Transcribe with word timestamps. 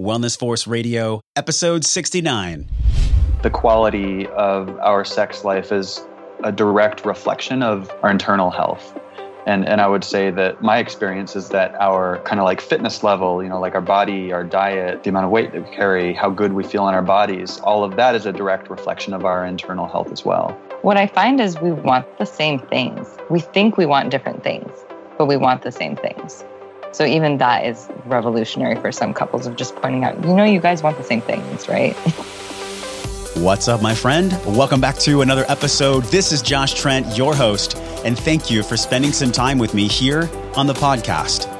Wellness 0.00 0.36
Force 0.36 0.66
Radio, 0.66 1.20
episode 1.36 1.84
69. 1.84 2.68
The 3.44 3.50
quality 3.50 4.26
of 4.26 4.76
our 4.80 5.04
sex 5.04 5.44
life 5.44 5.70
is 5.70 6.04
a 6.42 6.50
direct 6.50 7.06
reflection 7.06 7.62
of 7.62 7.88
our 8.02 8.10
internal 8.10 8.50
health. 8.50 8.98
And, 9.46 9.68
and 9.68 9.80
I 9.80 9.86
would 9.86 10.02
say 10.02 10.32
that 10.32 10.60
my 10.60 10.78
experience 10.78 11.36
is 11.36 11.50
that 11.50 11.76
our 11.76 12.18
kind 12.24 12.40
of 12.40 12.44
like 12.44 12.60
fitness 12.60 13.04
level, 13.04 13.40
you 13.40 13.48
know, 13.48 13.60
like 13.60 13.76
our 13.76 13.80
body, 13.80 14.32
our 14.32 14.42
diet, 14.42 15.04
the 15.04 15.10
amount 15.10 15.26
of 15.26 15.30
weight 15.30 15.52
that 15.52 15.70
we 15.70 15.76
carry, 15.76 16.12
how 16.12 16.28
good 16.28 16.54
we 16.54 16.64
feel 16.64 16.88
in 16.88 16.94
our 16.96 17.00
bodies, 17.00 17.60
all 17.60 17.84
of 17.84 17.94
that 17.94 18.16
is 18.16 18.26
a 18.26 18.32
direct 18.32 18.70
reflection 18.70 19.14
of 19.14 19.24
our 19.24 19.46
internal 19.46 19.86
health 19.86 20.10
as 20.10 20.24
well. 20.24 20.50
What 20.82 20.96
I 20.96 21.06
find 21.06 21.40
is 21.40 21.60
we 21.60 21.70
want 21.70 22.18
the 22.18 22.26
same 22.26 22.58
things. 22.58 23.06
We 23.30 23.38
think 23.38 23.76
we 23.76 23.86
want 23.86 24.10
different 24.10 24.42
things, 24.42 24.72
but 25.18 25.26
we 25.26 25.36
want 25.36 25.62
the 25.62 25.70
same 25.70 25.94
things. 25.94 26.42
So 26.94 27.04
even 27.04 27.38
that 27.38 27.66
is 27.66 27.88
revolutionary 28.06 28.76
for 28.76 28.92
some 28.92 29.12
couples 29.14 29.48
of 29.48 29.56
just 29.56 29.74
pointing 29.74 30.04
out, 30.04 30.14
you 30.22 30.32
know, 30.32 30.44
you 30.44 30.60
guys 30.60 30.80
want 30.80 30.96
the 30.96 31.02
same 31.02 31.20
things, 31.22 31.68
right? 31.68 31.92
What's 33.34 33.66
up, 33.66 33.82
my 33.82 33.96
friend? 33.96 34.30
Welcome 34.46 34.80
back 34.80 34.98
to 34.98 35.22
another 35.22 35.44
episode. 35.48 36.04
This 36.04 36.30
is 36.30 36.40
Josh 36.40 36.74
Trent, 36.74 37.18
your 37.18 37.34
host, 37.34 37.76
and 38.04 38.16
thank 38.16 38.48
you 38.48 38.62
for 38.62 38.76
spending 38.76 39.10
some 39.10 39.32
time 39.32 39.58
with 39.58 39.74
me 39.74 39.88
here 39.88 40.30
on 40.54 40.68
the 40.68 40.72
podcast. 40.72 41.53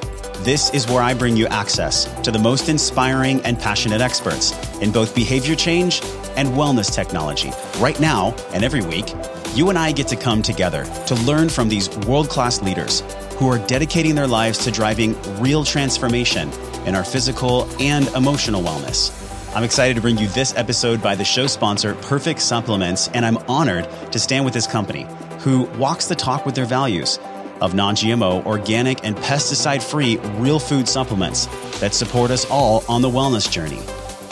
This 0.45 0.69
is 0.75 0.87
where 0.87 1.01
I 1.01 1.15
bring 1.15 1.35
you 1.35 1.47
access 1.47 2.05
to 2.21 2.29
the 2.29 2.37
most 2.37 2.69
inspiring 2.69 3.41
and 3.41 3.57
passionate 3.57 3.99
experts 3.99 4.53
in 4.79 4.91
both 4.91 5.15
behavior 5.15 5.55
change 5.55 6.03
and 6.35 6.49
wellness 6.49 6.93
technology. 6.93 7.51
Right 7.79 7.99
now 7.99 8.35
and 8.53 8.63
every 8.63 8.83
week, 8.83 9.11
you 9.55 9.69
and 9.69 9.79
I 9.79 9.91
get 9.91 10.07
to 10.09 10.15
come 10.15 10.43
together 10.43 10.85
to 11.07 11.15
learn 11.15 11.49
from 11.49 11.67
these 11.67 11.89
world 12.05 12.29
class 12.29 12.61
leaders 12.61 13.01
who 13.39 13.49
are 13.49 13.57
dedicating 13.57 14.13
their 14.13 14.27
lives 14.27 14.59
to 14.65 14.71
driving 14.71 15.19
real 15.39 15.63
transformation 15.63 16.51
in 16.85 16.93
our 16.93 17.03
physical 17.03 17.67
and 17.81 18.07
emotional 18.09 18.61
wellness. 18.61 19.19
I'm 19.55 19.63
excited 19.63 19.95
to 19.95 20.01
bring 20.01 20.19
you 20.19 20.27
this 20.27 20.53
episode 20.55 21.01
by 21.01 21.15
the 21.15 21.25
show 21.25 21.47
sponsor, 21.47 21.95
Perfect 22.03 22.39
Supplements, 22.39 23.07
and 23.15 23.25
I'm 23.25 23.37
honored 23.47 23.89
to 24.11 24.19
stand 24.19 24.45
with 24.45 24.53
this 24.53 24.67
company 24.67 25.07
who 25.39 25.63
walks 25.79 26.05
the 26.05 26.13
talk 26.13 26.45
with 26.45 26.53
their 26.53 26.65
values 26.65 27.17
of 27.61 27.73
non 27.73 27.95
GMO, 27.95 28.45
organic, 28.45 29.03
and 29.03 29.15
pesticide 29.17 29.83
free 29.83 30.17
real 30.37 30.59
food 30.59 30.87
supplements 30.87 31.47
that 31.79 31.93
support 31.93 32.31
us 32.31 32.45
all 32.49 32.83
on 32.87 33.01
the 33.01 33.09
wellness 33.09 33.49
journey. 33.51 33.81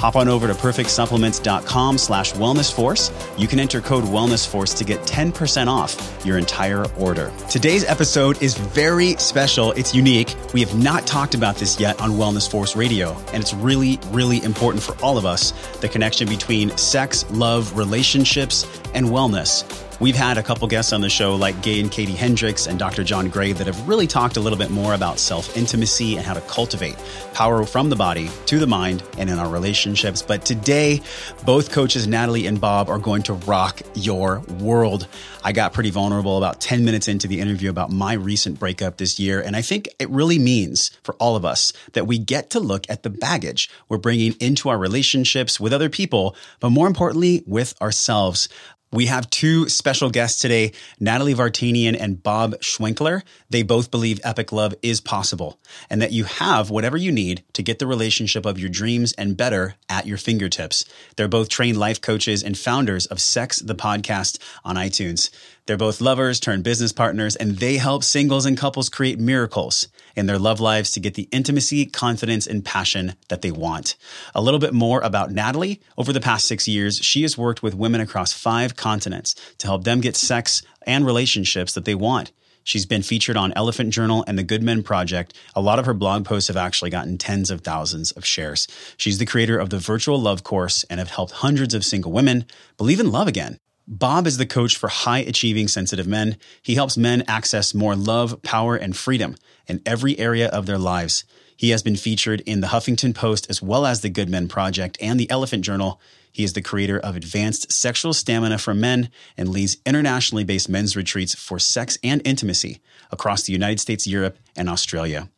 Hop 0.03 0.17
on 0.17 0.27
over 0.27 0.47
to 0.47 0.53
perfectsupplements.com 0.53 1.97
slash 1.97 2.33
wellnessforce. 2.33 3.09
You 3.39 3.47
can 3.47 3.57
enter 3.57 3.79
code 3.79 4.03
wellnessforce 4.03 4.77
to 4.77 4.83
get 4.83 4.99
10% 5.03 5.67
off 5.67 6.25
your 6.25 6.37
entire 6.37 6.85
order. 6.95 7.31
Today's 7.49 7.85
episode 7.85 8.41
is 8.43 8.57
very 8.57 9.15
special. 9.15 9.71
It's 9.71 9.95
unique. 9.95 10.35
We 10.53 10.59
have 10.59 10.77
not 10.77 11.07
talked 11.07 11.35
about 11.35 11.55
this 11.55 11.79
yet 11.79 12.01
on 12.01 12.11
Wellness 12.11 12.51
Force 12.51 12.75
Radio, 12.75 13.15
and 13.31 13.41
it's 13.41 13.53
really, 13.53 13.97
really 14.07 14.43
important 14.43 14.83
for 14.83 15.01
all 15.01 15.17
of 15.17 15.25
us 15.25 15.51
the 15.77 15.87
connection 15.87 16.27
between 16.27 16.77
sex, 16.77 17.23
love, 17.31 17.77
relationships, 17.77 18.67
and 18.93 19.05
wellness. 19.05 19.63
We've 20.03 20.17
had 20.17 20.37
a 20.37 20.43
couple 20.43 20.67
guests 20.67 20.91
on 20.91 20.99
the 20.99 21.09
show 21.09 21.33
like 21.33 21.61
Gay 21.61 21.79
and 21.79 21.89
Katie 21.89 22.11
Hendricks 22.11 22.67
and 22.67 22.77
Dr. 22.77 23.05
John 23.05 23.29
Gray 23.29 23.53
that 23.53 23.67
have 23.67 23.87
really 23.87 24.05
talked 24.05 24.35
a 24.35 24.41
little 24.41 24.59
bit 24.59 24.69
more 24.69 24.95
about 24.95 25.17
self 25.17 25.55
intimacy 25.55 26.17
and 26.17 26.25
how 26.25 26.33
to 26.33 26.41
cultivate 26.41 26.97
power 27.33 27.65
from 27.65 27.89
the 27.89 27.95
body 27.95 28.29
to 28.47 28.59
the 28.59 28.67
mind 28.67 29.01
and 29.17 29.29
in 29.29 29.39
our 29.39 29.47
relationships. 29.47 30.21
But 30.21 30.43
today, 30.43 31.01
both 31.45 31.71
coaches, 31.71 32.05
Natalie 32.05 32.47
and 32.47 32.59
Bob, 32.59 32.89
are 32.89 32.99
going 32.99 33.23
to 33.23 33.33
rock 33.33 33.81
your 33.93 34.41
world. 34.59 35.07
I 35.41 35.53
got 35.53 35.71
pretty 35.71 35.89
vulnerable 35.89 36.37
about 36.37 36.59
10 36.59 36.83
minutes 36.83 37.07
into 37.07 37.29
the 37.29 37.39
interview 37.39 37.69
about 37.69 37.89
my 37.89 38.11
recent 38.11 38.59
breakup 38.59 38.97
this 38.97 39.21
year. 39.21 39.39
And 39.39 39.55
I 39.55 39.61
think 39.61 39.87
it 39.99 40.09
really 40.09 40.37
means 40.37 40.91
for 41.03 41.15
all 41.15 41.37
of 41.37 41.45
us 41.45 41.71
that 41.93 42.07
we 42.07 42.17
get 42.19 42.49
to 42.49 42.59
look 42.59 42.89
at 42.89 43.03
the 43.03 43.09
baggage 43.09 43.69
we're 43.87 43.97
bringing 43.99 44.33
into 44.41 44.67
our 44.67 44.77
relationships 44.77 45.61
with 45.61 45.71
other 45.71 45.89
people, 45.89 46.35
but 46.59 46.71
more 46.71 46.87
importantly, 46.87 47.41
with 47.47 47.81
ourselves. 47.81 48.49
We 48.93 49.07
have 49.07 49.27
two 49.31 49.69
special 49.69 50.11
guests 50.11 50.39
today, 50.39 50.71
Natalie 50.99 51.33
Vartanian 51.33 51.97
and 51.99 52.21
Bob 52.21 52.53
Schwenkler. 52.59 53.23
They 53.49 53.63
both 53.63 53.89
believe 53.89 54.21
epic 54.23 54.51
love 54.51 54.75
is 54.83 55.01
possible 55.01 55.59
and 55.89 55.99
that 55.99 56.11
you 56.11 56.25
have 56.25 56.69
whatever 56.69 56.95
you 56.95 57.11
need 57.11 57.43
to 57.53 57.63
get 57.63 57.79
the 57.79 57.87
relationship 57.87 58.45
of 58.45 58.59
your 58.59 58.69
dreams 58.69 59.11
and 59.13 59.35
better 59.35 59.73
at 59.89 60.05
your 60.05 60.19
fingertips. 60.19 60.85
They're 61.15 61.27
both 61.27 61.49
trained 61.49 61.77
life 61.77 62.01
coaches 62.01 62.43
and 62.43 62.55
founders 62.55 63.07
of 63.07 63.19
Sex, 63.19 63.57
the 63.57 63.73
podcast 63.73 64.37
on 64.63 64.75
iTunes. 64.75 65.31
They're 65.65 65.77
both 65.77 66.01
lovers 66.01 66.41
turned 66.41 66.65
business 66.65 66.91
partners, 66.91 67.37
and 67.37 67.57
they 67.57 67.77
help 67.77 68.03
singles 68.03 68.45
and 68.45 68.57
couples 68.57 68.89
create 68.89 69.17
miracles 69.17 69.87
in 70.13 70.25
their 70.25 70.37
love 70.37 70.59
lives 70.59 70.91
to 70.91 70.99
get 70.99 71.13
the 71.13 71.29
intimacy, 71.31 71.85
confidence, 71.85 72.45
and 72.45 72.65
passion 72.65 73.13
that 73.29 73.41
they 73.41 73.51
want. 73.51 73.95
A 74.35 74.41
little 74.41 74.59
bit 74.59 74.73
more 74.73 74.99
about 74.99 75.31
Natalie. 75.31 75.79
Over 75.97 76.11
the 76.11 76.19
past 76.19 76.47
six 76.47 76.67
years, 76.67 76.97
she 76.99 77.21
has 77.21 77.37
worked 77.37 77.63
with 77.63 77.75
women 77.75 78.01
across 78.01 78.33
five 78.33 78.75
continents 78.75 79.35
to 79.59 79.67
help 79.67 79.85
them 79.85 80.01
get 80.01 80.17
sex 80.17 80.63
and 80.85 81.05
relationships 81.05 81.71
that 81.73 81.85
they 81.85 81.95
want. 81.95 82.33
She's 82.65 82.85
been 82.85 83.01
featured 83.01 83.37
on 83.37 83.53
Elephant 83.55 83.91
Journal 83.91 84.23
and 84.27 84.37
the 84.37 84.43
Good 84.43 84.63
Men 84.63 84.83
Project. 84.83 85.33
A 85.55 85.61
lot 85.61 85.79
of 85.79 85.85
her 85.85 85.93
blog 85.93 86.25
posts 86.25 86.47
have 86.49 86.57
actually 86.57 86.89
gotten 86.89 87.17
tens 87.17 87.49
of 87.49 87.61
thousands 87.61 88.11
of 88.11 88.25
shares. 88.25 88.67
She's 88.97 89.17
the 89.17 89.25
creator 89.25 89.57
of 89.57 89.69
the 89.69 89.79
Virtual 89.79 90.19
Love 90.19 90.43
Course 90.43 90.83
and 90.89 90.99
have 90.99 91.11
helped 91.11 91.33
hundreds 91.33 91.73
of 91.73 91.85
single 91.85 92.11
women 92.11 92.45
believe 92.77 92.99
in 92.99 93.11
love 93.11 93.27
again. 93.27 93.57
Bob 93.87 94.27
is 94.27 94.37
the 94.37 94.45
coach 94.45 94.77
for 94.77 94.87
high 94.87 95.19
achieving 95.19 95.67
sensitive 95.67 96.07
men. 96.07 96.37
He 96.61 96.75
helps 96.75 96.97
men 96.97 97.23
access 97.27 97.73
more 97.73 97.95
love, 97.95 98.41
power, 98.41 98.75
and 98.75 98.95
freedom 98.95 99.35
in 99.67 99.81
every 99.85 100.17
area 100.17 100.47
of 100.49 100.65
their 100.65 100.77
lives. 100.77 101.25
He 101.57 101.69
has 101.71 101.83
been 101.83 101.95
featured 101.95 102.41
in 102.41 102.61
the 102.61 102.67
Huffington 102.67 103.13
Post 103.13 103.47
as 103.49 103.61
well 103.61 103.85
as 103.85 104.01
the 104.01 104.09
Good 104.09 104.29
Men 104.29 104.47
Project 104.47 104.97
and 105.01 105.19
the 105.19 105.29
Elephant 105.29 105.65
Journal. 105.65 105.99
He 106.31 106.43
is 106.43 106.53
the 106.53 106.61
creator 106.61 106.99
of 106.99 107.15
Advanced 107.15 107.71
Sexual 107.71 108.13
Stamina 108.13 108.57
for 108.57 108.73
Men 108.73 109.09
and 109.37 109.49
leads 109.49 109.77
internationally 109.85 110.43
based 110.43 110.69
men's 110.69 110.95
retreats 110.95 111.35
for 111.35 111.59
sex 111.59 111.97
and 112.03 112.21
intimacy 112.25 112.81
across 113.11 113.43
the 113.43 113.53
United 113.53 113.79
States, 113.79 114.07
Europe, 114.07 114.37
and 114.55 114.69
Australia. 114.69 115.29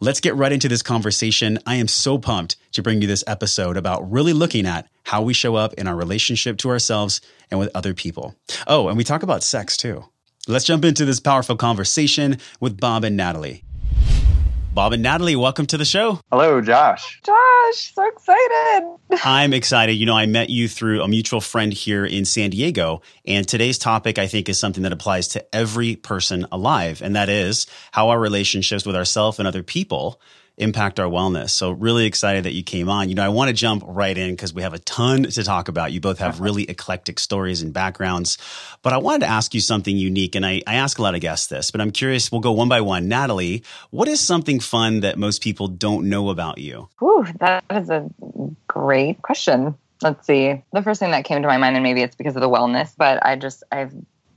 Let's 0.00 0.20
get 0.20 0.36
right 0.36 0.52
into 0.52 0.68
this 0.68 0.82
conversation. 0.82 1.58
I 1.66 1.76
am 1.76 1.88
so 1.88 2.18
pumped 2.18 2.56
to 2.72 2.82
bring 2.82 3.00
you 3.02 3.08
this 3.08 3.24
episode 3.26 3.76
about 3.76 4.10
really 4.10 4.32
looking 4.32 4.66
at 4.66 4.88
how 5.04 5.22
we 5.22 5.34
show 5.34 5.54
up 5.54 5.74
in 5.74 5.86
our 5.86 5.96
relationship 5.96 6.58
to 6.58 6.70
ourselves 6.70 7.20
and 7.50 7.60
with 7.60 7.70
other 7.74 7.94
people. 7.94 8.34
Oh, 8.66 8.88
and 8.88 8.96
we 8.96 9.04
talk 9.04 9.22
about 9.22 9.42
sex 9.42 9.76
too. 9.76 10.04
Let's 10.46 10.64
jump 10.64 10.84
into 10.84 11.04
this 11.04 11.20
powerful 11.20 11.56
conversation 11.56 12.38
with 12.60 12.78
Bob 12.78 13.04
and 13.04 13.16
Natalie. 13.16 13.64
Bob 14.74 14.92
and 14.92 15.04
Natalie, 15.04 15.36
welcome 15.36 15.66
to 15.66 15.78
the 15.78 15.84
show. 15.84 16.18
Hello, 16.32 16.60
Josh. 16.60 17.20
Josh, 17.24 17.94
so 17.94 18.08
excited. 18.08 18.98
I'm 19.24 19.52
excited. 19.52 19.92
You 19.92 20.04
know, 20.04 20.16
I 20.16 20.26
met 20.26 20.50
you 20.50 20.66
through 20.66 21.00
a 21.00 21.06
mutual 21.06 21.40
friend 21.40 21.72
here 21.72 22.04
in 22.04 22.24
San 22.24 22.50
Diego. 22.50 23.00
And 23.24 23.46
today's 23.46 23.78
topic, 23.78 24.18
I 24.18 24.26
think, 24.26 24.48
is 24.48 24.58
something 24.58 24.82
that 24.82 24.92
applies 24.92 25.28
to 25.28 25.54
every 25.54 25.94
person 25.94 26.48
alive. 26.50 27.02
And 27.02 27.14
that 27.14 27.28
is 27.28 27.68
how 27.92 28.08
our 28.08 28.18
relationships 28.18 28.84
with 28.84 28.96
ourselves 28.96 29.38
and 29.38 29.46
other 29.46 29.62
people 29.62 30.20
impact 30.56 31.00
our 31.00 31.08
wellness. 31.08 31.50
So 31.50 31.72
really 31.72 32.06
excited 32.06 32.44
that 32.44 32.52
you 32.52 32.62
came 32.62 32.88
on. 32.88 33.08
You 33.08 33.14
know, 33.14 33.24
I 33.24 33.28
want 33.28 33.48
to 33.48 33.54
jump 33.54 33.82
right 33.86 34.16
in 34.16 34.30
because 34.30 34.54
we 34.54 34.62
have 34.62 34.74
a 34.74 34.78
ton 34.78 35.24
to 35.24 35.42
talk 35.42 35.68
about. 35.68 35.92
You 35.92 36.00
both 36.00 36.18
have 36.18 36.40
really 36.40 36.64
eclectic 36.64 37.18
stories 37.18 37.62
and 37.62 37.72
backgrounds, 37.72 38.38
but 38.82 38.92
I 38.92 38.98
wanted 38.98 39.20
to 39.20 39.26
ask 39.26 39.54
you 39.54 39.60
something 39.60 39.96
unique. 39.96 40.34
And 40.34 40.46
I, 40.46 40.62
I 40.66 40.76
ask 40.76 40.98
a 40.98 41.02
lot 41.02 41.14
of 41.14 41.20
guests 41.20 41.48
this, 41.48 41.70
but 41.70 41.80
I'm 41.80 41.90
curious, 41.90 42.30
we'll 42.30 42.40
go 42.40 42.52
one 42.52 42.68
by 42.68 42.80
one. 42.80 43.08
Natalie, 43.08 43.64
what 43.90 44.08
is 44.08 44.20
something 44.20 44.60
fun 44.60 45.00
that 45.00 45.18
most 45.18 45.42
people 45.42 45.68
don't 45.68 46.08
know 46.08 46.30
about 46.30 46.58
you? 46.58 46.88
Ooh, 47.02 47.26
that 47.40 47.64
is 47.70 47.90
a 47.90 48.08
great 48.68 49.20
question. 49.22 49.74
Let's 50.02 50.26
see. 50.26 50.62
The 50.72 50.82
first 50.82 51.00
thing 51.00 51.12
that 51.12 51.24
came 51.24 51.42
to 51.42 51.48
my 51.48 51.56
mind, 51.56 51.76
and 51.76 51.82
maybe 51.82 52.02
it's 52.02 52.16
because 52.16 52.36
of 52.36 52.42
the 52.42 52.48
wellness, 52.48 52.92
but 52.96 53.24
I 53.24 53.36
just, 53.36 53.62
I've 53.72 53.94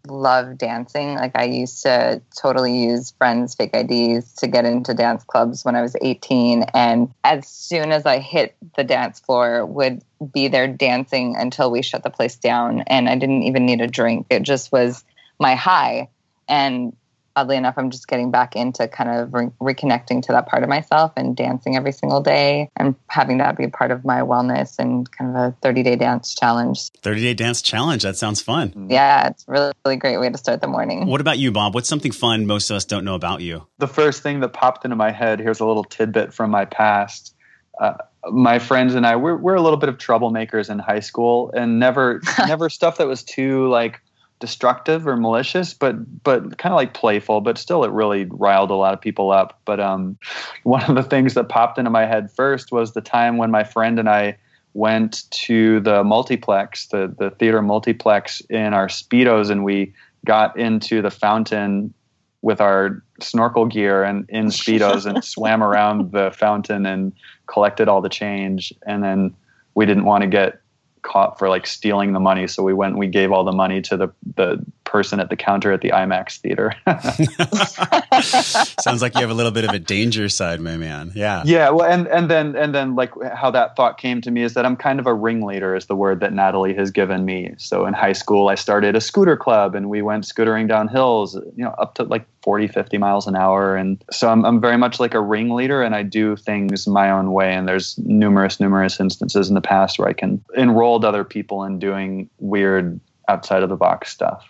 love 0.10 0.58
dancing. 0.58 1.16
Like 1.16 1.34
I 1.36 1.46
used 1.46 1.84
to 1.84 2.22
totally 2.40 2.84
use 2.84 3.12
friends' 3.12 3.56
fake 3.56 3.76
IDs 3.76 4.34
to 4.36 4.48
get 4.48 4.66
into 4.66 4.94
dance 4.94 5.24
clubs 5.24 5.64
when 5.64 5.76
I 5.76 5.82
was 5.82 5.96
18. 6.02 6.64
And 6.74 7.14
as 7.24 7.48
soon 7.48 7.92
as 7.92 8.06
I 8.06 8.20
hit 8.20 8.56
the 8.76 8.84
dance 8.84 9.20
floor, 9.20 9.66
would 9.66 10.02
be 10.34 10.48
there 10.48 10.68
dancing 10.68 11.36
until 11.38 11.72
we 11.72 11.82
shut 11.82 12.04
the 12.04 12.10
place 12.10 12.36
down. 12.36 12.82
And 12.88 13.08
I 13.08 13.16
didn't 13.16 13.44
even 13.44 13.66
need 13.66 13.82
a 13.82 13.88
drink. 13.88 14.28
It 14.30 14.44
just 14.44 14.72
was 14.72 15.04
my 15.40 15.56
high. 15.56 16.10
And 16.48 16.96
oddly 17.38 17.56
enough, 17.56 17.76
I'm 17.78 17.92
just 17.92 18.08
getting 18.08 18.32
back 18.32 18.56
into 18.56 18.88
kind 18.88 19.10
of 19.12 19.32
re- 19.32 19.52
reconnecting 19.62 20.24
to 20.24 20.32
that 20.32 20.48
part 20.48 20.64
of 20.64 20.70
myself 20.70 21.14
and 21.16 21.36
dancing 21.38 21.76
every 21.76 21.92
single 21.92 22.20
day 22.20 22.68
and 22.76 22.96
having 23.10 23.38
that 23.38 23.56
be 23.56 23.66
a 23.66 23.70
part 23.70 23.92
of 23.92 24.04
my 24.04 24.22
wellness 24.22 24.80
and 24.80 25.10
kind 25.12 25.30
of 25.30 25.36
a 25.36 25.56
30 25.62 25.84
day 25.84 25.96
dance 25.96 26.34
challenge. 26.34 26.90
30 27.04 27.22
day 27.22 27.34
dance 27.36 27.62
challenge. 27.62 28.02
That 28.02 28.18
sounds 28.18 28.42
fun. 28.42 28.88
Yeah, 28.90 29.28
it's 29.28 29.46
really, 29.48 29.72
really 29.86 29.98
great 29.98 30.18
way 30.18 30.30
to 30.30 30.38
start 30.38 30.62
the 30.62 30.68
morning. 30.68 31.06
What 31.06 31.22
about 31.22 31.38
you, 31.38 31.52
Bob? 31.52 31.76
What's 31.76 31.88
something 31.88 32.12
fun 32.12 32.48
most 32.48 32.72
of 32.72 32.76
us 32.76 32.86
don't 32.86 33.06
know 33.06 33.16
about 33.16 33.42
you? 33.42 33.68
The 33.78 33.88
first 33.88 34.24
thing 34.24 34.40
that 34.40 34.50
popped 34.50 34.84
into 34.84 34.96
my 34.96 35.12
head 35.12 35.40
here's 35.40 35.60
a 35.60 35.66
little 35.66 35.84
tidbit 35.84 36.34
from 36.34 36.50
my 36.50 36.66
past. 36.66 37.36
Uh, 37.80 37.94
my 38.32 38.58
friends 38.58 38.96
and 38.96 39.06
I, 39.06 39.16
we're, 39.16 39.38
we're 39.38 39.56
a 39.56 39.62
little 39.62 39.78
bit 39.78 39.90
of 39.90 40.00
troublemakers 40.00 40.72
in 40.72 40.80
high 40.80 41.00
school 41.00 41.52
and 41.56 41.80
never, 41.80 42.20
never 42.48 42.68
stuff 42.70 42.98
that 42.98 43.06
was 43.08 43.24
too 43.24 43.70
like 43.70 44.02
destructive 44.40 45.08
or 45.08 45.18
malicious, 45.18 45.74
but 45.74 46.24
but 46.24 46.58
kind 46.58 46.74
of 46.74 46.78
like 46.78 46.94
playful. 46.94 47.42
But 47.42 47.58
still, 47.58 47.84
it 47.84 47.92
really 47.92 48.26
riled 48.26 48.72
a 48.72 48.76
lot 48.76 48.94
of 48.94 49.02
people 49.02 49.32
up. 49.32 49.60
But 49.66 49.80
um, 49.80 50.18
one 50.64 50.84
of 50.84 50.96
the 50.96 51.04
things 51.04 51.34
that 51.34 51.50
popped 51.50 51.78
into 51.78 51.92
my 51.92 52.06
head 52.06 52.32
first 52.32 52.72
was 52.72 52.94
the 52.94 53.02
time 53.02 53.38
when 53.38 53.52
my 53.52 53.64
friend 53.64 54.00
and 54.00 54.10
I 54.10 54.38
went 54.74 55.30
to 55.32 55.80
the 55.82 56.04
multiplex, 56.04 56.88
the 56.88 57.14
the 57.18 57.32
theater 57.32 57.62
multiplex 57.62 58.42
in 58.50 58.74
our 58.74 58.88
speedos, 58.88 59.50
and 59.50 59.64
we 59.64 59.94
got 60.26 60.58
into 60.58 61.02
the 61.02 61.12
fountain 61.12 61.94
with 62.42 62.62
our 62.62 63.04
snorkel 63.20 63.66
gear 63.66 64.04
and 64.04 64.30
in 64.30 64.46
speedos 64.48 65.06
and 65.06 65.24
swam 65.24 65.64
around 65.64 66.12
the 66.12 66.32
fountain 66.32 66.86
and 66.86 67.14
collected 67.48 67.88
all 67.88 68.02
the 68.02 68.10
change 68.10 68.74
and 68.86 69.04
then 69.04 69.34
we 69.74 69.86
didn't 69.86 70.06
want 70.06 70.22
to 70.22 70.28
get 70.28 70.60
caught 71.02 71.40
for 71.40 71.50
like 71.50 71.68
stealing 71.68 72.14
the 72.14 72.20
money. 72.20 72.48
So 72.48 72.64
we 72.64 72.74
went 72.74 72.98
we 72.98 73.08
gave 73.08 73.32
all 73.32 73.44
the 73.44 73.52
money 73.52 73.82
to 73.84 73.98
the, 73.98 74.10
the 74.36 74.66
person 74.88 75.20
at 75.20 75.30
the 75.30 75.36
counter 75.36 75.72
at 75.72 75.82
the 75.82 75.90
IMAX 75.90 76.38
theater. 76.38 76.74
Sounds 78.82 79.02
like 79.02 79.14
you 79.14 79.22
have 79.22 79.30
a 79.30 79.34
little 79.34 79.52
bit 79.52 79.66
of 79.66 79.72
a 79.72 79.80
danger 79.80 80.30
side, 80.30 80.60
my 80.60 80.78
man. 80.78 81.12
Yeah. 81.14 81.44
Yeah. 81.46 81.70
Well, 81.70 81.86
and, 81.86 82.08
and 82.08 82.32
then, 82.32 82.56
and 82.56 82.74
then 82.74 82.96
like 82.96 83.12
how 83.34 83.52
that 83.52 83.76
thought 83.76 83.98
came 83.98 84.22
to 84.22 84.32
me 84.32 84.42
is 84.42 84.54
that 84.56 84.66
I'm 84.66 84.76
kind 84.76 85.00
of 85.00 85.06
a 85.06 85.14
ringleader 85.14 85.76
is 85.76 85.86
the 85.86 85.96
word 85.96 86.22
that 86.22 86.34
Natalie 86.34 86.74
has 86.74 86.90
given 86.90 87.26
me. 87.26 87.54
So 87.58 87.86
in 87.86 87.94
high 87.94 88.14
school, 88.14 88.48
I 88.48 88.56
started 88.56 88.96
a 88.96 89.02
scooter 89.02 89.38
club 89.38 89.76
and 89.76 89.90
we 89.90 90.02
went 90.02 90.24
scootering 90.24 90.68
down 90.68 90.88
hills, 90.88 91.36
you 91.36 91.64
know, 91.64 91.76
up 91.78 91.96
to 91.96 92.04
like 92.04 92.26
40, 92.42 92.68
50 92.70 92.98
miles 92.98 93.28
an 93.28 93.36
hour. 93.36 93.76
And 93.76 94.04
so 94.10 94.30
I'm, 94.30 94.46
I'm 94.46 94.62
very 94.62 94.78
much 94.78 95.00
like 95.00 95.14
a 95.14 95.22
ringleader 95.22 95.84
and 95.84 95.94
I 95.96 96.04
do 96.04 96.36
things 96.38 96.88
my 96.88 97.12
own 97.12 97.34
way. 97.34 97.54
And 97.54 97.68
there's 97.68 97.98
numerous, 98.00 98.60
numerous 98.60 99.00
instances 99.00 99.50
in 99.50 99.56
the 99.56 99.62
past 99.62 100.00
where 100.00 100.08
I 100.08 100.14
can 100.14 100.44
enrolled 100.58 101.04
other 101.04 101.24
people 101.26 101.64
in 101.64 101.78
doing 101.78 102.30
weird 102.40 103.00
outside 103.28 103.64
of 103.64 103.70
the 103.70 103.76
box 103.76 104.12
stuff. 104.12 104.48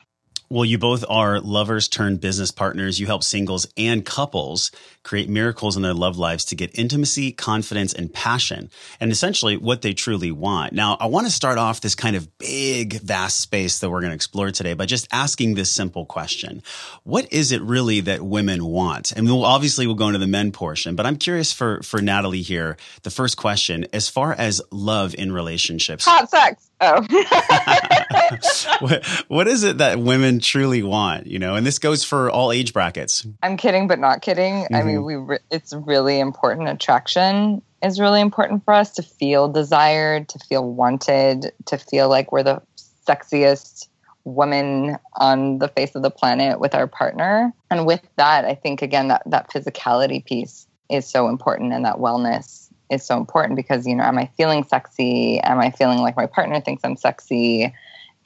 Well, 0.49 0.63
you 0.63 0.77
both 0.77 1.03
are 1.09 1.41
lovers 1.41 1.89
turned 1.89 2.21
business 2.21 2.51
partners. 2.51 3.01
You 3.01 3.05
help 3.05 3.23
singles 3.23 3.67
and 3.75 4.05
couples 4.05 4.71
create 5.03 5.27
miracles 5.27 5.75
in 5.75 5.83
their 5.83 5.93
love 5.93 6.17
lives 6.17 6.45
to 6.45 6.55
get 6.55 6.77
intimacy, 6.77 7.33
confidence, 7.33 7.93
and 7.93 8.13
passion, 8.13 8.69
and 9.01 9.11
essentially 9.11 9.57
what 9.57 9.81
they 9.81 9.93
truly 9.93 10.31
want. 10.31 10.71
Now, 10.71 10.95
I 11.01 11.07
want 11.07 11.27
to 11.27 11.31
start 11.33 11.57
off 11.57 11.81
this 11.81 11.95
kind 11.95 12.15
of 12.15 12.37
big, 12.37 13.01
vast 13.01 13.41
space 13.41 13.79
that 13.79 13.89
we're 13.89 13.99
going 13.99 14.11
to 14.11 14.15
explore 14.15 14.51
today 14.51 14.73
by 14.73 14.85
just 14.85 15.07
asking 15.11 15.55
this 15.55 15.69
simple 15.69 16.05
question. 16.05 16.63
What 17.03 17.31
is 17.31 17.51
it 17.51 17.61
really 17.61 17.99
that 18.01 18.21
women 18.21 18.63
want? 18.63 19.11
And 19.11 19.25
we'll 19.27 19.43
obviously 19.43 19.85
we'll 19.85 19.95
go 19.95 20.07
into 20.07 20.19
the 20.19 20.27
men 20.27 20.53
portion, 20.53 20.95
but 20.95 21.05
I'm 21.05 21.17
curious 21.17 21.51
for, 21.51 21.81
for 21.83 22.01
Natalie 22.01 22.41
here. 22.41 22.77
The 23.03 23.11
first 23.11 23.35
question, 23.35 23.85
as 23.91 24.07
far 24.07 24.31
as 24.33 24.61
love 24.71 25.13
in 25.13 25.33
relationships. 25.33 26.05
Hot 26.05 26.29
sex. 26.29 26.69
Oh. 26.79 27.05
what, 28.79 29.05
what 29.27 29.47
is 29.47 29.63
it 29.63 29.79
that 29.79 29.99
women 29.99 30.39
truly 30.39 30.83
want, 30.83 31.27
you 31.27 31.39
know? 31.39 31.55
And 31.55 31.65
this 31.65 31.79
goes 31.79 32.03
for 32.03 32.29
all 32.29 32.51
age 32.51 32.73
brackets. 32.73 33.25
I'm 33.43 33.57
kidding, 33.57 33.87
but 33.87 33.99
not 33.99 34.21
kidding. 34.21 34.63
Mm-hmm. 34.63 34.75
I 34.75 34.83
mean, 34.83 34.95
mm-hmm. 34.97 35.05
we 35.05 35.15
re- 35.15 35.39
it's 35.51 35.73
really 35.73 36.19
important. 36.19 36.69
Attraction 36.69 37.61
is 37.83 37.99
really 37.99 38.21
important 38.21 38.65
for 38.65 38.73
us 38.73 38.91
to 38.95 39.03
feel 39.03 39.47
desired, 39.47 40.29
to 40.29 40.39
feel 40.39 40.67
wanted, 40.71 41.51
to 41.65 41.77
feel 41.77 42.09
like 42.09 42.31
we're 42.31 42.43
the 42.43 42.61
sexiest 43.07 43.87
woman 44.23 44.97
on 45.15 45.59
the 45.59 45.69
face 45.69 45.95
of 45.95 46.03
the 46.03 46.11
planet 46.11 46.59
with 46.59 46.75
our 46.75 46.87
partner. 46.87 47.53
And 47.71 47.85
with 47.85 48.01
that, 48.17 48.45
I 48.45 48.55
think 48.55 48.81
again 48.81 49.07
that 49.07 49.23
that 49.25 49.49
physicality 49.49 50.23
piece 50.23 50.67
is 50.89 51.07
so 51.07 51.27
important 51.27 51.73
and 51.73 51.85
that 51.85 51.97
wellness 51.97 52.67
is 52.89 53.05
so 53.05 53.17
important 53.17 53.55
because 53.55 53.85
you 53.85 53.95
know 53.95 54.03
am 54.03 54.17
i 54.17 54.29
feeling 54.37 54.63
sexy 54.63 55.39
am 55.41 55.59
i 55.59 55.69
feeling 55.69 55.99
like 55.99 56.15
my 56.15 56.25
partner 56.25 56.61
thinks 56.61 56.81
i'm 56.85 56.95
sexy 56.95 57.73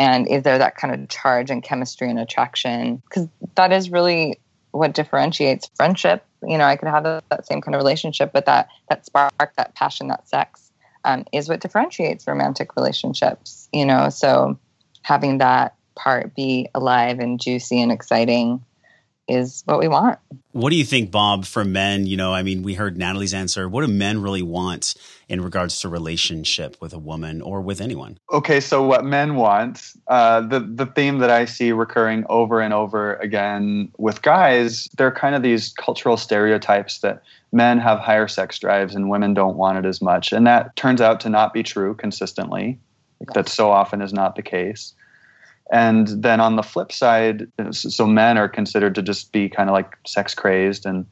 and 0.01 0.27
is 0.27 0.41
there 0.41 0.57
that 0.57 0.75
kind 0.75 0.93
of 0.93 1.07
charge 1.09 1.51
and 1.51 1.61
chemistry 1.61 2.09
and 2.09 2.17
attraction 2.17 3.01
because 3.07 3.27
that 3.53 3.71
is 3.71 3.91
really 3.91 4.39
what 4.71 4.93
differentiates 4.93 5.69
friendship 5.75 6.25
you 6.43 6.57
know 6.57 6.65
i 6.65 6.75
could 6.75 6.89
have 6.89 7.03
that, 7.03 7.23
that 7.29 7.45
same 7.45 7.61
kind 7.61 7.75
of 7.75 7.79
relationship 7.79 8.31
but 8.33 8.45
that 8.45 8.67
that 8.89 9.05
spark 9.05 9.31
that 9.57 9.75
passion 9.75 10.07
that 10.07 10.27
sex 10.27 10.71
um, 11.03 11.25
is 11.31 11.47
what 11.47 11.59
differentiates 11.59 12.27
romantic 12.27 12.75
relationships 12.75 13.69
you 13.71 13.85
know 13.85 14.09
so 14.09 14.57
having 15.03 15.37
that 15.37 15.75
part 15.95 16.35
be 16.35 16.67
alive 16.73 17.19
and 17.19 17.39
juicy 17.39 17.79
and 17.81 17.91
exciting 17.91 18.63
is 19.27 19.61
what 19.65 19.79
we 19.79 19.87
want. 19.87 20.19
What 20.51 20.71
do 20.71 20.75
you 20.75 20.83
think, 20.83 21.11
Bob, 21.11 21.45
for 21.45 21.63
men? 21.63 22.05
You 22.05 22.17
know, 22.17 22.33
I 22.33 22.43
mean, 22.43 22.63
we 22.63 22.73
heard 22.73 22.97
Natalie's 22.97 23.33
answer. 23.33 23.69
What 23.69 23.85
do 23.85 23.87
men 23.87 24.21
really 24.21 24.41
want 24.41 24.95
in 25.31 25.39
regards 25.39 25.79
to 25.79 25.87
relationship 25.87 26.75
with 26.81 26.91
a 26.91 26.99
woman 26.99 27.41
or 27.41 27.61
with 27.61 27.79
anyone? 27.79 28.17
Okay, 28.33 28.59
so 28.59 28.85
what 28.85 29.05
men 29.05 29.35
want, 29.35 29.93
uh, 30.07 30.41
the 30.41 30.59
the 30.59 30.85
theme 30.85 31.19
that 31.19 31.31
I 31.31 31.45
see 31.45 31.71
recurring 31.71 32.25
over 32.27 32.59
and 32.59 32.73
over 32.73 33.15
again 33.15 33.89
with 33.97 34.21
guys, 34.21 34.89
they're 34.97 35.11
kind 35.11 35.33
of 35.33 35.41
these 35.41 35.71
cultural 35.73 36.17
stereotypes 36.17 36.99
that 36.99 37.23
men 37.53 37.79
have 37.79 37.97
higher 37.97 38.27
sex 38.27 38.59
drives 38.59 38.93
and 38.93 39.09
women 39.09 39.33
don't 39.33 39.55
want 39.55 39.77
it 39.77 39.85
as 39.85 40.01
much, 40.01 40.33
and 40.33 40.45
that 40.45 40.75
turns 40.75 40.99
out 40.99 41.21
to 41.21 41.29
not 41.29 41.53
be 41.53 41.63
true 41.63 41.95
consistently. 41.95 42.77
Yes. 43.21 43.29
That 43.33 43.47
so 43.47 43.71
often 43.71 44.01
is 44.01 44.11
not 44.11 44.35
the 44.35 44.41
case. 44.41 44.93
And 45.71 46.07
then 46.07 46.41
on 46.41 46.57
the 46.57 46.63
flip 46.63 46.91
side, 46.91 47.47
so 47.71 48.05
men 48.05 48.37
are 48.37 48.49
considered 48.49 48.95
to 48.95 49.01
just 49.01 49.31
be 49.31 49.47
kind 49.47 49.69
of 49.69 49.73
like 49.73 49.95
sex 50.05 50.35
crazed, 50.35 50.85
and 50.85 51.05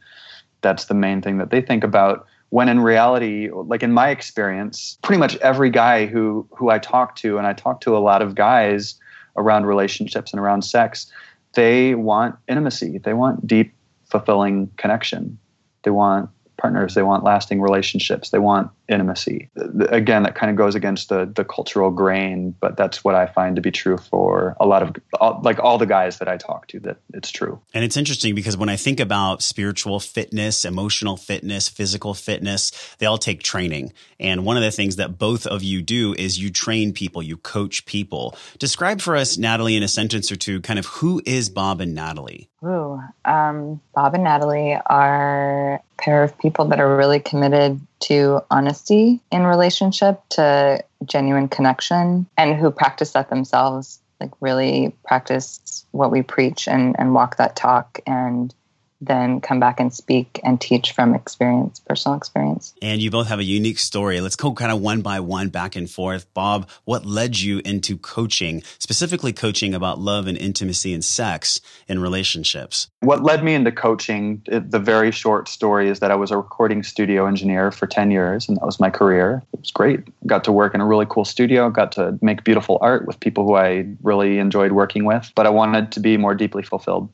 that's 0.59 0.85
the 0.85 0.93
main 0.93 1.21
thing 1.21 1.37
that 1.37 1.51
they 1.51 1.61
think 1.61 1.85
about. 1.85 2.25
When 2.49 2.67
in 2.67 2.79
reality, 2.79 3.49
like 3.51 3.83
in 3.83 3.91
my 3.93 4.09
experience, 4.09 4.97
pretty 5.03 5.19
much 5.19 5.37
every 5.37 5.69
guy 5.69 6.05
who 6.05 6.47
who 6.51 6.69
I 6.69 6.79
talk 6.79 7.15
to, 7.17 7.37
and 7.37 7.45
I 7.45 7.53
talk 7.53 7.81
to 7.81 7.95
a 7.95 7.99
lot 7.99 8.21
of 8.21 8.35
guys 8.35 8.95
around 9.37 9.65
relationships 9.65 10.33
and 10.33 10.39
around 10.39 10.63
sex, 10.63 11.11
they 11.53 11.95
want 11.95 12.35
intimacy. 12.47 12.97
They 12.97 13.13
want 13.13 13.45
deep, 13.45 13.73
fulfilling 14.05 14.69
connection. 14.77 15.37
They 15.83 15.91
want 15.91 16.29
partners. 16.57 16.95
They 16.95 17.03
want 17.03 17.23
lasting 17.23 17.61
relationships. 17.61 18.31
They 18.31 18.39
want 18.39 18.71
intimacy. 18.89 19.49
Again, 19.89 20.23
that 20.23 20.35
kind 20.35 20.49
of 20.49 20.57
goes 20.57 20.75
against 20.75 21.09
the 21.09 21.31
the 21.33 21.45
cultural 21.45 21.91
grain, 21.91 22.55
but 22.59 22.75
that's 22.75 23.03
what 23.03 23.15
I 23.15 23.27
find 23.27 23.55
to 23.55 23.61
be 23.61 23.71
true 23.71 23.97
for 23.97 24.57
a 24.59 24.65
lot 24.65 24.81
of 24.81 24.95
all, 25.19 25.39
like 25.43 25.59
all 25.59 25.77
the 25.77 25.85
guys 25.85 26.19
that 26.19 26.27
I 26.27 26.37
talk 26.37 26.67
to. 26.69 26.79
That 26.79 26.97
it's 27.13 27.31
true. 27.31 27.61
And 27.73 27.83
it's 27.83 27.95
interesting 27.95 28.35
because 28.35 28.57
when 28.57 28.69
I 28.69 28.75
think 28.75 28.99
about 28.99 29.41
spiritual 29.41 29.99
fitness, 29.99 30.65
emotional 30.65 31.15
fitness, 31.15 31.69
physical 31.69 32.13
fitness, 32.13 32.71
they 32.97 33.05
all 33.05 33.17
take 33.17 33.43
training. 33.43 33.93
And 34.19 34.43
one 34.43 34.57
of 34.57 34.63
the 34.63 34.71
things 34.71 34.97
that 34.97 35.17
both 35.17 35.45
of 35.45 35.63
you 35.63 35.81
do 35.81 36.13
is 36.17 36.39
you 36.39 36.49
train 36.49 36.91
people, 36.91 37.21
you 37.21 37.37
coach 37.37 37.85
people. 37.85 38.35
Describe 38.57 39.01
for 39.01 39.15
us, 39.15 39.37
Natalie, 39.37 39.77
in 39.77 39.83
a 39.83 39.87
sentence 39.87 40.31
or 40.31 40.35
two, 40.35 40.59
kind 40.61 40.79
of 40.79 40.85
who 40.87 41.21
is 41.25 41.49
Bob 41.49 41.79
and 41.79 41.93
Natalie. 41.93 42.49
Ooh, 42.63 43.01
um, 43.23 43.79
Bob 43.95 44.15
and 44.15 44.23
Natalie 44.23 44.77
are 44.85 45.75
a 45.75 45.81
pair 45.97 46.23
of 46.23 46.37
people 46.37 46.65
that 46.65 46.79
are 46.79 46.97
really 46.97 47.19
committed 47.19 47.79
to 48.01 48.41
honesty 48.49 49.19
in 49.31 49.43
relationship, 49.43 50.21
to 50.29 50.83
genuine 51.05 51.47
connection, 51.47 52.27
and 52.37 52.55
who 52.55 52.71
practice 52.71 53.11
that 53.11 53.29
themselves. 53.29 53.99
Like 54.19 54.31
really 54.41 54.93
practice 55.05 55.85
what 55.91 56.11
we 56.11 56.21
preach 56.21 56.67
and, 56.67 56.95
and 56.99 57.13
walk 57.13 57.37
that 57.37 57.55
talk 57.55 57.99
and 58.05 58.53
then 59.01 59.39
come 59.39 59.59
back 59.59 59.79
and 59.79 59.93
speak 59.93 60.39
and 60.43 60.59
teach 60.59 60.91
from 60.91 61.15
experience, 61.15 61.79
personal 61.79 62.17
experience. 62.17 62.73
And 62.81 63.01
you 63.01 63.09
both 63.09 63.27
have 63.27 63.39
a 63.39 63.43
unique 63.43 63.79
story. 63.79 64.19
Let's 64.19 64.35
go 64.35 64.53
kind 64.53 64.71
of 64.71 64.81
one 64.81 65.01
by 65.01 65.19
one 65.19 65.49
back 65.49 65.75
and 65.75 65.89
forth. 65.89 66.31
Bob, 66.33 66.69
what 66.85 67.05
led 67.05 67.39
you 67.39 67.61
into 67.63 67.97
coaching, 67.97 68.61
specifically 68.77 69.31
coaching 69.31 69.73
about 69.73 69.99
love 69.99 70.27
and 70.27 70.37
intimacy 70.37 70.93
and 70.93 71.03
sex 71.03 71.61
in 71.87 71.99
relationships? 71.99 72.89
What 72.99 73.23
led 73.23 73.43
me 73.43 73.53
into 73.53 73.71
coaching, 73.71 74.41
uh, 74.51 74.59
the 74.67 74.79
very 74.79 75.11
short 75.11 75.47
story 75.47 75.89
is 75.89 75.99
that 75.99 76.11
I 76.11 76.15
was 76.15 76.31
a 76.31 76.37
recording 76.37 76.83
studio 76.83 77.25
engineer 77.25 77.71
for 77.71 77.87
10 77.87 78.11
years, 78.11 78.47
and 78.47 78.57
that 78.57 78.65
was 78.65 78.79
my 78.79 78.89
career. 78.89 79.41
It 79.53 79.61
was 79.61 79.71
great. 79.71 80.01
Got 80.27 80.43
to 80.45 80.51
work 80.51 80.75
in 80.75 80.81
a 80.81 80.85
really 80.85 81.05
cool 81.09 81.25
studio, 81.25 81.69
got 81.69 81.91
to 81.93 82.17
make 82.21 82.43
beautiful 82.43 82.77
art 82.81 83.07
with 83.07 83.19
people 83.19 83.45
who 83.45 83.55
I 83.55 83.87
really 84.03 84.39
enjoyed 84.39 84.73
working 84.73 85.05
with, 85.05 85.31
but 85.35 85.45
I 85.45 85.49
wanted 85.49 85.91
to 85.93 85.99
be 85.99 86.17
more 86.17 86.35
deeply 86.35 86.63
fulfilled. 86.63 87.09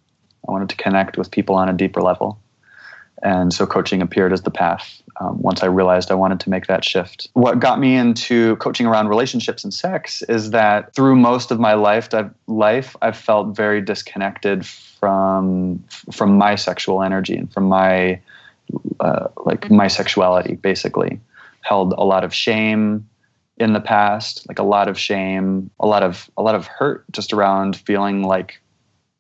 I 0.48 0.52
wanted 0.52 0.70
to 0.70 0.75
connect 0.75 1.18
with 1.18 1.32
people 1.32 1.56
on 1.56 1.70
a 1.70 1.74
deeper 1.74 2.02
level. 2.02 2.40
And 3.24 3.54
so 3.54 3.66
coaching 3.66 4.02
appeared 4.02 4.34
as 4.34 4.42
the 4.42 4.52
path 4.52 5.02
um, 5.20 5.42
once 5.42 5.64
I 5.64 5.68
realized 5.68 6.12
I 6.12 6.16
wanted 6.16 6.40
to 6.42 6.50
make 6.50 6.68
that 6.68 6.84
shift. 6.84 7.30
What 7.34 7.60
got 7.60 7.80
me 7.80 7.96
into 7.96 8.58
coaching 8.58 8.86
around 8.86 9.08
relationships 9.08 9.64
and 9.64 9.74
sex 9.74 10.22
is 10.24 10.52
that 10.52 10.94
through 10.94 11.16
most 11.16 11.52
of 11.52 11.60
my 11.60 11.74
life, 11.74 12.14
I've, 12.14 12.34
life, 12.48 12.96
I've 13.02 13.18
felt 13.18 13.56
very 13.56 13.82
disconnected 13.82 14.66
from 14.66 15.84
from 16.12 16.38
my 16.38 16.56
sexual 16.56 17.04
energy 17.04 17.36
and 17.38 17.52
from 17.54 17.66
my 17.66 18.20
uh, 19.00 19.28
like 19.46 19.70
my 19.72 19.88
sexuality. 19.88 20.56
Basically, 20.56 21.20
held 21.62 21.94
a 21.94 22.04
lot 22.04 22.24
of 22.24 22.34
shame 22.34 23.08
in 23.58 23.74
the 23.74 23.80
past, 23.80 24.46
like 24.48 24.60
a 24.60 24.64
lot 24.64 24.88
of 24.88 25.00
shame, 25.00 25.70
a 25.80 25.88
lot 25.88 26.04
of 26.04 26.30
a 26.38 26.42
lot 26.42 26.56
of 26.56 26.68
hurt 26.68 27.06
just 27.12 27.34
around 27.34 27.78
feeling 27.78 28.24
like 28.24 28.62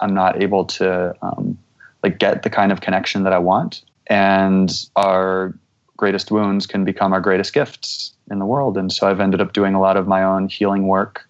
I'm 0.05 0.13
not 0.13 0.41
able 0.41 0.65
to 0.65 1.15
um, 1.23 1.57
like 2.03 2.19
get 2.19 2.43
the 2.43 2.49
kind 2.49 2.71
of 2.71 2.81
connection 2.81 3.23
that 3.23 3.33
I 3.33 3.39
want. 3.39 3.81
And 4.07 4.71
our 4.95 5.57
greatest 5.97 6.29
wounds 6.29 6.67
can 6.67 6.85
become 6.85 7.11
our 7.11 7.21
greatest 7.21 7.53
gifts 7.53 8.13
in 8.29 8.37
the 8.37 8.45
world. 8.45 8.77
And 8.77 8.93
so 8.93 9.09
I've 9.09 9.19
ended 9.19 9.41
up 9.41 9.53
doing 9.53 9.73
a 9.73 9.81
lot 9.81 9.97
of 9.97 10.07
my 10.07 10.23
own 10.23 10.47
healing 10.47 10.87
work 10.87 11.27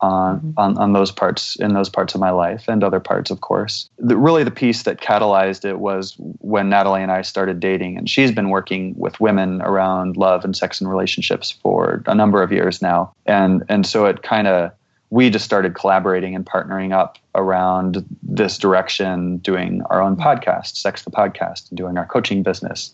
on, 0.00 0.40
mm-hmm. 0.40 0.50
on 0.58 0.76
on 0.76 0.92
those 0.92 1.10
parts 1.10 1.56
in 1.56 1.72
those 1.72 1.88
parts 1.88 2.14
of 2.14 2.20
my 2.20 2.30
life 2.30 2.68
and 2.68 2.84
other 2.84 3.00
parts 3.00 3.30
of 3.30 3.40
course 3.40 3.88
the, 3.98 4.14
really 4.14 4.44
the 4.44 4.50
piece 4.50 4.82
that 4.82 5.00
catalyzed 5.00 5.64
it 5.64 5.78
was 5.78 6.14
when 6.40 6.68
natalie 6.68 7.02
and 7.02 7.10
i 7.10 7.22
started 7.22 7.60
dating 7.60 7.96
and 7.96 8.10
she's 8.10 8.30
been 8.30 8.50
working 8.50 8.94
with 8.98 9.18
women 9.20 9.62
around 9.62 10.18
love 10.18 10.44
and 10.44 10.54
sex 10.54 10.82
and 10.82 10.90
relationships 10.90 11.50
for 11.50 12.02
a 12.04 12.14
number 12.14 12.42
of 12.42 12.52
years 12.52 12.82
now 12.82 13.10
and 13.24 13.64
and 13.70 13.86
so 13.86 14.04
it 14.04 14.22
kind 14.22 14.46
of 14.46 14.70
we 15.10 15.30
just 15.30 15.44
started 15.44 15.74
collaborating 15.74 16.34
and 16.34 16.44
partnering 16.44 16.92
up 16.92 17.18
around 17.34 18.04
this 18.22 18.58
direction, 18.58 19.36
doing 19.38 19.82
our 19.88 20.02
own 20.02 20.16
podcast, 20.16 20.76
Sex 20.76 21.02
the 21.02 21.10
Podcast, 21.10 21.70
and 21.70 21.76
doing 21.76 21.96
our 21.96 22.06
coaching 22.06 22.42
business. 22.42 22.92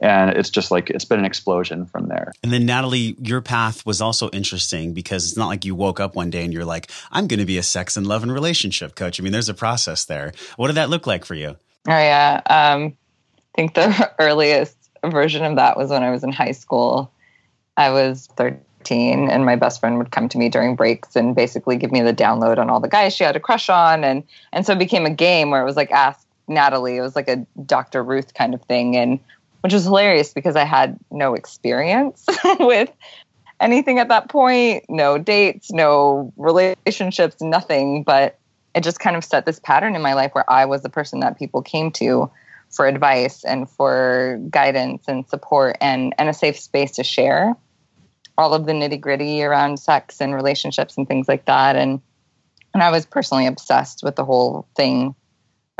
And 0.00 0.30
it's 0.30 0.50
just 0.50 0.70
like 0.70 0.90
it's 0.90 1.04
been 1.04 1.18
an 1.18 1.24
explosion 1.24 1.86
from 1.86 2.06
there. 2.06 2.32
And 2.44 2.52
then, 2.52 2.64
Natalie, 2.64 3.16
your 3.20 3.40
path 3.40 3.84
was 3.84 4.00
also 4.00 4.28
interesting 4.30 4.92
because 4.94 5.26
it's 5.26 5.36
not 5.36 5.48
like 5.48 5.64
you 5.64 5.74
woke 5.74 5.98
up 5.98 6.14
one 6.14 6.30
day 6.30 6.44
and 6.44 6.52
you're 6.52 6.64
like, 6.64 6.90
I'm 7.10 7.26
going 7.26 7.40
to 7.40 7.46
be 7.46 7.58
a 7.58 7.62
sex 7.64 7.96
and 7.96 8.06
love 8.06 8.22
and 8.22 8.32
relationship 8.32 8.94
coach. 8.94 9.20
I 9.20 9.24
mean, 9.24 9.32
there's 9.32 9.48
a 9.48 9.54
process 9.54 10.04
there. 10.04 10.32
What 10.56 10.68
did 10.68 10.76
that 10.76 10.90
look 10.90 11.06
like 11.06 11.24
for 11.24 11.34
you? 11.34 11.56
Oh, 11.88 11.90
yeah. 11.90 12.40
Um, 12.46 12.96
I 13.36 13.56
think 13.56 13.74
the 13.74 14.12
earliest 14.20 14.76
version 15.04 15.44
of 15.44 15.56
that 15.56 15.76
was 15.76 15.90
when 15.90 16.04
I 16.04 16.10
was 16.10 16.22
in 16.22 16.30
high 16.30 16.52
school. 16.52 17.12
I 17.76 17.90
was 17.90 18.28
13 18.36 18.60
and 18.96 19.44
my 19.44 19.56
best 19.56 19.80
friend 19.80 19.98
would 19.98 20.10
come 20.10 20.28
to 20.28 20.38
me 20.38 20.48
during 20.48 20.76
breaks 20.76 21.16
and 21.16 21.34
basically 21.34 21.76
give 21.76 21.92
me 21.92 22.00
the 22.00 22.14
download 22.14 22.58
on 22.58 22.70
all 22.70 22.80
the 22.80 22.88
guys 22.88 23.14
she 23.14 23.24
had 23.24 23.36
a 23.36 23.40
crush 23.40 23.68
on. 23.68 24.04
And 24.04 24.24
and 24.52 24.64
so 24.64 24.72
it 24.72 24.78
became 24.78 25.06
a 25.06 25.10
game 25.10 25.50
where 25.50 25.60
it 25.60 25.64
was 25.64 25.76
like 25.76 25.90
ask 25.90 26.26
Natalie. 26.48 26.96
It 26.96 27.02
was 27.02 27.16
like 27.16 27.28
a 27.28 27.46
Dr. 27.64 28.02
Ruth 28.02 28.34
kind 28.34 28.54
of 28.54 28.62
thing 28.62 28.96
and 28.96 29.20
which 29.60 29.72
was 29.72 29.84
hilarious 29.84 30.32
because 30.32 30.56
I 30.56 30.64
had 30.64 30.98
no 31.10 31.34
experience 31.34 32.24
with 32.60 32.90
anything 33.60 33.98
at 33.98 34.08
that 34.08 34.28
point. 34.28 34.84
No 34.88 35.18
dates 35.18 35.70
no 35.70 36.32
relationships 36.36 37.40
nothing. 37.40 38.02
But 38.02 38.38
it 38.74 38.84
just 38.84 39.00
kind 39.00 39.16
of 39.16 39.24
set 39.24 39.46
this 39.46 39.58
pattern 39.58 39.96
in 39.96 40.02
my 40.02 40.14
life 40.14 40.34
where 40.34 40.50
I 40.50 40.64
was 40.64 40.82
the 40.82 40.90
person 40.90 41.20
that 41.20 41.38
people 41.38 41.62
came 41.62 41.90
to 41.92 42.30
for 42.70 42.86
advice 42.86 43.44
and 43.44 43.68
for 43.68 44.38
guidance 44.50 45.04
and 45.08 45.28
support 45.28 45.76
and 45.80 46.14
and 46.18 46.28
a 46.28 46.34
safe 46.34 46.58
space 46.58 46.92
to 46.92 47.04
share 47.04 47.56
all 48.38 48.54
of 48.54 48.64
the 48.64 48.72
nitty 48.72 49.00
gritty 49.00 49.42
around 49.42 49.78
sex 49.78 50.20
and 50.20 50.34
relationships 50.34 50.96
and 50.96 51.06
things 51.06 51.28
like 51.28 51.44
that. 51.46 51.76
And 51.76 52.00
and 52.72 52.82
I 52.82 52.90
was 52.90 53.04
personally 53.04 53.46
obsessed 53.46 54.02
with 54.02 54.14
the 54.16 54.24
whole 54.24 54.68
thing 54.76 55.14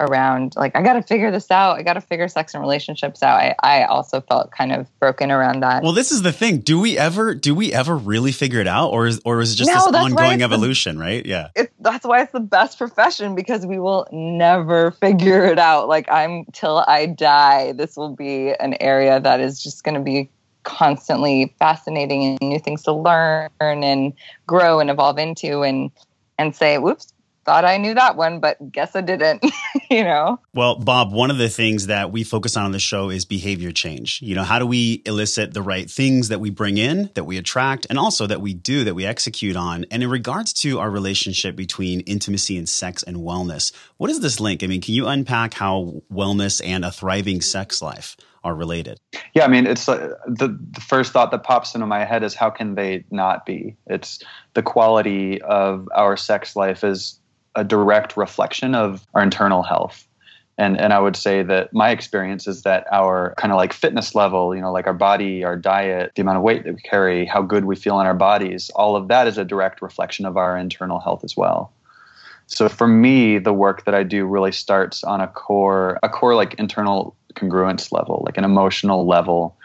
around 0.00 0.54
like 0.56 0.76
I 0.76 0.82
got 0.82 0.94
to 0.94 1.02
figure 1.02 1.30
this 1.30 1.50
out. 1.50 1.76
I 1.76 1.82
got 1.82 1.94
to 1.94 2.00
figure 2.00 2.28
sex 2.28 2.54
and 2.54 2.60
relationships 2.60 3.22
out. 3.22 3.36
I, 3.36 3.54
I 3.62 3.84
also 3.84 4.20
felt 4.20 4.50
kind 4.50 4.72
of 4.72 4.86
broken 4.98 5.30
around 5.30 5.60
that. 5.60 5.82
Well, 5.82 5.92
this 5.92 6.12
is 6.12 6.22
the 6.22 6.32
thing. 6.32 6.58
Do 6.58 6.80
we 6.80 6.98
ever 6.98 7.34
do 7.34 7.54
we 7.54 7.72
ever 7.72 7.96
really 7.96 8.32
figure 8.32 8.60
it 8.60 8.68
out, 8.68 8.88
or 8.90 9.06
is 9.06 9.20
or 9.24 9.40
is 9.40 9.52
it 9.52 9.56
just 9.56 9.70
no, 9.70 9.90
this 9.90 10.00
ongoing 10.00 10.42
evolution? 10.42 10.96
The, 10.96 11.02
right? 11.02 11.26
Yeah. 11.26 11.48
It, 11.54 11.72
that's 11.80 12.04
why 12.04 12.22
it's 12.22 12.32
the 12.32 12.40
best 12.40 12.78
profession 12.78 13.34
because 13.34 13.66
we 13.66 13.78
will 13.78 14.08
never 14.10 14.90
figure 14.92 15.44
it 15.44 15.58
out. 15.58 15.88
Like 15.88 16.10
I'm 16.10 16.44
till 16.52 16.78
I 16.78 17.06
die. 17.06 17.72
This 17.72 17.96
will 17.96 18.14
be 18.14 18.52
an 18.58 18.76
area 18.80 19.20
that 19.20 19.40
is 19.40 19.62
just 19.62 19.84
going 19.84 19.94
to 19.94 20.00
be 20.00 20.30
constantly 20.68 21.54
fascinating 21.58 22.22
and 22.24 22.38
new 22.42 22.58
things 22.58 22.82
to 22.82 22.92
learn 22.92 23.48
and 23.58 24.12
grow 24.46 24.80
and 24.80 24.90
evolve 24.90 25.18
into 25.18 25.62
and 25.62 25.90
and 26.38 26.54
say 26.54 26.76
whoops 26.76 27.14
thought 27.46 27.64
i 27.64 27.78
knew 27.78 27.94
that 27.94 28.16
one 28.16 28.38
but 28.38 28.58
guess 28.70 28.94
i 28.94 29.00
didn't 29.00 29.42
you 29.90 30.04
know? 30.04 30.38
Well 30.54 30.76
bob 30.76 31.12
one 31.12 31.30
of 31.30 31.38
the 31.38 31.48
things 31.48 31.86
that 31.86 32.12
we 32.12 32.24
focus 32.24 32.56
on 32.56 32.64
on 32.64 32.72
the 32.72 32.78
show 32.78 33.10
is 33.10 33.24
behavior 33.24 33.72
change. 33.72 34.20
You 34.22 34.34
know 34.34 34.42
how 34.42 34.58
do 34.58 34.66
we 34.66 35.02
elicit 35.06 35.54
the 35.54 35.62
right 35.62 35.90
things 35.90 36.28
that 36.28 36.40
we 36.40 36.50
bring 36.50 36.76
in 36.76 37.10
that 37.14 37.24
we 37.24 37.38
attract 37.38 37.86
and 37.88 37.98
also 37.98 38.26
that 38.26 38.40
we 38.40 38.54
do 38.54 38.84
that 38.84 38.94
we 38.94 39.06
execute 39.06 39.56
on? 39.56 39.86
And 39.90 40.02
in 40.02 40.10
regards 40.10 40.52
to 40.54 40.78
our 40.78 40.90
relationship 40.90 41.56
between 41.56 42.00
intimacy 42.00 42.58
and 42.58 42.68
sex 42.68 43.02
and 43.02 43.18
wellness 43.18 43.72
what 43.96 44.10
is 44.10 44.20
this 44.20 44.40
link? 44.40 44.62
I 44.62 44.66
mean 44.66 44.80
can 44.80 44.94
you 44.94 45.06
unpack 45.06 45.54
how 45.54 46.02
wellness 46.12 46.60
and 46.64 46.84
a 46.84 46.92
thriving 46.92 47.40
sex 47.40 47.80
life 47.80 48.16
are 48.44 48.54
related. 48.54 48.98
Yeah, 49.34 49.44
I 49.44 49.48
mean, 49.48 49.66
it's 49.66 49.88
uh, 49.88 50.14
the 50.26 50.58
the 50.70 50.80
first 50.80 51.12
thought 51.12 51.30
that 51.30 51.42
pops 51.44 51.74
into 51.74 51.86
my 51.86 52.04
head 52.04 52.22
is 52.22 52.34
how 52.34 52.50
can 52.50 52.74
they 52.74 53.04
not 53.10 53.46
be? 53.46 53.76
It's 53.86 54.22
the 54.54 54.62
quality 54.62 55.40
of 55.42 55.88
our 55.94 56.16
sex 56.16 56.56
life 56.56 56.84
is 56.84 57.20
a 57.54 57.64
direct 57.64 58.16
reflection 58.16 58.74
of 58.74 59.06
our 59.14 59.22
internal 59.22 59.62
health. 59.62 60.06
And 60.56 60.78
and 60.80 60.92
I 60.92 60.98
would 60.98 61.16
say 61.16 61.42
that 61.44 61.72
my 61.72 61.90
experience 61.90 62.48
is 62.48 62.62
that 62.62 62.86
our 62.92 63.34
kind 63.38 63.52
of 63.52 63.56
like 63.56 63.72
fitness 63.72 64.14
level, 64.14 64.54
you 64.54 64.60
know, 64.60 64.72
like 64.72 64.86
our 64.86 64.94
body, 64.94 65.44
our 65.44 65.56
diet, 65.56 66.12
the 66.16 66.22
amount 66.22 66.38
of 66.38 66.42
weight 66.42 66.64
that 66.64 66.74
we 66.74 66.80
carry, 66.80 67.26
how 67.26 67.42
good 67.42 67.64
we 67.64 67.76
feel 67.76 68.00
in 68.00 68.06
our 68.06 68.14
bodies, 68.14 68.70
all 68.74 68.96
of 68.96 69.08
that 69.08 69.28
is 69.28 69.38
a 69.38 69.44
direct 69.44 69.80
reflection 69.82 70.26
of 70.26 70.36
our 70.36 70.58
internal 70.58 70.98
health 70.98 71.22
as 71.22 71.36
well. 71.36 71.72
So 72.48 72.68
for 72.68 72.88
me, 72.88 73.38
the 73.38 73.52
work 73.52 73.84
that 73.84 73.94
I 73.94 74.02
do 74.02 74.26
really 74.26 74.52
starts 74.52 75.04
on 75.04 75.20
a 75.20 75.28
core, 75.28 75.98
a 76.02 76.08
core 76.08 76.34
like 76.34 76.54
internal 76.54 77.14
congruence 77.34 77.92
level, 77.92 78.22
like 78.26 78.38
an 78.38 78.44
emotional 78.44 79.06
level. 79.06 79.56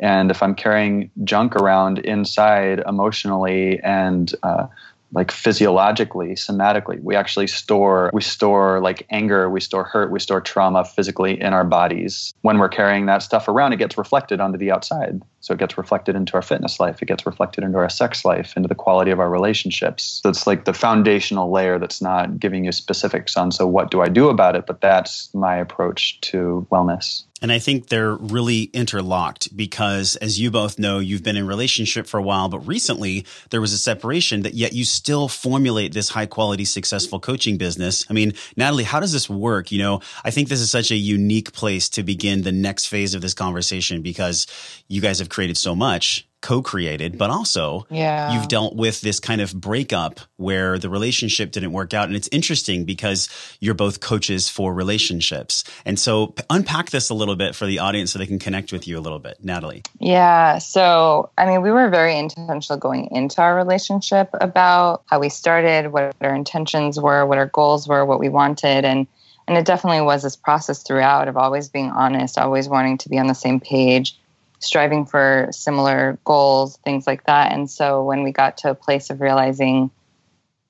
And 0.00 0.30
if 0.30 0.42
I'm 0.42 0.54
carrying 0.54 1.10
junk 1.24 1.54
around 1.54 1.98
inside 2.00 2.82
emotionally 2.88 3.78
and 3.80 4.34
uh, 4.42 4.66
like 5.12 5.30
physiologically, 5.30 6.30
somatically, 6.30 7.02
we 7.02 7.14
actually 7.14 7.46
store 7.46 8.10
we 8.14 8.22
store 8.22 8.80
like 8.80 9.06
anger, 9.10 9.50
we 9.50 9.60
store 9.60 9.84
hurt, 9.84 10.10
we 10.10 10.18
store 10.18 10.40
trauma 10.40 10.86
physically 10.86 11.38
in 11.38 11.52
our 11.52 11.64
bodies. 11.64 12.32
When 12.40 12.58
we're 12.58 12.70
carrying 12.70 13.06
that 13.06 13.22
stuff 13.22 13.46
around, 13.46 13.74
it 13.74 13.76
gets 13.76 13.98
reflected 13.98 14.40
onto 14.40 14.56
the 14.56 14.70
outside. 14.70 15.20
So 15.42 15.52
it 15.52 15.58
gets 15.58 15.76
reflected 15.76 16.16
into 16.16 16.34
our 16.34 16.42
fitness 16.42 16.80
life, 16.80 17.02
it 17.02 17.06
gets 17.06 17.26
reflected 17.26 17.64
into 17.64 17.76
our 17.76 17.88
sex 17.90 18.24
life, 18.24 18.56
into 18.56 18.68
the 18.68 18.74
quality 18.74 19.10
of 19.10 19.20
our 19.20 19.28
relationships. 19.28 20.22
It's 20.24 20.46
like 20.46 20.64
the 20.64 20.72
foundational 20.72 21.50
layer 21.50 21.78
that's 21.78 22.00
not 22.00 22.38
giving 22.38 22.64
you 22.64 22.72
specifics 22.72 23.36
on 23.36 23.52
so 23.52 23.66
what 23.66 23.90
do 23.90 24.00
I 24.00 24.08
do 24.08 24.28
about 24.28 24.56
it, 24.56 24.66
but 24.66 24.80
that's 24.80 25.32
my 25.34 25.56
approach 25.56 26.20
to 26.22 26.66
wellness. 26.70 27.24
And 27.42 27.50
I 27.50 27.58
think 27.58 27.88
they're 27.88 28.14
really 28.14 28.62
interlocked 28.72 29.54
because 29.56 30.14
as 30.16 30.38
you 30.38 30.52
both 30.52 30.78
know, 30.78 31.00
you've 31.00 31.24
been 31.24 31.36
in 31.36 31.46
relationship 31.46 32.06
for 32.06 32.18
a 32.18 32.22
while, 32.22 32.48
but 32.48 32.60
recently 32.60 33.26
there 33.50 33.60
was 33.60 33.72
a 33.72 33.78
separation 33.78 34.42
that 34.42 34.54
yet 34.54 34.72
you 34.72 34.84
still 34.84 35.26
formulate 35.26 35.92
this 35.92 36.08
high 36.08 36.26
quality, 36.26 36.64
successful 36.64 37.18
coaching 37.18 37.58
business. 37.58 38.06
I 38.08 38.12
mean, 38.12 38.34
Natalie, 38.56 38.84
how 38.84 39.00
does 39.00 39.12
this 39.12 39.28
work? 39.28 39.72
You 39.72 39.80
know, 39.80 40.00
I 40.24 40.30
think 40.30 40.48
this 40.48 40.60
is 40.60 40.70
such 40.70 40.92
a 40.92 40.96
unique 40.96 41.52
place 41.52 41.88
to 41.90 42.04
begin 42.04 42.42
the 42.42 42.52
next 42.52 42.86
phase 42.86 43.12
of 43.12 43.22
this 43.22 43.34
conversation 43.34 44.02
because 44.02 44.46
you 44.86 45.00
guys 45.00 45.18
have 45.18 45.28
created 45.28 45.56
so 45.56 45.74
much 45.74 46.28
co-created, 46.42 47.16
but 47.16 47.30
also 47.30 47.86
yeah. 47.88 48.34
you've 48.34 48.48
dealt 48.48 48.76
with 48.76 49.00
this 49.00 49.18
kind 49.20 49.40
of 49.40 49.54
breakup 49.58 50.20
where 50.36 50.78
the 50.78 50.90
relationship 50.90 51.52
didn't 51.52 51.72
work 51.72 51.94
out. 51.94 52.08
And 52.08 52.16
it's 52.16 52.28
interesting 52.30 52.84
because 52.84 53.28
you're 53.60 53.74
both 53.74 54.00
coaches 54.00 54.48
for 54.48 54.74
relationships. 54.74 55.64
And 55.86 55.98
so 55.98 56.34
unpack 56.50 56.90
this 56.90 57.08
a 57.08 57.14
little 57.14 57.36
bit 57.36 57.54
for 57.54 57.66
the 57.66 57.78
audience 57.78 58.12
so 58.12 58.18
they 58.18 58.26
can 58.26 58.38
connect 58.38 58.72
with 58.72 58.86
you 58.86 58.98
a 58.98 59.00
little 59.00 59.18
bit. 59.18 59.38
Natalie. 59.42 59.82
Yeah. 59.98 60.58
So, 60.58 61.30
I 61.38 61.46
mean, 61.46 61.62
we 61.62 61.70
were 61.70 61.88
very 61.88 62.18
intentional 62.18 62.78
going 62.78 63.08
into 63.12 63.40
our 63.40 63.56
relationship 63.56 64.28
about 64.34 65.04
how 65.06 65.20
we 65.20 65.28
started, 65.28 65.92
what 65.92 66.14
our 66.20 66.34
intentions 66.34 67.00
were, 67.00 67.24
what 67.24 67.38
our 67.38 67.46
goals 67.46 67.88
were, 67.88 68.04
what 68.04 68.20
we 68.20 68.28
wanted. 68.28 68.84
And 68.84 69.06
and 69.48 69.58
it 69.58 69.64
definitely 69.64 70.02
was 70.02 70.22
this 70.22 70.36
process 70.36 70.82
throughout 70.82 71.28
of 71.28 71.36
always 71.36 71.68
being 71.68 71.90
honest, 71.90 72.38
always 72.38 72.68
wanting 72.68 72.98
to 72.98 73.08
be 73.08 73.18
on 73.18 73.26
the 73.26 73.34
same 73.34 73.60
page 73.60 74.16
striving 74.62 75.04
for 75.04 75.48
similar 75.50 76.18
goals, 76.24 76.78
things 76.84 77.06
like 77.06 77.24
that. 77.26 77.52
And 77.52 77.70
so 77.70 78.02
when 78.04 78.22
we 78.22 78.32
got 78.32 78.58
to 78.58 78.70
a 78.70 78.74
place 78.74 79.10
of 79.10 79.20
realizing, 79.20 79.90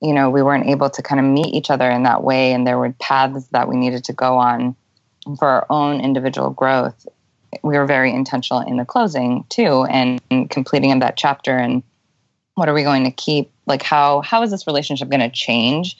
you 0.01 0.13
know, 0.13 0.29
we 0.29 0.41
weren't 0.41 0.67
able 0.67 0.89
to 0.89 1.01
kind 1.01 1.19
of 1.19 1.25
meet 1.25 1.53
each 1.53 1.69
other 1.69 1.89
in 1.89 2.03
that 2.03 2.23
way, 2.23 2.53
and 2.53 2.67
there 2.67 2.77
were 2.77 2.91
paths 2.99 3.47
that 3.51 3.67
we 3.67 3.75
needed 3.77 4.03
to 4.05 4.13
go 4.13 4.37
on 4.37 4.75
for 5.37 5.47
our 5.47 5.65
own 5.69 6.01
individual 6.01 6.49
growth, 6.49 7.07
we 7.61 7.77
were 7.77 7.85
very 7.85 8.11
intentional 8.11 8.61
in 8.61 8.77
the 8.77 8.85
closing 8.85 9.45
too, 9.49 9.83
and, 9.83 10.21
completing 10.49 10.91
of 10.91 10.99
that 11.01 11.17
chapter. 11.17 11.55
And 11.55 11.83
what 12.55 12.67
are 12.67 12.73
we 12.73 12.83
going 12.83 13.03
to 13.03 13.11
keep? 13.11 13.51
Like, 13.65 13.83
how 13.83 14.21
how 14.21 14.41
is 14.41 14.51
this 14.51 14.67
relationship 14.67 15.09
going 15.09 15.21
to 15.21 15.29
change? 15.29 15.97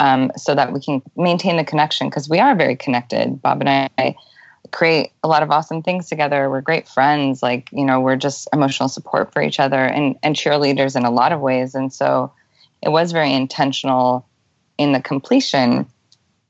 Um, 0.00 0.32
so 0.36 0.56
that 0.56 0.72
we 0.72 0.80
can 0.80 1.02
maintain 1.16 1.56
the 1.56 1.64
connection 1.64 2.08
because 2.08 2.28
we 2.28 2.40
are 2.40 2.56
very 2.56 2.74
connected. 2.74 3.40
Bob 3.40 3.60
and 3.60 3.88
I 3.98 4.16
create 4.74 5.12
a 5.22 5.28
lot 5.28 5.44
of 5.44 5.52
awesome 5.52 5.82
things 5.82 6.08
together. 6.08 6.50
We're 6.50 6.60
great 6.60 6.88
friends. 6.88 7.42
Like, 7.42 7.70
you 7.70 7.84
know, 7.84 8.00
we're 8.00 8.16
just 8.16 8.48
emotional 8.52 8.88
support 8.88 9.32
for 9.32 9.40
each 9.40 9.60
other 9.60 9.78
and, 9.78 10.18
and 10.22 10.34
cheerleaders 10.34 10.96
in 10.96 11.04
a 11.04 11.12
lot 11.12 11.30
of 11.30 11.40
ways. 11.40 11.76
And 11.76 11.92
so 11.92 12.32
it 12.82 12.88
was 12.88 13.12
very 13.12 13.32
intentional 13.32 14.26
in 14.76 14.90
the 14.90 15.00
completion. 15.00 15.86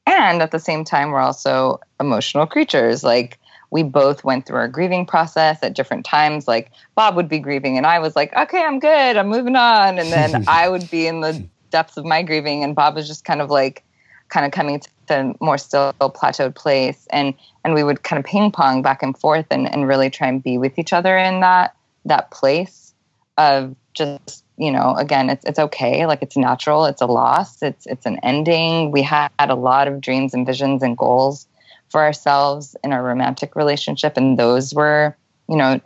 And 0.07 0.40
at 0.40 0.52
the 0.52 0.59
same 0.59 0.85
time, 0.85 1.11
we're 1.11 1.21
also 1.21 1.81
emotional 2.00 2.47
creatures. 2.47 3.04
Like, 3.04 3.38
we 3.71 3.83
both 3.83 4.25
went 4.25 4.47
through 4.47 4.57
our 4.57 4.69
grieving 4.69 5.04
process 5.04 5.59
at 5.62 5.75
different 5.75 6.07
times. 6.07 6.49
Like, 6.49 6.71
Bob 6.95 7.16
would 7.16 7.28
be 7.28 7.38
grieving, 7.38 7.76
and 7.76 7.87
I 7.87 7.99
was 7.99 8.14
like, 8.14 8.35
okay, 8.35 8.62
I'm 8.62 8.78
good, 8.78 9.16
I'm 9.16 9.28
moving 9.28 9.57
on. 9.57 9.99
And 9.99 10.12
then 10.12 10.45
I 10.49 10.69
would 10.69 10.90
be 10.90 11.07
in 11.07 11.21
the 11.21 11.47
depths 11.71 11.97
of 11.97 12.04
my 12.04 12.23
grieving, 12.23 12.62
and 12.62 12.75
Bob 12.75 12.95
was 12.95 13.07
just 13.07 13.25
kind 13.25 13.40
of 13.40 13.50
like, 13.50 13.83
kind 14.28 14.47
of 14.47 14.52
coming 14.52 14.81
to 14.81 14.88
the 15.07 15.35
more 15.40 15.59
still 15.59 15.93
plateaued 16.00 16.54
place. 16.54 17.07
And 17.11 17.35
and 17.64 17.75
we 17.75 17.85
would 17.85 18.02
kind 18.02 18.19
of 18.19 18.25
ping 18.25 18.50
pong 18.50 18.83
back 18.83 19.02
and 19.02 19.16
forth 19.16 19.47
and, 19.50 19.71
and 19.71 19.88
really 19.88 20.11
try 20.11 20.28
and 20.28 20.43
be 20.43 20.59
with 20.59 20.78
each 20.78 20.93
other 20.93 21.16
in 21.16 21.40
that 21.40 21.75
that 22.04 22.31
place 22.31 22.93
of 23.38 23.75
just 23.95 24.45
you 24.57 24.71
know 24.71 24.95
again 24.97 25.31
it's 25.31 25.45
it's 25.45 25.59
okay. 25.59 26.07
Like 26.07 26.23
it's 26.23 26.37
natural. 26.37 26.87
It's 26.87 27.02
a 27.02 27.07
loss. 27.07 27.62
It's 27.62 27.87
it's 27.87 28.07
an 28.07 28.19
ending. 28.23 28.90
We 28.90 29.02
had 29.02 29.31
a 29.38 29.54
lot 29.54 29.88
of 29.88 30.00
dreams 30.00 30.35
and 30.35 30.47
visions 30.47 30.83
and 30.83 30.97
goals 30.97 31.47
for 31.88 32.02
ourselves 32.02 32.76
in 32.83 32.93
our 32.93 33.02
romantic 33.02 33.54
relationship 33.54 34.16
and 34.16 34.38
those 34.38 34.75
were 34.75 35.16
you 35.49 35.57
know 35.57 35.81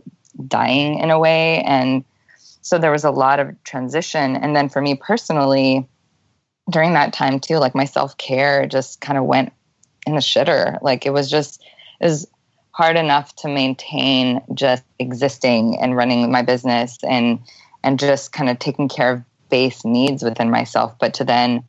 dying 0.47 0.99
in 0.99 1.11
a 1.11 1.19
way. 1.19 1.63
And 1.63 2.05
so 2.63 2.79
there 2.79 2.93
was 2.93 3.05
a 3.05 3.11
lot 3.11 3.41
of 3.41 3.63
transition. 3.65 4.37
And 4.37 4.55
then 4.55 4.69
for 4.69 4.81
me 4.81 4.95
personally 4.95 5.89
during 6.69 6.95
that 6.95 7.13
time 7.13 7.41
too 7.41 7.57
like 7.57 7.75
my 7.75 7.85
self-care 7.85 8.67
just 8.67 9.01
kind 9.01 9.19
of 9.19 9.25
went 9.25 9.53
in 10.07 10.15
the 10.15 10.21
shitter. 10.21 10.81
Like 10.83 11.07
it 11.07 11.11
was 11.11 11.31
just 11.31 11.63
it 12.01 12.05
was 12.07 12.27
hard 12.73 12.97
enough 12.97 13.35
to 13.37 13.49
maintain 13.49 14.41
just 14.55 14.85
existing 14.99 15.79
and 15.81 15.97
running 15.97 16.31
my 16.31 16.43
business 16.43 16.99
and 17.03 17.41
and 17.85 17.99
just 17.99 18.33
kind 18.33 18.51
of 18.51 18.59
taking 18.59 18.89
care 18.89 19.13
of 19.13 19.23
base 19.51 19.85
needs 19.85 20.23
within 20.23 20.51
myself. 20.51 20.99
But 20.99 21.15
to 21.15 21.25
then 21.25 21.65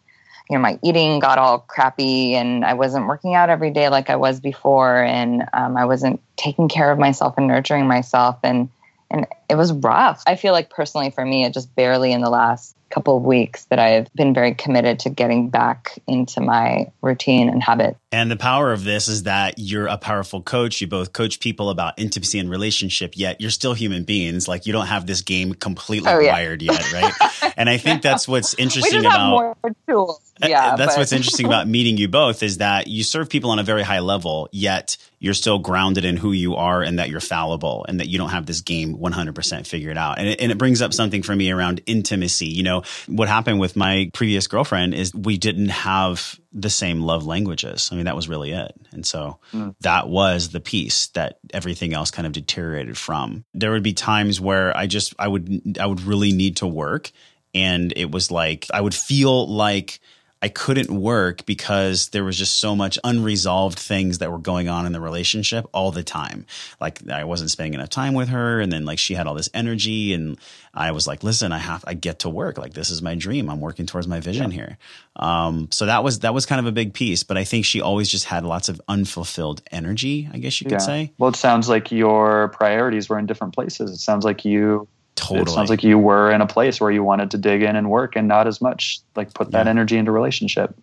you 0.50 0.56
know 0.56 0.62
my 0.62 0.80
eating 0.82 1.20
got 1.20 1.38
all 1.38 1.60
crappy 1.60 2.34
and 2.34 2.66
i 2.66 2.74
wasn't 2.74 3.06
working 3.06 3.36
out 3.36 3.52
every 3.52 3.70
day 3.70 3.88
like 3.88 4.10
i 4.10 4.16
was 4.16 4.40
before 4.40 5.04
and 5.04 5.44
um, 5.54 5.78
i 5.78 5.86
wasn't 5.86 6.20
taking 6.38 6.68
care 6.68 6.92
of 6.92 6.98
myself 6.98 7.36
and 7.38 7.48
nurturing 7.48 7.88
myself 7.88 8.38
and 8.44 8.68
and 9.12 9.28
it 9.50 9.56
was 9.56 9.74
rough 9.74 10.24
i 10.28 10.36
feel 10.36 10.54
like 10.54 10.70
personally 10.70 11.10
for 11.10 11.26
me 11.26 11.46
it 11.46 11.54
just 11.54 11.74
barely 11.76 12.12
in 12.12 12.22
the 12.22 12.30
last 12.30 12.76
couple 12.90 13.18
of 13.18 13.24
weeks 13.24 13.66
that 13.66 13.80
I've 13.80 14.12
been 14.14 14.34
very 14.34 14.54
committed 14.54 15.00
to 15.00 15.10
getting 15.10 15.50
back 15.50 16.00
into 16.08 16.42
my 16.42 16.92
routine 17.02 17.50
and 17.50 17.62
habit. 17.62 17.98
And 18.12 18.30
the 18.30 18.36
power 18.36 18.74
of 18.74 18.84
this 18.84 19.08
is 19.08 19.24
that 19.24 19.56
you're 19.58 19.88
a 19.88 19.98
powerful 19.98 20.42
coach. 20.42 20.82
You 20.82 20.88
both 20.88 21.14
coach 21.14 21.40
people 21.40 21.70
about 21.70 21.94
intimacy 21.98 22.40
and 22.40 22.50
relationship, 22.50 23.14
yet 23.16 23.40
you're 23.40 23.52
still 23.52 23.74
human 23.74 24.04
beings. 24.04 24.48
Like 24.48 24.66
you 24.66 24.74
don't 24.74 24.88
have 24.88 25.06
this 25.06 25.22
game 25.22 25.54
completely 25.54 26.12
oh, 26.12 26.20
yeah. 26.20 26.34
wired 26.34 26.62
yet, 26.62 26.92
right? 26.92 27.14
and 27.58 27.70
I 27.70 27.78
think 27.78 28.02
that's 28.02 28.28
what's 28.28 28.56
interesting 28.56 29.06
about 29.06 29.30
more 29.30 29.56
tools. 29.88 30.22
Uh, 30.42 30.48
yeah, 30.48 30.76
that's 30.76 30.96
but. 30.96 31.02
what's 31.02 31.12
interesting 31.12 31.46
about 31.46 31.68
meeting 31.78 31.98
you 31.98 32.08
both 32.08 32.42
is 32.44 32.58
that 32.58 32.88
you 32.88 33.04
serve 33.04 33.30
people 33.30 33.52
on 33.52 33.60
a 33.60 33.64
very 33.64 33.84
high 33.84 34.00
level, 34.00 34.50
yet 34.52 34.98
you're 35.20 35.34
still 35.34 35.60
grounded 35.60 36.06
in 36.06 36.16
who 36.18 36.32
you 36.32 36.56
are 36.56 36.82
and 36.82 36.98
that 36.98 37.10
you're 37.10 37.20
fallible 37.20 37.86
and 37.90 38.00
that 38.00 38.08
you 38.08 38.18
don't 38.18 38.30
have 38.30 38.46
this 38.46 38.62
game 38.62 38.96
100% 38.98 39.36
figured 39.68 39.98
out. 39.98 40.20
And 40.20 40.28
it, 40.28 40.42
and 40.42 40.52
it 40.52 40.58
brings 40.58 40.82
up 40.82 40.94
something 40.94 41.24
for 41.24 41.36
me 41.36 41.52
around 41.52 41.82
intimacy. 41.86 42.48
You 42.48 42.64
know, 42.64 42.84
what 43.08 43.28
happened 43.28 43.60
with 43.60 43.76
my 43.76 44.10
previous 44.14 44.48
girlfriend 44.48 44.94
is 44.94 45.14
we 45.14 45.38
didn't 45.38 45.70
have 45.70 46.40
the 46.52 46.70
same 46.70 47.02
love 47.02 47.26
languages. 47.26 47.90
I 47.92 47.96
mean, 47.96 48.06
that 48.06 48.16
was 48.16 48.28
really 48.28 48.52
it. 48.52 48.74
And 48.92 49.06
so 49.06 49.40
mm. 49.54 49.76
that 49.82 50.10
was 50.10 50.50
the 50.50 50.60
piece 50.60 51.08
that 51.08 51.40
everything 51.54 51.94
else 51.94 52.12
kind 52.12 52.26
of 52.26 52.34
deteriorated 52.34 52.98
from. 52.98 53.46
There 53.54 53.72
would 53.72 53.84
be 53.84 53.94
times 53.94 54.42
where 54.42 54.76
I 54.76 54.88
just, 54.88 55.14
I 55.20 55.28
would, 55.28 55.78
I 55.80 55.86
would 55.86 56.02
really 56.02 56.32
need 56.32 56.58
to 56.58 56.68
work. 56.68 57.12
And 57.54 57.94
it 57.96 58.12
was 58.12 58.32
like, 58.32 58.68
I 58.74 58.82
would 58.82 58.96
feel 58.96 59.48
like, 59.48 60.00
I 60.42 60.48
couldn't 60.48 60.90
work 60.90 61.46
because 61.46 62.10
there 62.10 62.24
was 62.24 62.38
just 62.38 62.60
so 62.60 62.76
much 62.76 62.98
unresolved 63.04 63.78
things 63.78 64.20
that 64.20 64.32
were 64.32 64.38
going 64.38 64.70
on 64.70 64.86
in 64.86 64.94
the 64.94 65.02
relationship 65.02 65.66
all 65.74 65.92
the 65.92 66.04
time. 66.04 66.46
Like 66.80 67.08
I 67.10 67.26
wasn't 67.26 67.52
spending 67.52 67.74
enough 67.74 67.90
time 67.90 68.14
with 68.14 68.30
her 68.30 68.62
and 68.62 68.72
then 68.72 68.86
like 68.86 69.00
she 69.00 69.16
had 69.16 69.28
all 69.28 69.34
this 69.34 69.50
energy 69.54 70.14
and 70.14 70.38
I 70.74 70.92
was 70.92 71.08
like, 71.08 71.24
listen, 71.24 71.52
I 71.52 71.58
have 71.58 71.84
I 71.86 71.94
get 71.94 72.20
to 72.20 72.30
work. 72.30 72.58
Like 72.58 72.74
this 72.74 72.90
is 72.90 73.02
my 73.02 73.16
dream. 73.16 73.50
I'm 73.50 73.60
working 73.60 73.86
towards 73.86 74.08
my 74.08 74.22
vision 74.22 74.52
yeah. 74.52 74.56
here. 74.56 74.78
Um, 75.18 75.68
so 75.72 75.88
that 75.88 76.04
was 76.06 76.20
that 76.20 76.34
was 76.34 76.46
kind 76.46 76.60
of 76.60 76.68
a 76.68 76.72
big 76.72 76.94
piece, 76.94 77.24
but 77.24 77.38
I 77.38 77.44
think 77.44 77.66
she 77.66 77.82
always 77.82 78.08
just 78.08 78.26
had 78.26 78.46
lots 78.46 78.70
of 78.70 78.80
unfulfilled 78.88 79.62
energy, 79.72 80.30
I 80.32 80.38
guess 80.38 80.62
you 80.62 80.66
could 80.66 80.74
yeah. 80.74 80.78
say. 80.78 81.12
Well, 81.18 81.32
it 81.32 81.36
sounds 81.36 81.68
like 81.68 81.92
your 81.92 82.48
priorities 82.50 83.10
were 83.10 83.20
in 83.20 83.26
different 83.26 83.54
places. 83.54 83.92
It 83.92 83.98
sounds 83.98 84.24
like 84.24 84.46
you 84.46 84.88
Totally. 85.20 85.42
It 85.42 85.50
sounds 85.50 85.70
like 85.70 85.84
you 85.84 85.98
were 85.98 86.32
in 86.32 86.42
a 86.42 86.48
place 86.48 86.80
where 86.80 86.92
you 86.92 87.04
wanted 87.04 87.32
to 87.32 87.38
dig 87.38 87.62
in 87.62 87.76
and 87.76 87.90
work 87.90 88.16
and 88.16 88.28
not 88.28 88.48
as 88.48 88.62
much 88.62 89.00
like 89.16 89.34
put 89.34 89.52
that 89.52 89.66
yeah. 89.66 89.70
energy 89.70 89.98
into 89.98 90.12
relationship. 90.12 90.76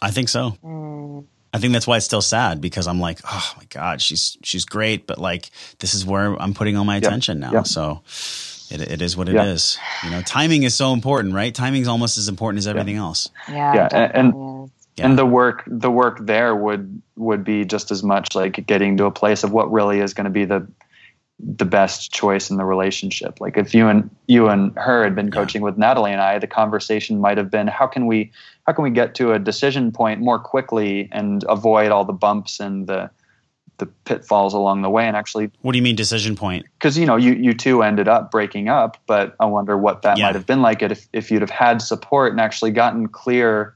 I 0.00 0.10
think 0.10 0.28
so. 0.28 0.56
Mm. 0.62 1.24
I 1.52 1.58
think 1.58 1.72
that's 1.72 1.86
why 1.86 1.96
it's 1.96 2.06
still 2.06 2.22
sad 2.22 2.60
because 2.60 2.86
I'm 2.86 3.00
like, 3.00 3.18
oh 3.24 3.54
my 3.56 3.64
God, 3.70 4.00
she's 4.02 4.36
she's 4.42 4.64
great, 4.64 5.06
but 5.06 5.18
like 5.18 5.50
this 5.78 5.94
is 5.94 6.04
where 6.04 6.40
I'm 6.40 6.54
putting 6.54 6.76
all 6.76 6.84
my 6.84 6.96
attention 6.96 7.40
now. 7.40 7.62
So 7.62 8.02
it, 8.70 8.80
it 8.80 9.02
is 9.02 9.16
what 9.16 9.28
it 9.28 9.36
is. 9.36 9.78
You 10.04 10.10
know, 10.10 10.22
timing 10.22 10.64
is 10.64 10.74
so 10.74 10.92
important, 10.92 11.34
right? 11.34 11.54
Timing 11.54 11.82
is 11.82 11.88
almost 11.88 12.18
as 12.18 12.28
important 12.28 12.58
as 12.58 12.66
everything 12.66 12.96
else. 12.96 13.30
Yeah. 13.48 13.74
Yeah. 13.74 13.88
And, 13.90 14.34
and, 14.34 14.70
and 14.98 15.18
the 15.18 15.26
work 15.26 15.62
the 15.66 15.90
work 15.90 16.18
there 16.20 16.54
would 16.54 17.02
would 17.16 17.44
be 17.44 17.64
just 17.64 17.90
as 17.90 18.02
much 18.02 18.34
like 18.34 18.66
getting 18.66 18.96
to 18.98 19.06
a 19.06 19.10
place 19.10 19.42
of 19.42 19.52
what 19.52 19.72
really 19.72 20.00
is 20.00 20.14
going 20.14 20.24
to 20.24 20.30
be 20.30 20.44
the 20.44 20.66
the 21.38 21.66
best 21.66 22.12
choice 22.12 22.50
in 22.50 22.56
the 22.56 22.64
relationship. 22.64 23.40
Like 23.40 23.58
if 23.58 23.74
you 23.74 23.88
and 23.88 24.10
you 24.26 24.48
and 24.48 24.72
her 24.76 25.04
had 25.04 25.14
been 25.14 25.30
coaching 25.30 25.60
yeah. 25.60 25.66
with 25.66 25.78
Natalie 25.78 26.12
and 26.12 26.20
I, 26.20 26.38
the 26.38 26.46
conversation 26.46 27.20
might 27.20 27.36
have 27.36 27.50
been 27.50 27.66
how 27.66 27.86
can 27.86 28.06
we 28.06 28.32
how 28.66 28.72
can 28.72 28.82
we 28.82 28.90
get 28.90 29.14
to 29.16 29.32
a 29.32 29.38
decision 29.38 29.92
point 29.92 30.20
more 30.20 30.38
quickly 30.38 31.08
and 31.12 31.44
avoid 31.48 31.90
all 31.90 32.04
the 32.04 32.12
bumps 32.12 32.58
and 32.58 32.86
the 32.86 33.10
the 33.78 33.84
pitfalls 34.06 34.54
along 34.54 34.80
the 34.80 34.88
way 34.88 35.06
and 35.06 35.14
actually 35.14 35.50
What 35.60 35.72
do 35.72 35.78
you 35.78 35.82
mean 35.82 35.96
decision 35.96 36.36
point? 36.36 36.64
Cuz 36.80 36.96
you 36.96 37.04
know, 37.04 37.16
you 37.16 37.34
you 37.34 37.52
two 37.52 37.82
ended 37.82 38.08
up 38.08 38.30
breaking 38.30 38.70
up, 38.70 38.96
but 39.06 39.36
I 39.38 39.44
wonder 39.44 39.76
what 39.76 40.02
that 40.02 40.16
yeah. 40.16 40.26
might 40.26 40.34
have 40.34 40.46
been 40.46 40.62
like 40.62 40.82
if 40.82 41.06
if 41.12 41.30
you'd 41.30 41.42
have 41.42 41.50
had 41.50 41.82
support 41.82 42.32
and 42.32 42.40
actually 42.40 42.70
gotten 42.70 43.08
clear 43.08 43.75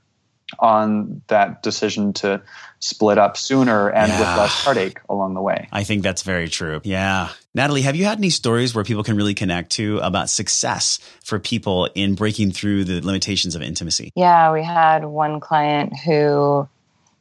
on 0.58 1.22
that 1.28 1.62
decision 1.62 2.12
to 2.14 2.42
split 2.80 3.18
up 3.18 3.36
sooner 3.36 3.88
and 3.90 4.08
yeah. 4.08 4.18
with 4.18 4.38
less 4.38 4.64
heartache 4.64 5.00
along 5.08 5.34
the 5.34 5.42
way. 5.42 5.68
I 5.72 5.84
think 5.84 6.02
that's 6.02 6.22
very 6.22 6.48
true. 6.48 6.80
Yeah. 6.82 7.28
Natalie, 7.54 7.82
have 7.82 7.96
you 7.96 8.04
had 8.04 8.18
any 8.18 8.30
stories 8.30 8.74
where 8.74 8.84
people 8.84 9.02
can 9.02 9.16
really 9.16 9.34
connect 9.34 9.70
to 9.72 9.98
about 9.98 10.30
success 10.30 10.98
for 11.22 11.38
people 11.38 11.88
in 11.94 12.14
breaking 12.14 12.52
through 12.52 12.84
the 12.84 13.00
limitations 13.00 13.54
of 13.54 13.62
intimacy? 13.62 14.12
Yeah, 14.14 14.52
we 14.52 14.64
had 14.64 15.04
one 15.04 15.40
client 15.40 15.92
who 15.98 16.68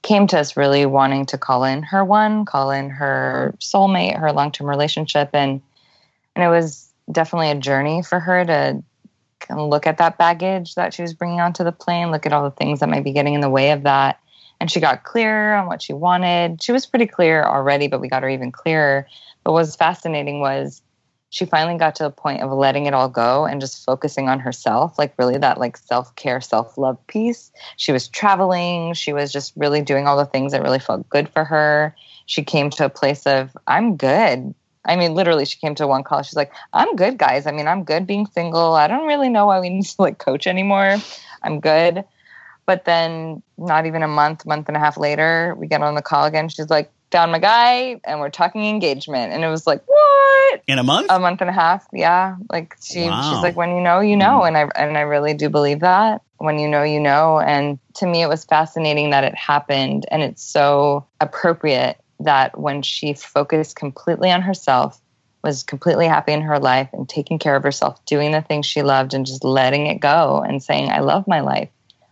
came 0.01 0.27
to 0.27 0.39
us 0.39 0.55
really 0.55 0.85
wanting 0.85 1.25
to 1.27 1.37
call 1.37 1.65
in 1.65 1.83
her 1.83 2.05
one, 2.05 2.45
call 2.45 2.71
in 2.71 2.89
her 2.89 3.53
soulmate, 3.59 4.17
her 4.17 4.31
long-term 4.31 4.67
relationship 4.67 5.29
and 5.33 5.61
and 6.35 6.43
it 6.45 6.49
was 6.49 6.87
definitely 7.11 7.51
a 7.51 7.55
journey 7.55 8.01
for 8.01 8.19
her 8.19 8.45
to 8.45 8.83
of 9.49 9.69
look 9.69 9.87
at 9.87 9.97
that 9.97 10.17
baggage 10.17 10.75
that 10.75 10.93
she 10.93 11.01
was 11.01 11.13
bringing 11.13 11.41
onto 11.41 11.63
the 11.63 11.71
plane, 11.71 12.11
look 12.11 12.25
at 12.25 12.33
all 12.33 12.43
the 12.43 12.55
things 12.55 12.79
that 12.79 12.89
might 12.89 13.03
be 13.03 13.11
getting 13.11 13.33
in 13.33 13.41
the 13.41 13.49
way 13.49 13.71
of 13.71 13.83
that 13.83 14.19
and 14.59 14.69
she 14.69 14.79
got 14.79 15.03
clear 15.03 15.55
on 15.55 15.67
what 15.67 15.81
she 15.81 15.93
wanted. 15.93 16.61
She 16.61 16.71
was 16.71 16.85
pretty 16.85 17.05
clear 17.05 17.43
already, 17.43 17.87
but 17.87 18.01
we 18.01 18.09
got 18.09 18.23
her 18.23 18.29
even 18.29 18.51
clearer. 18.51 19.07
But 19.43 19.53
what 19.53 19.61
was 19.61 19.75
fascinating 19.75 20.41
was 20.41 20.81
she 21.29 21.45
finally 21.45 21.77
got 21.77 21.95
to 21.95 22.03
the 22.03 22.09
point 22.09 22.41
of 22.41 22.51
letting 22.51 22.85
it 22.85 22.93
all 22.93 23.07
go 23.07 23.45
and 23.45 23.61
just 23.61 23.85
focusing 23.85 24.27
on 24.27 24.39
herself, 24.39 24.97
like 24.97 25.13
really 25.17 25.37
that 25.37 25.59
like 25.59 25.77
self-care, 25.77 26.41
self-love 26.41 26.97
piece. 27.07 27.51
She 27.77 27.91
was 27.91 28.07
traveling, 28.07 28.93
she 28.93 29.13
was 29.13 29.31
just 29.31 29.53
really 29.55 29.81
doing 29.81 30.07
all 30.07 30.17
the 30.17 30.25
things 30.25 30.51
that 30.51 30.63
really 30.63 30.79
felt 30.79 31.07
good 31.09 31.29
for 31.29 31.45
her. 31.45 31.95
She 32.25 32.43
came 32.43 32.69
to 32.71 32.85
a 32.85 32.89
place 32.89 33.25
of 33.25 33.55
I'm 33.67 33.95
good. 33.95 34.53
I 34.85 34.95
mean, 34.95 35.13
literally, 35.13 35.45
she 35.45 35.59
came 35.59 35.75
to 35.75 35.87
one 35.87 36.03
call. 36.03 36.23
She's 36.23 36.35
like, 36.35 36.51
I'm 36.73 36.95
good, 36.95 37.17
guys. 37.17 37.45
I 37.45 37.51
mean, 37.51 37.67
I'm 37.67 37.83
good 37.83 38.07
being 38.07 38.25
single. 38.27 38.73
I 38.73 38.87
don't 38.87 39.07
really 39.07 39.29
know 39.29 39.45
why 39.45 39.59
we 39.59 39.69
need 39.69 39.85
to 39.85 40.01
like 40.01 40.17
coach 40.17 40.47
anymore. 40.47 40.97
I'm 41.43 41.59
good. 41.59 42.05
But 42.65 42.85
then, 42.85 43.41
not 43.57 43.87
even 43.87 44.03
a 44.03 44.07
month, 44.07 44.45
month 44.45 44.67
and 44.67 44.77
a 44.77 44.79
half 44.79 44.97
later, 44.97 45.55
we 45.57 45.67
get 45.67 45.81
on 45.81 45.95
the 45.95 46.01
call 46.01 46.25
again. 46.25 46.49
She's 46.49 46.69
like, 46.69 46.91
found 47.11 47.31
my 47.31 47.39
guy 47.39 47.99
and 48.03 48.19
we're 48.19 48.29
talking 48.29 48.65
engagement. 48.65 49.33
And 49.33 49.43
it 49.43 49.47
was 49.47 49.65
like, 49.65 49.81
what? 49.85 50.61
In 50.67 50.79
a 50.79 50.83
month? 50.83 51.07
A 51.09 51.19
month 51.19 51.41
and 51.41 51.49
a 51.49 51.53
half. 51.53 51.85
Yeah. 51.91 52.35
Like 52.51 52.75
she 52.81 53.03
wow. 53.03 53.31
she's 53.31 53.41
like, 53.41 53.55
when 53.55 53.75
you 53.75 53.81
know, 53.81 53.99
you 53.99 54.15
know. 54.15 54.39
Hmm. 54.39 54.47
And 54.47 54.57
I 54.57 54.69
and 54.75 54.97
I 54.97 55.01
really 55.01 55.33
do 55.33 55.49
believe 55.49 55.79
that. 55.81 56.21
When 56.37 56.59
you 56.59 56.67
know, 56.67 56.83
you 56.83 56.99
know. 56.99 57.39
And 57.39 57.79
to 57.95 58.05
me 58.05 58.21
it 58.21 58.27
was 58.27 58.45
fascinating 58.45 59.09
that 59.11 59.23
it 59.23 59.35
happened 59.35 60.05
and 60.11 60.21
it's 60.21 60.43
so 60.43 61.05
appropriate 61.19 61.99
that 62.19 62.59
when 62.59 62.81
she 62.81 63.13
focused 63.13 63.75
completely 63.75 64.31
on 64.31 64.41
herself, 64.41 64.99
was 65.41 65.63
completely 65.63 66.05
happy 66.05 66.33
in 66.33 66.41
her 66.41 66.59
life 66.59 66.89
and 66.91 67.07
taking 67.07 67.39
care 67.39 67.55
of 67.55 67.63
herself, 67.63 68.03
doing 68.05 68.33
the 68.33 68.41
things 68.41 68.65
she 68.65 68.81
loved 68.81 69.13
and 69.13 69.25
just 69.25 69.45
letting 69.45 69.87
it 69.87 70.01
go 70.01 70.43
and 70.45 70.61
saying, 70.61 70.89
I 70.89 70.99
love 70.99 71.27
my 71.27 71.39
life 71.39 71.69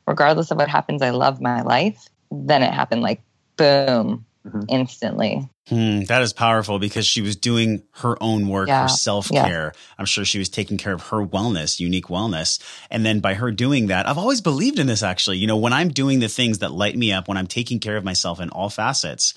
regardless 0.08 0.50
of 0.50 0.58
what 0.58 0.70
happens, 0.70 1.02
I 1.02 1.12
love 1.12 1.42
my 1.42 1.62
life. 1.62 2.08
Then 2.32 2.64
it 2.64 2.74
happened 2.74 3.02
like 3.02 3.22
boom, 3.58 4.26
mm-hmm. 4.46 4.62
instantly. 4.70 5.48
Hmm, 5.68 6.04
that 6.04 6.22
is 6.22 6.32
powerful 6.32 6.80
because 6.80 7.06
she 7.06 7.22
was 7.22 7.36
doing 7.36 7.84
her 7.96 8.22
own 8.24 8.48
work, 8.48 8.70
yeah, 8.70 8.84
her 8.84 8.88
self 8.88 9.30
care. 9.30 9.74
Yeah. 9.76 9.82
I'm 9.98 10.06
sure 10.06 10.24
she 10.24 10.40
was 10.40 10.48
taking 10.48 10.78
care 10.78 10.94
of 10.94 11.08
her 11.08 11.26
wellness, 11.26 11.80
unique 11.80 12.06
wellness. 12.06 12.62
And 12.90 13.06
then 13.06 13.20
by 13.20 13.34
her 13.34 13.52
doing 13.52 13.88
that, 13.88 14.08
I've 14.08 14.18
always 14.18 14.40
believed 14.40 14.80
in 14.80 14.88
this 14.88 15.04
actually. 15.04 15.38
You 15.38 15.48
know, 15.48 15.58
when 15.58 15.74
I'm 15.74 15.90
doing 15.90 16.20
the 16.20 16.30
things 16.30 16.60
that 16.60 16.72
light 16.72 16.98
me 16.98 17.12
up, 17.12 17.28
when 17.28 17.38
I'm 17.38 17.48
taking 17.48 17.80
care 17.80 17.98
of 17.98 18.06
myself 18.06 18.40
in 18.40 18.50
all 18.50 18.70
facets, 18.70 19.34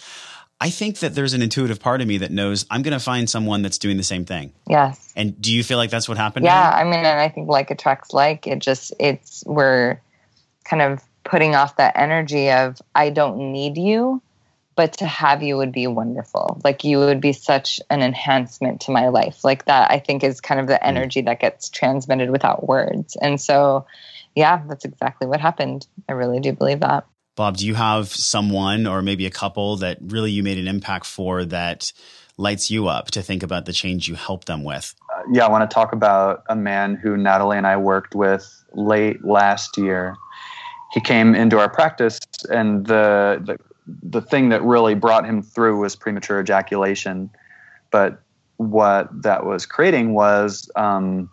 I 0.61 0.71
think 0.71 0.99
that 0.99 1.15
there's 1.15 1.33
an 1.33 1.43
intuitive 1.43 1.81
part 1.81 2.01
of 2.01 2.07
me 2.07 2.19
that 2.19 2.31
knows 2.31 2.67
I'm 2.71 2.83
going 2.83 2.93
to 2.93 3.01
find 3.01 3.31
someone 3.31 3.63
that's 3.63 3.79
doing 3.79 3.97
the 3.97 4.03
same 4.03 4.25
thing. 4.25 4.53
Yes. 4.69 5.13
And 5.17 5.41
do 5.41 5.53
you 5.53 5.65
feel 5.65 5.79
like 5.79 5.91
that's 5.91 6.09
what 6.09 6.19
happened? 6.19 6.45
Yeah. 6.45 6.71
I 6.71 6.85
mean, 6.85 6.95
and 6.95 7.21
I 7.21 7.29
think 7.29 7.49
like 7.49 7.71
attracts 7.71 8.13
like. 8.13 8.47
It 8.47 8.59
just, 8.59 8.93
it's, 8.99 9.43
we're, 9.47 9.99
kind 10.71 10.83
of 10.83 11.03
putting 11.25 11.55
off 11.57 11.77
that 11.77 11.97
energy 11.97 12.51
of 12.51 12.81
I 12.95 13.11
don't 13.11 13.53
need 13.53 13.77
you, 13.77 14.23
but 14.77 14.93
to 14.99 15.07
have 15.07 15.43
you 15.43 15.57
would 15.57 15.73
be 15.73 15.89
wonderful. 15.89 16.61
Like 16.63 16.85
you 16.85 16.99
would 16.99 17.21
be 17.21 17.33
such 17.33 17.81
an 17.91 18.03
enhancement 18.03 18.83
to 18.83 18.93
my 18.93 19.09
life. 19.09 19.45
Like 19.45 19.65
that, 19.65 19.91
I 19.91 19.99
think 19.99 20.23
is 20.23 20.41
kind 20.41 20.61
of 20.61 20.69
the 20.69 20.75
mm. 20.75 20.83
energy 20.83 21.23
that 21.23 21.41
gets 21.41 21.69
transmitted 21.69 22.31
without 22.31 22.69
words. 22.69 23.17
And 23.17 23.41
so, 23.41 23.87
yeah, 24.37 24.63
that's 24.69 24.85
exactly 24.85 25.27
what 25.27 25.41
happened. 25.41 25.87
I 26.09 26.13
really 26.13 26.39
do 26.39 26.53
believe 26.53 26.81
that. 26.81 27.05
Bob, 27.41 27.57
do 27.57 27.67
you 27.67 27.75
have 27.75 28.09
someone 28.09 28.87
or 28.87 29.01
maybe 29.01 29.25
a 29.25 29.31
couple 29.31 29.77
that 29.77 29.97
really 30.03 30.31
you 30.31 30.43
made 30.43 30.59
an 30.59 30.69
impact 30.69 31.07
for 31.07 31.43
that 31.47 31.91
lights 32.37 32.71
you 32.71 32.87
up 32.87 33.11
to 33.13 33.23
think 33.23 33.43
about 33.43 33.65
the 33.65 33.73
change 33.73 34.07
you 34.07 34.15
helped 34.15 34.47
them 34.47 34.63
with? 34.63 34.95
Uh, 35.11 35.23
yeah, 35.33 35.47
I 35.47 35.49
want 35.49 35.69
to 35.69 35.75
talk 35.75 35.95
about 35.95 36.45
a 36.51 36.55
man 36.55 36.97
who 36.97 37.17
Natalie 37.17 37.57
and 37.57 37.67
I 37.67 37.79
worked 37.79 38.15
with 38.15 38.47
late 38.75 39.25
last 39.25 39.79
year. 39.79 40.17
He 40.93 41.01
came 41.01 41.35
into 41.35 41.59
our 41.59 41.71
practice, 41.71 42.21
and 42.51 42.87
the, 42.87 43.41
the 43.43 43.57
the 43.87 44.21
thing 44.21 44.51
that 44.51 44.63
really 44.63 44.95
brought 44.95 45.25
him 45.25 45.41
through 45.41 45.81
was 45.81 45.97
premature 45.97 46.41
ejaculation. 46.41 47.31
But 47.91 48.21
what 48.59 49.09
that 49.23 49.47
was 49.47 49.65
creating 49.65 50.13
was 50.13 50.71
um, 50.77 51.31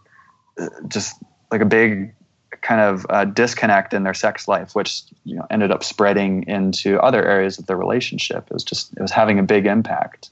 just 0.88 1.22
like 1.52 1.60
a 1.60 1.66
big 1.66 2.14
kind 2.62 2.82
of 2.82 3.06
uh, 3.10 3.26
disconnect 3.26 3.94
in 3.94 4.04
their 4.04 4.14
sex 4.14 4.48
life, 4.48 4.76
which 4.76 5.04
you 5.26 5.36
know 5.36 5.46
ended 5.50 5.72
up 5.72 5.84
spreading 5.84 6.44
into 6.48 7.00
other 7.02 7.26
areas 7.26 7.58
of 7.58 7.66
their 7.66 7.78
relationship. 7.78 8.48
It 8.48 8.54
was 8.54 8.64
just 8.64 8.94
it 8.94 9.02
was 9.02 9.12
having 9.12 9.40
a 9.40 9.44
big 9.44 9.66
impact. 9.66 10.30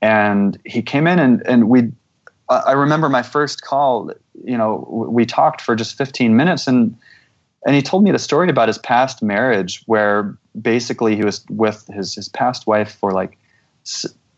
And 0.00 0.58
he 0.64 0.82
came 0.82 1.06
in 1.06 1.18
and 1.18 1.42
and 1.46 1.68
we, 1.68 1.92
I 2.48 2.72
remember 2.72 3.08
my 3.08 3.22
first 3.22 3.62
call. 3.62 4.12
You 4.44 4.58
know, 4.58 4.86
we 5.10 5.24
talked 5.24 5.60
for 5.60 5.76
just 5.76 5.96
15 5.96 6.36
minutes 6.36 6.66
and 6.66 6.96
and 7.64 7.76
he 7.76 7.82
told 7.82 8.02
me 8.02 8.10
the 8.10 8.18
story 8.18 8.50
about 8.50 8.68
his 8.68 8.78
past 8.78 9.22
marriage 9.22 9.82
where 9.86 10.36
basically 10.60 11.14
he 11.16 11.24
was 11.24 11.44
with 11.48 11.86
his 11.94 12.14
his 12.14 12.28
past 12.28 12.66
wife 12.66 12.96
for 12.96 13.12
like 13.12 13.38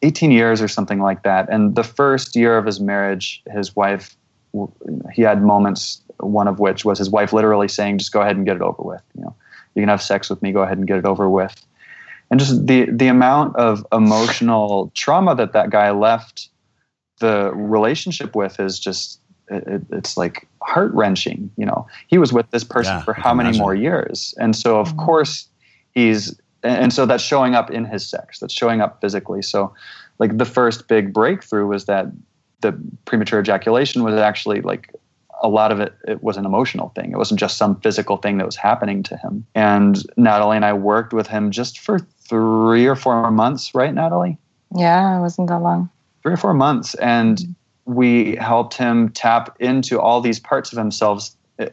18 0.02 0.30
years 0.30 0.60
or 0.60 0.68
something 0.68 1.00
like 1.00 1.22
that 1.22 1.48
and 1.50 1.74
the 1.74 1.82
first 1.82 2.36
year 2.36 2.58
of 2.58 2.66
his 2.66 2.80
marriage 2.80 3.42
his 3.50 3.74
wife 3.74 4.16
he 5.12 5.22
had 5.22 5.42
moments 5.42 6.00
one 6.20 6.46
of 6.46 6.60
which 6.60 6.84
was 6.84 6.98
his 6.98 7.10
wife 7.10 7.32
literally 7.32 7.68
saying 7.68 7.98
just 7.98 8.12
go 8.12 8.20
ahead 8.20 8.36
and 8.36 8.46
get 8.46 8.56
it 8.56 8.62
over 8.62 8.82
with 8.82 9.02
you 9.16 9.22
know 9.22 9.34
you 9.74 9.82
can 9.82 9.88
have 9.88 10.02
sex 10.02 10.30
with 10.30 10.40
me 10.42 10.52
go 10.52 10.62
ahead 10.62 10.78
and 10.78 10.86
get 10.86 10.98
it 10.98 11.04
over 11.04 11.28
with 11.28 11.64
and 12.30 12.40
just 12.40 12.66
the 12.66 12.88
the 12.90 13.08
amount 13.08 13.54
of 13.56 13.86
emotional 13.92 14.90
trauma 14.94 15.34
that 15.34 15.52
that 15.52 15.70
guy 15.70 15.90
left 15.90 16.48
the 17.20 17.52
relationship 17.54 18.34
with 18.34 18.58
is 18.60 18.78
just 18.78 19.20
it, 19.48 19.82
it's 19.90 20.16
like 20.16 20.48
heart 20.62 20.92
wrenching. 20.94 21.50
You 21.56 21.66
know, 21.66 21.86
he 22.06 22.18
was 22.18 22.32
with 22.32 22.50
this 22.50 22.64
person 22.64 22.94
yeah, 22.94 23.02
for 23.02 23.12
how 23.12 23.34
many 23.34 23.50
imagine. 23.50 23.62
more 23.62 23.74
years, 23.74 24.34
and 24.38 24.56
so 24.56 24.78
of 24.78 24.88
mm-hmm. 24.88 24.98
course 24.98 25.48
he's 25.92 26.38
and 26.62 26.92
so 26.92 27.04
that's 27.04 27.22
showing 27.22 27.54
up 27.54 27.70
in 27.70 27.84
his 27.84 28.08
sex. 28.08 28.38
That's 28.38 28.54
showing 28.54 28.80
up 28.80 29.00
physically. 29.00 29.42
So, 29.42 29.74
like 30.18 30.38
the 30.38 30.46
first 30.46 30.88
big 30.88 31.12
breakthrough 31.12 31.66
was 31.66 31.84
that 31.84 32.06
the 32.64 32.76
premature 33.04 33.38
ejaculation 33.38 34.02
was 34.02 34.14
actually 34.14 34.62
like 34.62 34.90
a 35.42 35.48
lot 35.48 35.70
of 35.70 35.80
it 35.80 35.94
it 36.08 36.22
was 36.22 36.38
an 36.38 36.46
emotional 36.46 36.88
thing. 36.96 37.12
It 37.12 37.18
wasn't 37.18 37.38
just 37.38 37.58
some 37.58 37.78
physical 37.80 38.16
thing 38.16 38.38
that 38.38 38.46
was 38.46 38.56
happening 38.56 39.02
to 39.04 39.16
him. 39.18 39.46
And 39.54 40.02
natalie 40.16 40.56
and 40.56 40.64
i 40.64 40.72
worked 40.72 41.12
with 41.12 41.26
him 41.26 41.50
just 41.50 41.78
for 41.78 41.98
three 41.98 42.86
or 42.86 42.96
four 42.96 43.30
months 43.30 43.74
right 43.74 43.92
natalie? 43.92 44.38
Yeah 44.74 45.18
it 45.18 45.20
wasn't 45.20 45.48
that 45.48 45.60
long. 45.60 45.90
Three 46.22 46.32
or 46.32 46.38
four 46.38 46.54
months. 46.54 46.94
And 46.94 47.38
mm-hmm. 47.38 47.94
we 47.94 48.36
helped 48.36 48.74
him 48.74 49.10
tap 49.10 49.54
into 49.60 50.00
all 50.00 50.22
these 50.22 50.40
parts 50.40 50.72
of 50.72 50.78
himself 50.78 51.30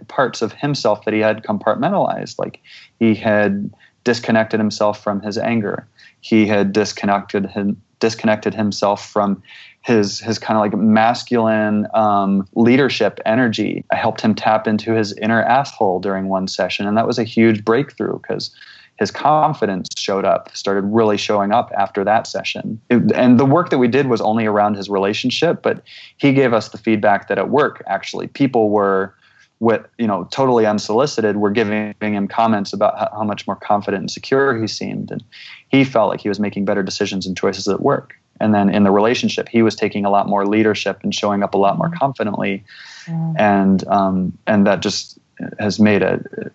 parts 0.09 0.41
of 0.41 0.51
himself 0.53 1.05
that 1.05 1.13
he 1.13 1.21
had 1.21 1.43
compartmentalized. 1.43 2.37
Like 2.37 2.59
he 2.99 3.15
had 3.15 3.71
disconnected 4.03 4.59
himself 4.59 5.01
from 5.01 5.21
his 5.21 5.37
anger. 5.37 5.87
He 6.19 6.45
had 6.45 6.73
disconnected 6.73 7.45
him, 7.45 7.81
disconnected 7.99 8.53
himself 8.53 9.07
from 9.09 9.41
his 9.83 10.19
his 10.19 10.37
kind 10.37 10.57
of 10.57 10.61
like 10.61 10.79
masculine 10.79 11.87
um, 11.93 12.47
leadership 12.55 13.19
energy. 13.25 13.83
I 13.91 13.95
helped 13.95 14.21
him 14.21 14.35
tap 14.35 14.67
into 14.67 14.93
his 14.93 15.13
inner 15.13 15.41
asshole 15.41 15.99
during 15.99 16.29
one 16.29 16.47
session, 16.47 16.87
and 16.87 16.95
that 16.97 17.07
was 17.07 17.17
a 17.17 17.23
huge 17.23 17.65
breakthrough 17.65 18.19
because 18.19 18.55
his 18.99 19.09
confidence 19.09 19.87
showed 19.97 20.25
up, 20.25 20.55
started 20.55 20.83
really 20.83 21.17
showing 21.17 21.51
up 21.51 21.71
after 21.75 22.03
that 22.03 22.27
session. 22.27 22.79
It, 22.91 23.11
and 23.13 23.39
the 23.39 23.45
work 23.45 23.71
that 23.71 23.79
we 23.79 23.87
did 23.87 24.07
was 24.07 24.21
only 24.21 24.45
around 24.45 24.75
his 24.75 24.89
relationship, 24.89 25.63
but 25.63 25.81
he 26.17 26.33
gave 26.33 26.53
us 26.53 26.69
the 26.69 26.77
feedback 26.77 27.27
that 27.27 27.39
at 27.39 27.49
work, 27.49 27.81
actually, 27.87 28.27
people 28.27 28.69
were 28.69 29.15
with 29.59 29.85
you 29.97 30.07
know 30.07 30.27
totally 30.31 30.65
unsolicited 30.65 31.37
were 31.37 31.51
giving 31.51 31.93
him 32.01 32.27
comments 32.27 32.73
about 32.73 32.97
how, 32.97 33.09
how 33.13 33.23
much 33.23 33.47
more 33.47 33.55
confident 33.55 34.01
and 34.01 34.11
secure 34.11 34.59
he 34.59 34.67
seemed 34.67 35.11
and 35.11 35.23
he 35.69 35.83
felt 35.83 36.09
like 36.09 36.19
he 36.19 36.27
was 36.27 36.39
making 36.39 36.65
better 36.65 36.81
decisions 36.81 37.27
and 37.27 37.37
choices 37.37 37.67
at 37.67 37.79
work 37.79 38.15
and 38.41 38.53
then 38.53 38.73
in 38.73 38.83
the 38.83 38.91
relationship 38.91 39.47
he 39.47 39.61
was 39.61 39.75
taking 39.75 40.03
a 40.05 40.09
lot 40.09 40.27
more 40.27 40.45
leadership 40.45 40.99
and 41.03 41.15
showing 41.15 41.43
up 41.43 41.53
a 41.53 41.57
lot 41.57 41.77
more 41.77 41.89
mm. 41.89 41.97
confidently 41.97 42.63
mm. 43.05 43.39
and 43.39 43.87
um, 43.87 44.37
and 44.47 44.67
that 44.67 44.81
just 44.81 45.17
has 45.59 45.79
made 45.79 46.01
it 46.01 46.51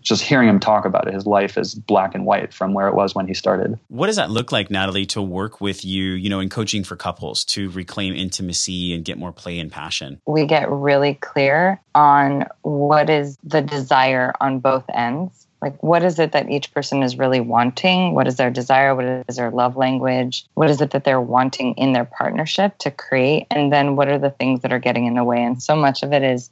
just 0.00 0.22
hearing 0.22 0.48
him 0.48 0.60
talk 0.60 0.84
about 0.84 1.06
it, 1.06 1.14
his 1.14 1.26
life 1.26 1.56
is 1.56 1.74
black 1.74 2.14
and 2.14 2.24
white 2.24 2.52
from 2.52 2.74
where 2.74 2.88
it 2.88 2.94
was 2.94 3.14
when 3.14 3.26
he 3.26 3.34
started. 3.34 3.78
What 3.88 4.06
does 4.06 4.16
that 4.16 4.30
look 4.30 4.52
like, 4.52 4.70
Natalie, 4.70 5.06
to 5.06 5.22
work 5.22 5.60
with 5.60 5.84
you, 5.84 6.12
you 6.12 6.28
know, 6.28 6.40
in 6.40 6.48
coaching 6.48 6.84
for 6.84 6.96
couples 6.96 7.44
to 7.46 7.70
reclaim 7.70 8.14
intimacy 8.14 8.94
and 8.94 9.04
get 9.04 9.18
more 9.18 9.32
play 9.32 9.58
and 9.58 9.70
passion? 9.70 10.20
We 10.26 10.46
get 10.46 10.70
really 10.70 11.14
clear 11.14 11.80
on 11.94 12.46
what 12.62 13.10
is 13.10 13.38
the 13.42 13.62
desire 13.62 14.32
on 14.40 14.60
both 14.60 14.84
ends. 14.92 15.46
Like, 15.60 15.82
what 15.82 16.04
is 16.04 16.18
it 16.18 16.32
that 16.32 16.50
each 16.50 16.72
person 16.72 17.02
is 17.02 17.18
really 17.18 17.40
wanting? 17.40 18.14
What 18.14 18.28
is 18.28 18.36
their 18.36 18.50
desire? 18.50 18.94
What 18.94 19.24
is 19.28 19.36
their 19.36 19.50
love 19.50 19.76
language? 19.76 20.46
What 20.54 20.70
is 20.70 20.80
it 20.80 20.92
that 20.92 21.04
they're 21.04 21.20
wanting 21.20 21.74
in 21.74 21.92
their 21.92 22.04
partnership 22.04 22.78
to 22.78 22.90
create? 22.92 23.46
And 23.50 23.72
then 23.72 23.96
what 23.96 24.08
are 24.08 24.18
the 24.18 24.30
things 24.30 24.62
that 24.62 24.72
are 24.72 24.78
getting 24.78 25.06
in 25.06 25.14
the 25.14 25.24
way? 25.24 25.42
And 25.42 25.60
so 25.60 25.74
much 25.74 26.02
of 26.02 26.12
it 26.12 26.22
is 26.22 26.50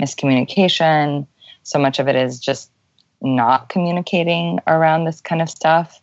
miscommunication. 0.00 1.26
So 1.64 1.78
much 1.78 1.98
of 1.98 2.08
it 2.08 2.16
is 2.16 2.40
just 2.40 2.70
not 3.20 3.68
communicating 3.68 4.60
around 4.66 5.04
this 5.04 5.20
kind 5.20 5.42
of 5.42 5.50
stuff. 5.50 6.00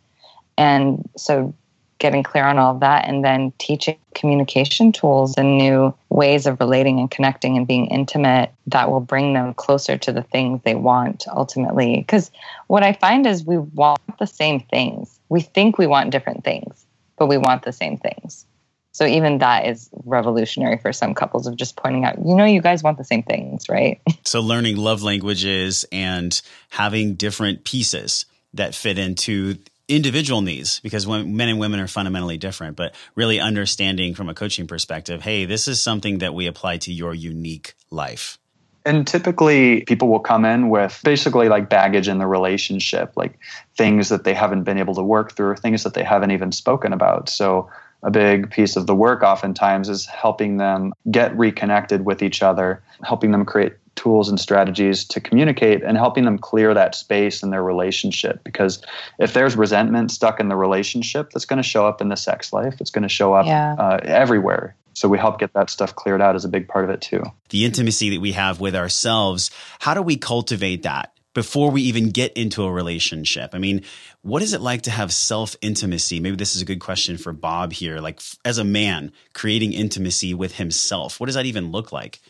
And 0.57 1.09
so 1.17 1.55
getting 1.99 2.23
clear 2.23 2.43
on 2.45 2.57
all 2.57 2.73
of 2.73 2.81
that 2.81 3.07
and 3.07 3.23
then 3.23 3.53
teaching 3.57 3.97
communication 4.13 4.91
tools 4.91 5.37
and 5.37 5.57
new 5.57 5.93
ways 6.09 6.45
of 6.45 6.59
relating 6.59 6.99
and 6.99 7.09
connecting 7.09 7.57
and 7.57 7.67
being 7.67 7.87
intimate 7.87 8.51
that 8.67 8.91
will 8.91 8.99
bring 8.99 9.33
them 9.33 9.53
closer 9.53 9.97
to 9.97 10.11
the 10.11 10.23
things 10.23 10.61
they 10.63 10.75
want 10.75 11.25
ultimately. 11.27 11.97
Because 11.97 12.31
what 12.67 12.83
I 12.83 12.93
find 12.93 13.25
is 13.25 13.45
we 13.45 13.57
want 13.57 14.01
the 14.19 14.27
same 14.27 14.59
things. 14.59 15.19
We 15.29 15.41
think 15.41 15.77
we 15.77 15.87
want 15.87 16.11
different 16.11 16.43
things, 16.43 16.85
but 17.17 17.27
we 17.27 17.37
want 17.37 17.63
the 17.63 17.73
same 17.73 17.97
things. 17.97 18.45
So 18.93 19.07
even 19.07 19.39
that 19.39 19.65
is 19.65 19.89
revolutionary 20.05 20.77
for 20.77 20.93
some 20.93 21.15
couples 21.15 21.47
of 21.47 21.55
just 21.55 21.75
pointing 21.75 22.05
out, 22.05 22.19
you 22.23 22.35
know, 22.35 22.45
you 22.45 22.61
guys 22.61 22.83
want 22.83 22.99
the 22.99 23.03
same 23.03 23.23
things, 23.23 23.67
right? 23.67 23.99
so 24.23 24.39
learning 24.39 24.77
love 24.77 25.01
languages 25.01 25.83
and 25.91 26.39
having 26.69 27.15
different 27.15 27.63
pieces 27.63 28.25
that 28.53 28.75
fit 28.75 28.99
into 28.99 29.57
individual 29.87 30.41
needs 30.41 30.79
because 30.79 31.05
when, 31.05 31.35
men 31.35 31.49
and 31.49 31.59
women 31.59 31.79
are 31.79 31.87
fundamentally 31.87 32.37
different 32.37 32.77
but 32.77 32.95
really 33.15 33.39
understanding 33.39 34.15
from 34.15 34.29
a 34.29 34.33
coaching 34.33 34.65
perspective 34.65 35.21
hey 35.21 35.45
this 35.45 35.67
is 35.67 35.81
something 35.81 36.19
that 36.19 36.33
we 36.33 36.47
apply 36.47 36.77
to 36.77 36.91
your 36.93 37.13
unique 37.13 37.75
life. 37.89 38.37
And 38.85 39.07
typically 39.07 39.81
people 39.83 40.09
will 40.09 40.19
come 40.19 40.43
in 40.43 40.69
with 40.69 40.99
basically 41.05 41.47
like 41.47 41.69
baggage 41.69 42.09
in 42.09 42.17
the 42.17 42.27
relationship 42.27 43.13
like 43.15 43.39
things 43.77 44.09
that 44.09 44.25
they 44.25 44.33
haven't 44.33 44.63
been 44.63 44.77
able 44.77 44.95
to 44.95 45.03
work 45.03 45.35
through 45.35 45.55
things 45.55 45.83
that 45.83 45.93
they 45.93 46.03
haven't 46.03 46.31
even 46.31 46.51
spoken 46.51 46.91
about. 46.91 47.29
So 47.29 47.69
a 48.03 48.11
big 48.11 48.51
piece 48.51 48.75
of 48.75 48.85
the 48.85 48.95
work 48.95 49.23
oftentimes 49.23 49.87
is 49.87 50.05
helping 50.05 50.57
them 50.57 50.93
get 51.09 51.37
reconnected 51.37 52.03
with 52.05 52.21
each 52.21 52.43
other, 52.43 52.83
helping 53.03 53.31
them 53.31 53.45
create 53.45 53.73
tools 53.95 54.29
and 54.29 54.39
strategies 54.39 55.05
to 55.05 55.19
communicate 55.19 55.83
and 55.83 55.97
helping 55.97 56.25
them 56.25 56.37
clear 56.37 56.73
that 56.73 56.95
space 56.95 57.43
in 57.43 57.49
their 57.49 57.63
relationship 57.63 58.43
because 58.43 58.81
if 59.19 59.33
there's 59.33 59.55
resentment 59.55 60.11
stuck 60.11 60.39
in 60.39 60.47
the 60.49 60.55
relationship 60.55 61.29
that's 61.31 61.45
going 61.45 61.57
to 61.57 61.67
show 61.67 61.85
up 61.85 62.01
in 62.01 62.09
the 62.09 62.17
sex 62.17 62.51
life 62.51 62.75
it's 62.79 62.91
going 62.91 63.03
to 63.03 63.09
show 63.09 63.33
up 63.33 63.45
yeah. 63.45 63.73
uh, 63.73 63.99
everywhere 64.03 64.75
so 64.93 65.07
we 65.07 65.17
help 65.17 65.39
get 65.39 65.53
that 65.53 65.69
stuff 65.69 65.95
cleared 65.95 66.21
out 66.21 66.35
as 66.35 66.45
a 66.45 66.49
big 66.49 66.67
part 66.67 66.83
of 66.85 66.89
it 66.89 67.01
too 67.01 67.23
the 67.49 67.65
intimacy 67.65 68.09
that 68.09 68.21
we 68.21 68.31
have 68.31 68.59
with 68.59 68.75
ourselves 68.75 69.51
how 69.79 69.93
do 69.93 70.01
we 70.01 70.17
cultivate 70.17 70.83
that 70.83 71.13
before 71.33 71.71
we 71.71 71.81
even 71.83 72.11
get 72.11 72.33
into 72.33 72.63
a 72.63 72.71
relationship? 72.71 73.51
I 73.53 73.57
mean, 73.57 73.83
what 74.21 74.41
is 74.41 74.53
it 74.53 74.61
like 74.61 74.83
to 74.83 74.91
have 74.91 75.11
self 75.11 75.55
intimacy? 75.61 76.19
Maybe 76.19 76.35
this 76.35 76.55
is 76.55 76.61
a 76.61 76.65
good 76.65 76.79
question 76.79 77.17
for 77.17 77.33
Bob 77.33 77.73
here. 77.73 77.99
Like, 77.99 78.21
as 78.45 78.57
a 78.57 78.63
man, 78.63 79.11
creating 79.33 79.73
intimacy 79.73 80.33
with 80.33 80.55
himself, 80.55 81.19
what 81.19 81.25
does 81.25 81.35
that 81.35 81.45
even 81.45 81.71
look 81.71 81.91
like? 81.91 82.21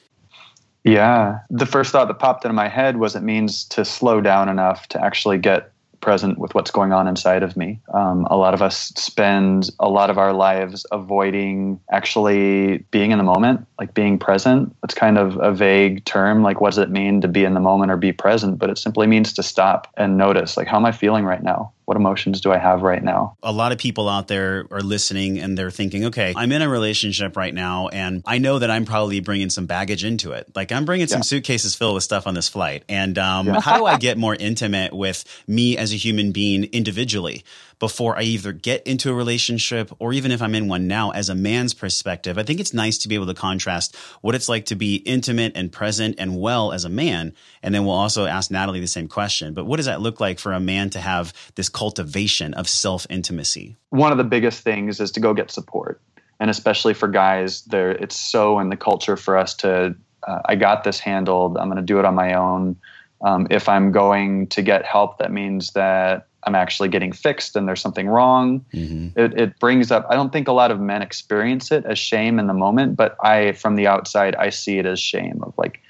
Yeah. 0.84 1.40
The 1.50 1.66
first 1.66 1.92
thought 1.92 2.08
that 2.08 2.20
popped 2.20 2.46
into 2.46 2.54
my 2.54 2.68
head 2.68 2.98
was 2.98 3.16
it 3.16 3.24
means 3.24 3.66
to 3.66 3.86
slow 3.86 4.22
down 4.22 4.50
enough 4.50 4.88
to 4.90 5.04
actually 5.04 5.38
get 5.38 5.74
present 6.04 6.38
with 6.38 6.54
what's 6.54 6.70
going 6.70 6.92
on 6.92 7.08
inside 7.08 7.44
of 7.44 7.56
me. 7.58 7.80
Um, 7.94 8.28
a 8.30 8.38
lot 8.38 8.54
of 8.54 8.62
us 8.62 8.92
spend 8.98 9.70
a 9.80 9.90
lot 9.90 10.10
of 10.10 10.18
our 10.18 10.34
lives 10.34 10.86
avoiding 10.92 11.80
actually 11.92 12.80
being 12.92 13.12
in 13.12 13.18
the 13.18 13.24
moment, 13.24 13.66
like 13.80 13.94
being 13.94 14.20
present. 14.20 14.76
It's 14.84 14.94
kind 14.94 15.18
of 15.18 15.38
a 15.38 15.54
vague 15.54 16.06
term. 16.06 16.44
Like, 16.44 16.62
what 16.62 16.72
does 16.72 16.78
it 16.78 16.92
mean 16.92 17.22
to 17.22 17.30
be 17.30 17.46
in 17.46 17.54
the 17.54 17.62
moment 17.62 17.90
or 17.90 17.98
be 17.98 18.12
present? 18.12 18.60
But 18.60 18.70
it 18.70 18.78
simply 18.78 19.08
means 19.08 19.34
to 19.34 19.44
stop 19.44 19.88
and 19.98 20.18
notice, 20.18 20.58
like, 20.58 20.68
how 20.68 20.78
am 20.78 20.86
I 20.86 20.92
feeling 20.92 21.26
right 21.26 21.42
now? 21.44 21.73
What 21.94 22.00
emotions 22.00 22.42
do 22.42 22.52
I 22.52 22.58
have 22.58 22.82
right 22.82 23.04
now? 23.04 23.38
A 23.44 23.52
lot 23.52 23.72
of 23.72 23.78
people 23.78 24.10
out 24.10 24.28
there 24.28 24.66
are 24.72 24.82
listening 24.82 25.38
and 25.40 25.56
they're 25.56 25.70
thinking, 25.70 26.06
okay, 26.06 26.34
I'm 26.36 26.52
in 26.52 26.64
a 26.64 26.70
relationship 26.70 27.38
right 27.38 27.54
now 27.54 27.90
and 27.90 28.24
I 28.26 28.40
know 28.40 28.58
that 28.58 28.72
I'm 28.72 28.86
probably 28.86 29.20
bringing 29.20 29.52
some 29.52 29.68
baggage 29.68 30.04
into 30.04 30.32
it. 30.32 30.50
Like 30.56 30.72
I'm 30.72 30.86
bringing 30.86 31.06
some 31.06 31.22
suitcases 31.22 31.76
filled 31.76 31.94
with 31.94 32.04
stuff 32.04 32.26
on 32.26 32.34
this 32.34 32.50
flight. 32.50 32.84
And 32.90 33.20
um, 33.20 33.46
yeah. 33.46 33.62
how 33.62 33.78
do 33.78 33.86
I 33.86 33.98
get 33.98 34.18
more 34.18 34.36
intimate 34.36 34.92
with 34.94 35.24
me 35.48 35.78
as 35.78 35.94
a 35.94 35.96
human 35.96 36.32
being 36.32 36.64
individually? 36.66 37.44
Before 37.84 38.18
I 38.18 38.22
either 38.22 38.54
get 38.54 38.82
into 38.88 39.12
a 39.12 39.14
relationship 39.14 39.92
or 40.00 40.14
even 40.14 40.32
if 40.32 40.42
I'm 40.42 40.56
in 40.56 40.70
one 40.70 40.88
now 40.88 41.12
as 41.12 41.28
a 41.28 41.36
man's 41.36 41.74
perspective. 41.74 42.38
I 42.38 42.44
think 42.44 42.62
it's 42.62 42.74
nice 42.74 42.98
to 43.00 43.10
be 43.10 43.16
able 43.16 43.26
to 43.26 43.34
contrast 43.34 43.98
what 44.22 44.36
it's 44.36 44.48
like 44.48 44.68
to 44.68 44.76
be 44.76 44.96
intimate 44.96 45.52
and 45.54 45.70
present 45.70 46.16
and 46.18 46.40
well 46.40 46.72
as 46.72 46.86
a 46.86 46.90
man. 46.90 47.34
And 47.62 47.76
then 47.76 47.84
we'll 47.84 47.94
also 47.94 48.26
ask 48.26 48.50
Natalie 48.50 48.80
the 48.80 48.88
same 48.88 49.10
question. 49.10 49.54
But 49.54 49.66
what 49.66 49.76
does 49.76 49.88
that 49.88 50.00
look 50.00 50.22
like 50.22 50.40
for 50.40 50.54
a 50.54 50.62
man 50.62 50.92
to 50.92 51.02
have 51.02 51.34
this 51.56 51.68
cultivation 51.68 52.54
of 52.54 52.70
self 52.70 53.06
intimacy? 53.10 53.76
One 53.90 54.14
of 54.14 54.18
the 54.18 54.24
biggest 54.24 54.62
things 54.62 55.02
is 55.02 55.12
to 55.12 55.20
go 55.20 55.34
get 55.34 55.52
support. 55.52 56.00
And 56.40 56.50
especially 56.50 56.94
for 56.94 57.10
guys, 57.10 57.64
there 57.64 57.92
it's 57.92 58.16
so 58.16 58.60
in 58.60 58.70
the 58.70 58.78
culture 58.78 59.18
for 59.18 59.38
us 59.38 59.56
to 59.56 59.94
uh, 60.26 60.40
I 60.46 60.56
got 60.56 60.86
this 60.86 61.00
handled. 61.00 61.58
I'm 61.58 61.68
going 61.68 61.76
to 61.76 61.84
do 61.84 62.00
it 62.00 62.06
on 62.06 62.16
my 62.16 62.36
own. 62.36 62.78
Um, 63.20 63.46
if 63.50 63.68
I'm 63.68 63.92
going 63.92 64.48
to 64.48 64.62
get 64.62 64.86
help, 64.86 65.18
that 65.18 65.34
means 65.34 65.72
that 65.72 66.28
I'm 66.46 66.56
actually 66.56 66.90
getting 66.90 67.12
fixed 67.12 67.56
and 67.56 67.68
there's 67.68 67.82
something 67.82 68.08
wrong. 68.08 68.66
Mm-hmm. 68.74 69.20
It, 69.20 69.40
it 69.40 69.60
brings 69.60 69.92
up, 69.92 70.06
I 70.10 70.16
don't 70.16 70.32
think 70.32 70.48
a 70.48 70.52
lot 70.52 70.72
of 70.72 70.80
men 70.80 71.02
experience 71.02 71.72
it 71.72 71.86
as 71.86 71.98
shame 71.98 72.40
in 72.40 72.48
the 72.48 72.54
moment, 72.54 72.96
but 72.96 73.16
I, 73.24 73.54
from 73.54 73.76
the 73.76 73.88
outside, 73.88 74.36
I 74.36 74.50
see 74.50 74.80
it 74.80 74.86
as 74.86 75.00
shame 75.00 75.42
of 75.44 75.54
like, 75.58 75.82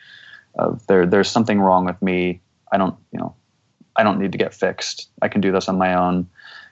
of 0.56 0.86
there, 0.88 1.06
there's 1.06 1.30
something 1.30 1.60
wrong 1.60 1.86
with 1.86 2.02
me. 2.02 2.42
I 2.72 2.78
don't, 2.78 2.96
you 3.12 3.20
know, 3.20 3.36
I 3.96 4.04
don't 4.04 4.20
need 4.20 4.32
to 4.32 4.38
get 4.38 4.54
fixed. 4.54 5.10
I 5.22 5.28
can 5.28 5.42
do 5.42 5.52
this 5.52 5.68
on 5.68 5.78
my 5.78 5.94
own. 5.94 6.28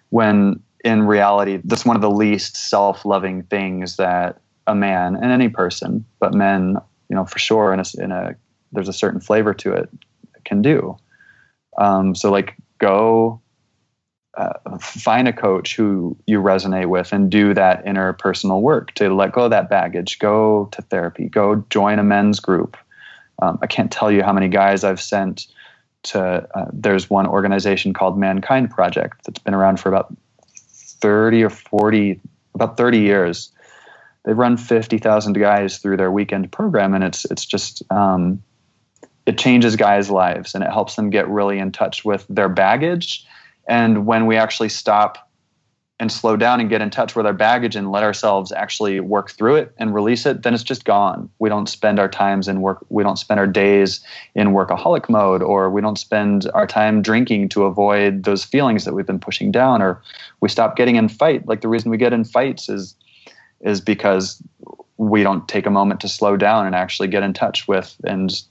When 0.10 0.62
in 0.84 1.04
reality, 1.04 1.62
that's 1.64 1.86
one 1.86 1.96
of 1.96 2.02
the 2.02 2.12
least 2.12 2.56
self 2.58 3.06
loving 3.06 3.44
things 3.44 3.98
that 3.98 4.42
a 4.68 4.76
man 4.76 5.16
and 5.16 5.32
any 5.32 5.50
person, 5.50 6.06
but 6.20 6.34
men, 6.34 6.78
you 7.10 7.16
know, 7.16 7.26
for 7.26 7.40
sure, 7.40 7.74
in 7.74 7.80
a, 7.80 7.84
in 7.98 8.12
a 8.12 8.36
there's 8.72 8.88
a 8.88 8.94
certain 8.94 9.20
flavor 9.20 9.54
to 9.54 9.74
it, 9.74 9.90
can 10.46 10.62
do. 10.62 10.98
Um, 11.78 12.16
so, 12.16 12.32
like, 12.32 12.56
go 12.80 13.42
uh, 14.42 14.78
find 14.80 15.28
a 15.28 15.34
coach 15.34 15.76
who 15.76 16.18
you 16.26 16.42
resonate 16.42 16.88
with 16.88 17.14
and 17.14 17.30
do 17.30 17.54
that 17.54 17.86
interpersonal 17.86 18.62
work 18.62 18.92
to 18.96 19.14
let 19.14 19.34
go 19.34 19.44
of 19.44 19.52
that 19.52 19.70
baggage. 19.70 20.18
Go 20.18 20.70
to 20.72 20.82
therapy. 20.82 21.28
Go 21.28 21.64
join 21.70 22.00
a 22.00 22.04
men's 22.04 22.40
group. 22.40 22.76
Um, 23.42 23.60
I 23.62 23.68
can't 23.68 23.92
tell 23.92 24.12
you 24.12 24.24
how 24.24 24.34
many 24.34 24.48
guys 24.48 24.84
I've 24.84 25.02
sent 25.02 25.48
to. 26.04 26.48
Uh, 26.56 26.66
there's 26.74 27.10
one 27.10 27.28
organization 27.28 27.94
called 27.94 28.18
Mankind 28.18 28.72
Project 28.72 29.26
that's 29.26 29.40
been 29.40 29.54
around 29.54 29.80
for 29.80 29.90
about 29.90 30.16
30 31.02 31.44
or 31.44 31.50
40, 31.50 32.20
about 32.56 32.78
30 32.78 33.00
years. 33.00 33.52
They've 34.24 34.38
run 34.38 34.58
50,000 34.58 35.34
guys 35.34 35.78
through 35.80 35.98
their 35.98 36.12
weekend 36.12 36.52
program, 36.52 36.94
and 36.94 37.04
it's 37.04 37.26
it's 37.26 37.46
just 37.46 37.84
um, 37.92 38.42
it 39.26 39.38
changes 39.38 39.76
guys' 39.76 40.10
lives 40.10 40.56
and 40.56 40.64
it 40.64 40.72
helps 40.72 40.96
them 40.96 41.10
get 41.10 41.28
really 41.28 41.60
in 41.60 41.72
touch 41.72 42.04
with 42.04 42.26
their 42.28 42.50
baggage 42.50 43.26
and 43.68 44.06
when 44.06 44.26
we 44.26 44.38
actually 44.38 44.70
stop 44.70 45.32
and 46.02 46.12
slow 46.12 46.36
down 46.36 46.60
and 46.60 46.68
get 46.68 46.82
in 46.82 46.90
touch 46.90 47.16
with 47.16 47.28
our 47.28 47.34
baggage 47.34 47.76
and 47.76 47.92
let 47.92 48.02
ourselves 48.02 48.52
actually 48.52 49.00
work 49.00 49.30
through 49.30 49.56
it 49.56 49.72
and 49.78 49.94
release 49.94 50.26
it, 50.26 50.42
then 50.42 50.52
it's 50.52 50.64
just 50.64 50.84
gone. 50.84 51.30
We 51.38 51.48
don't 51.48 51.70
spend 51.70 52.00
our 52.00 52.10
times 52.10 52.48
in 52.48 52.62
work, 52.62 52.84
we 52.90 53.04
don't 53.04 53.20
spend 53.20 53.40
our 53.40 53.46
days 53.46 54.02
in 54.34 54.48
workaholic 54.48 55.10
mode, 55.10 55.44
or 55.44 55.70
we 55.70 55.80
don't 55.80 56.00
spend 56.00 56.50
our 56.56 56.66
time 56.66 57.04
drinking 57.04 57.50
to 57.50 57.66
avoid 57.66 58.24
those 58.24 58.44
feelings 58.44 58.84
that 58.84 58.96
we've 58.96 59.06
been 59.06 59.20
pushing 59.20 59.52
down, 59.52 59.80
or 59.80 60.02
we 60.40 60.50
stop 60.50 60.76
getting 60.76 60.96
in 60.96 61.08
fight. 61.08 61.48
Like 61.48 61.62
the 61.62 61.70
reason 61.70 61.92
we 61.92 61.98
get 61.98 62.14
in 62.14 62.24
fights 62.24 62.68
is 62.68 62.96
is 63.60 63.80
because 63.80 64.42
we 64.98 65.22
don't 65.22 65.48
take 65.48 65.68
a 65.68 65.72
moment 65.72 66.00
to 66.02 66.08
slow 66.08 66.36
down 66.36 66.66
and 66.66 66.76
actually 66.76 67.10
get 67.10 67.22
in 67.22 67.32
touch 67.32 67.68
with 67.68 67.96
and 68.06 68.42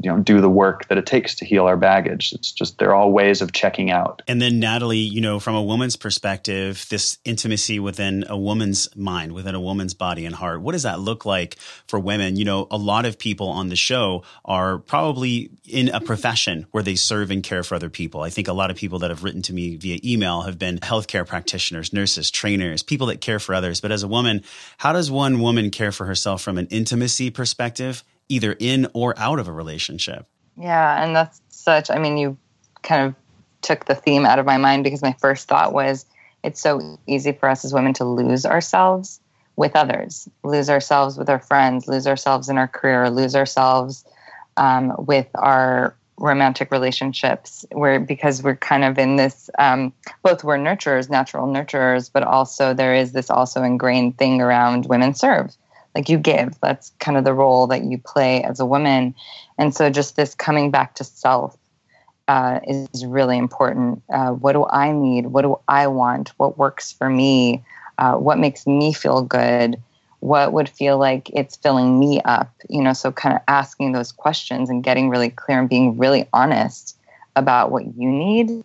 you 0.00 0.10
know 0.10 0.18
do 0.18 0.40
the 0.40 0.48
work 0.48 0.88
that 0.88 0.98
it 0.98 1.06
takes 1.06 1.34
to 1.36 1.44
heal 1.44 1.66
our 1.66 1.76
baggage. 1.76 2.32
It's 2.32 2.50
just 2.50 2.78
they're 2.78 2.94
all 2.94 3.12
ways 3.12 3.40
of 3.40 3.52
checking 3.52 3.90
out. 3.90 4.22
And 4.26 4.40
then 4.40 4.58
natalie 4.58 4.98
you 4.98 5.20
know 5.20 5.38
from 5.38 5.54
a 5.54 5.62
woman's 5.62 5.96
perspective 5.96 6.86
this 6.90 7.18
intimacy 7.24 7.78
within 7.78 8.24
a 8.28 8.36
woman's 8.36 8.88
mind 8.96 9.32
within 9.32 9.54
a 9.54 9.60
woman's 9.60 9.94
body 9.94 10.26
and 10.26 10.34
heart 10.34 10.60
what 10.60 10.72
does 10.72 10.82
that 10.82 11.00
look 11.00 11.24
like 11.24 11.56
for 11.86 11.98
women? 11.98 12.36
You 12.36 12.44
know 12.44 12.66
a 12.70 12.76
lot 12.76 13.04
of 13.04 13.18
people 13.18 13.48
on 13.48 13.68
the 13.68 13.76
show 13.76 14.24
are 14.44 14.78
probably 14.78 15.50
in 15.68 15.88
a 15.88 16.00
profession 16.00 16.66
where 16.72 16.82
they 16.82 16.96
serve 16.96 17.30
and 17.30 17.42
care 17.42 17.62
for 17.62 17.74
other 17.74 17.90
people. 17.90 18.22
I 18.22 18.30
think 18.30 18.48
a 18.48 18.52
lot 18.52 18.70
of 18.70 18.76
people 18.76 18.98
that 19.00 19.10
have 19.10 19.22
written 19.22 19.42
to 19.42 19.52
me 19.52 19.76
via 19.76 19.98
email 20.04 20.42
have 20.42 20.58
been 20.58 20.78
healthcare 20.78 21.26
practitioners 21.26 21.92
nurses 21.92 22.30
trainers 22.30 22.82
people 22.82 23.06
that 23.08 23.20
care 23.20 23.38
for 23.38 23.54
others. 23.54 23.80
But 23.80 23.92
as 23.92 24.02
a 24.02 24.08
woman 24.08 24.42
how 24.78 24.92
does 24.92 25.10
one 25.10 25.40
woman 25.40 25.70
care 25.70 25.92
for 25.92 26.06
herself 26.06 26.42
from 26.42 26.58
an 26.58 26.66
intimacy 26.70 27.30
perspective 27.30 28.02
either 28.28 28.56
in 28.58 28.88
or 28.94 29.18
out 29.18 29.38
of 29.38 29.48
a 29.48 29.52
relationship. 29.52 30.26
Yeah, 30.56 31.02
and 31.02 31.14
that's 31.14 31.40
such, 31.48 31.90
I 31.90 31.98
mean, 31.98 32.16
you 32.16 32.36
kind 32.82 33.06
of 33.06 33.14
took 33.62 33.86
the 33.86 33.94
theme 33.94 34.26
out 34.26 34.38
of 34.38 34.46
my 34.46 34.56
mind 34.56 34.84
because 34.84 35.02
my 35.02 35.14
first 35.18 35.48
thought 35.48 35.72
was 35.72 36.06
it's 36.42 36.60
so 36.60 36.98
easy 37.06 37.32
for 37.32 37.48
us 37.48 37.64
as 37.64 37.72
women 37.72 37.94
to 37.94 38.04
lose 38.04 38.44
ourselves 38.44 39.20
with 39.56 39.74
others, 39.74 40.28
lose 40.42 40.68
ourselves 40.68 41.16
with 41.16 41.30
our 41.30 41.38
friends, 41.38 41.88
lose 41.88 42.06
ourselves 42.06 42.48
in 42.48 42.58
our 42.58 42.68
career, 42.68 43.08
lose 43.08 43.34
ourselves 43.34 44.04
um, 44.56 44.92
with 44.98 45.26
our 45.34 45.96
romantic 46.18 46.70
relationships 46.70 47.64
where 47.72 47.98
because 47.98 48.42
we're 48.42 48.54
kind 48.56 48.84
of 48.84 48.98
in 48.98 49.16
this 49.16 49.50
um, 49.58 49.92
both 50.22 50.44
we're 50.44 50.56
nurturers 50.56 51.10
natural 51.10 51.48
nurturers 51.48 52.08
but 52.12 52.22
also 52.22 52.72
there 52.72 52.94
is 52.94 53.10
this 53.12 53.30
also 53.30 53.64
ingrained 53.64 54.16
thing 54.16 54.40
around 54.40 54.86
women 54.86 55.12
serve 55.12 55.56
like 55.94 56.08
you 56.08 56.18
give. 56.18 56.58
That's 56.60 56.92
kind 56.98 57.16
of 57.16 57.24
the 57.24 57.34
role 57.34 57.66
that 57.68 57.84
you 57.84 57.98
play 57.98 58.42
as 58.42 58.60
a 58.60 58.66
woman. 58.66 59.14
And 59.58 59.74
so 59.74 59.90
just 59.90 60.16
this 60.16 60.34
coming 60.34 60.70
back 60.70 60.94
to 60.96 61.04
self 61.04 61.56
uh, 62.28 62.60
is 62.66 63.04
really 63.04 63.36
important. 63.36 64.02
Uh, 64.12 64.30
what 64.30 64.52
do 64.52 64.66
i 64.70 64.92
need? 64.92 65.26
What 65.26 65.42
do 65.42 65.58
i 65.68 65.86
want? 65.86 66.30
What 66.38 66.58
works 66.58 66.92
for 66.92 67.10
me? 67.10 67.64
Uh, 67.98 68.14
what 68.14 68.38
makes 68.38 68.66
me 68.66 68.92
feel 68.92 69.22
good? 69.22 69.80
What 70.20 70.52
would 70.52 70.68
feel 70.68 70.98
like 70.98 71.30
it's 71.34 71.56
filling 71.56 72.00
me 72.00 72.20
up? 72.24 72.50
You 72.68 72.82
know 72.82 72.94
so 72.94 73.12
kind 73.12 73.36
of 73.36 73.42
asking 73.46 73.92
those 73.92 74.10
questions 74.10 74.70
and 74.70 74.82
getting 74.82 75.10
really 75.10 75.30
clear 75.30 75.60
and 75.60 75.68
being 75.68 75.98
really 75.98 76.26
honest 76.32 76.96
about 77.36 77.70
what 77.70 77.84
you 77.96 78.08
need 78.08 78.64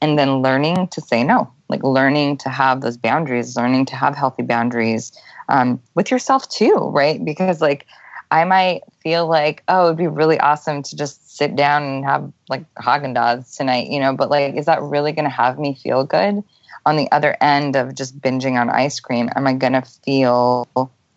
and 0.00 0.18
then 0.18 0.42
learning 0.42 0.88
to 0.88 1.00
say 1.00 1.22
no. 1.22 1.50
Like 1.68 1.82
learning 1.82 2.38
to 2.38 2.48
have 2.48 2.80
those 2.80 2.96
boundaries 2.96 3.56
learning 3.56 3.86
to 3.86 3.96
have 3.96 4.16
healthy 4.16 4.42
boundaries 4.42 5.12
um, 5.48 5.80
with 5.94 6.10
yourself 6.10 6.48
too, 6.48 6.90
right? 6.92 7.24
Because 7.24 7.60
like 7.60 7.86
I 8.30 8.44
might 8.44 8.82
feel 9.02 9.26
like, 9.26 9.62
oh, 9.68 9.86
it'd 9.86 9.96
be 9.96 10.08
really 10.08 10.38
awesome 10.40 10.82
to 10.82 10.96
just 10.96 11.36
sit 11.36 11.54
down 11.54 11.82
and 11.82 12.04
have 12.04 12.32
like 12.48 12.64
Haagen 12.74 13.14
Dazs 13.14 13.56
tonight, 13.56 13.88
you 13.88 14.00
know, 14.00 14.14
but 14.14 14.30
like, 14.30 14.54
is 14.54 14.66
that 14.66 14.82
really 14.82 15.12
going 15.12 15.24
to 15.24 15.30
have 15.30 15.58
me 15.58 15.74
feel 15.74 16.04
good? 16.04 16.42
On 16.84 16.96
the 16.96 17.10
other 17.12 17.36
end 17.40 17.76
of 17.76 17.94
just 17.94 18.20
binging 18.20 18.60
on 18.60 18.70
ice 18.70 19.00
cream, 19.00 19.28
am 19.34 19.46
I 19.46 19.54
going 19.54 19.72
to 19.72 19.82
feel 19.82 20.68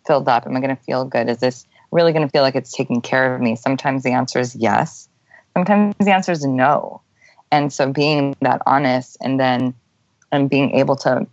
filled 0.06 0.28
up? 0.28 0.46
Am 0.46 0.56
I 0.56 0.60
going 0.60 0.76
to 0.76 0.82
feel 0.82 1.04
good? 1.04 1.28
Is 1.28 1.38
this 1.38 1.66
really 1.90 2.12
going 2.12 2.26
to 2.26 2.30
feel 2.30 2.42
like 2.42 2.54
it's 2.54 2.72
taking 2.72 3.00
care 3.00 3.34
of 3.34 3.40
me? 3.40 3.56
Sometimes 3.56 4.02
the 4.02 4.12
answer 4.12 4.38
is 4.38 4.54
yes. 4.56 5.08
Sometimes 5.54 5.94
the 5.98 6.12
answer 6.12 6.32
is 6.32 6.44
no. 6.44 7.02
And 7.52 7.72
so 7.72 7.92
being 7.92 8.36
that 8.40 8.62
honest 8.66 9.16
and 9.20 9.38
then 9.38 9.74
and 10.32 10.48
being 10.48 10.72
able 10.72 10.94
to 10.96 11.26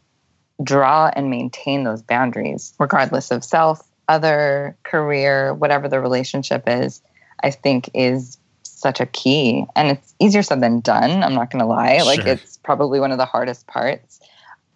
draw 0.63 1.11
and 1.13 1.29
maintain 1.29 1.83
those 1.83 2.01
boundaries, 2.01 2.73
regardless 2.79 3.31
of 3.31 3.43
self, 3.43 3.87
other, 4.07 4.77
career, 4.83 5.53
whatever 5.53 5.87
the 5.87 5.99
relationship 5.99 6.63
is, 6.67 7.01
I 7.43 7.51
think 7.51 7.89
is 7.93 8.37
such 8.63 8.99
a 8.99 9.05
key. 9.05 9.65
And 9.75 9.89
it's 9.89 10.15
easier 10.19 10.43
said 10.43 10.61
than 10.61 10.79
done. 10.79 11.23
I'm 11.23 11.33
not 11.33 11.51
going 11.51 11.61
to 11.61 11.67
lie. 11.67 11.97
Sure. 11.97 12.05
Like, 12.05 12.25
it's 12.25 12.57
probably 12.57 12.99
one 12.99 13.11
of 13.11 13.17
the 13.17 13.25
hardest 13.25 13.67
parts 13.67 14.19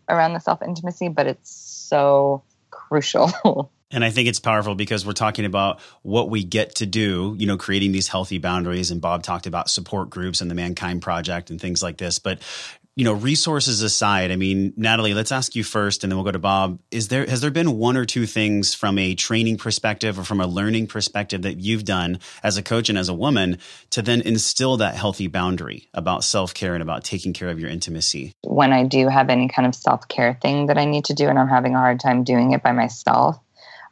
around 0.09 0.33
the 0.33 0.39
self 0.39 0.61
intimacy, 0.61 1.07
but 1.07 1.27
it's 1.27 1.51
so 1.51 2.43
crucial. 2.69 3.71
And 3.91 4.05
I 4.05 4.09
think 4.09 4.29
it's 4.29 4.39
powerful 4.39 4.73
because 4.73 5.05
we're 5.05 5.11
talking 5.11 5.45
about 5.45 5.81
what 6.01 6.29
we 6.29 6.43
get 6.43 6.75
to 6.75 6.85
do, 6.85 7.35
you 7.37 7.45
know, 7.45 7.57
creating 7.57 7.91
these 7.91 8.07
healthy 8.07 8.37
boundaries. 8.37 8.89
And 8.89 9.01
Bob 9.01 9.21
talked 9.21 9.47
about 9.47 9.69
support 9.69 10.09
groups 10.09 10.39
and 10.39 10.49
the 10.49 10.55
Mankind 10.55 11.01
Project 11.01 11.49
and 11.49 11.59
things 11.59 11.83
like 11.83 11.97
this. 11.97 12.17
But 12.17 12.39
you 12.95 13.05
know, 13.05 13.13
resources 13.13 13.81
aside, 13.81 14.31
I 14.31 14.35
mean, 14.35 14.73
Natalie, 14.75 15.13
let's 15.13 15.31
ask 15.31 15.55
you 15.55 15.63
first 15.63 16.03
and 16.03 16.11
then 16.11 16.17
we'll 16.17 16.25
go 16.25 16.31
to 16.31 16.39
Bob. 16.39 16.79
Is 16.91 17.07
there 17.07 17.25
has 17.25 17.39
there 17.39 17.51
been 17.51 17.77
one 17.77 17.95
or 17.95 18.03
two 18.03 18.25
things 18.25 18.73
from 18.73 18.97
a 18.97 19.15
training 19.15 19.57
perspective 19.57 20.19
or 20.19 20.23
from 20.23 20.41
a 20.41 20.47
learning 20.47 20.87
perspective 20.87 21.43
that 21.43 21.59
you've 21.59 21.85
done 21.85 22.19
as 22.43 22.57
a 22.57 22.63
coach 22.63 22.89
and 22.89 22.97
as 22.97 23.07
a 23.07 23.13
woman 23.13 23.59
to 23.91 24.01
then 24.01 24.21
instill 24.21 24.77
that 24.77 24.95
healthy 24.95 25.27
boundary 25.27 25.87
about 25.93 26.23
self-care 26.23 26.73
and 26.73 26.83
about 26.83 27.05
taking 27.05 27.31
care 27.31 27.49
of 27.49 27.59
your 27.59 27.69
intimacy? 27.69 28.33
When 28.43 28.73
I 28.73 28.83
do 28.83 29.07
have 29.07 29.29
any 29.29 29.47
kind 29.47 29.67
of 29.67 29.73
self-care 29.73 30.37
thing 30.41 30.67
that 30.67 30.77
I 30.77 30.85
need 30.85 31.05
to 31.05 31.13
do 31.13 31.27
and 31.27 31.39
I'm 31.39 31.47
having 31.47 31.75
a 31.75 31.79
hard 31.79 32.01
time 32.01 32.25
doing 32.25 32.51
it 32.51 32.61
by 32.61 32.73
myself, 32.73 33.39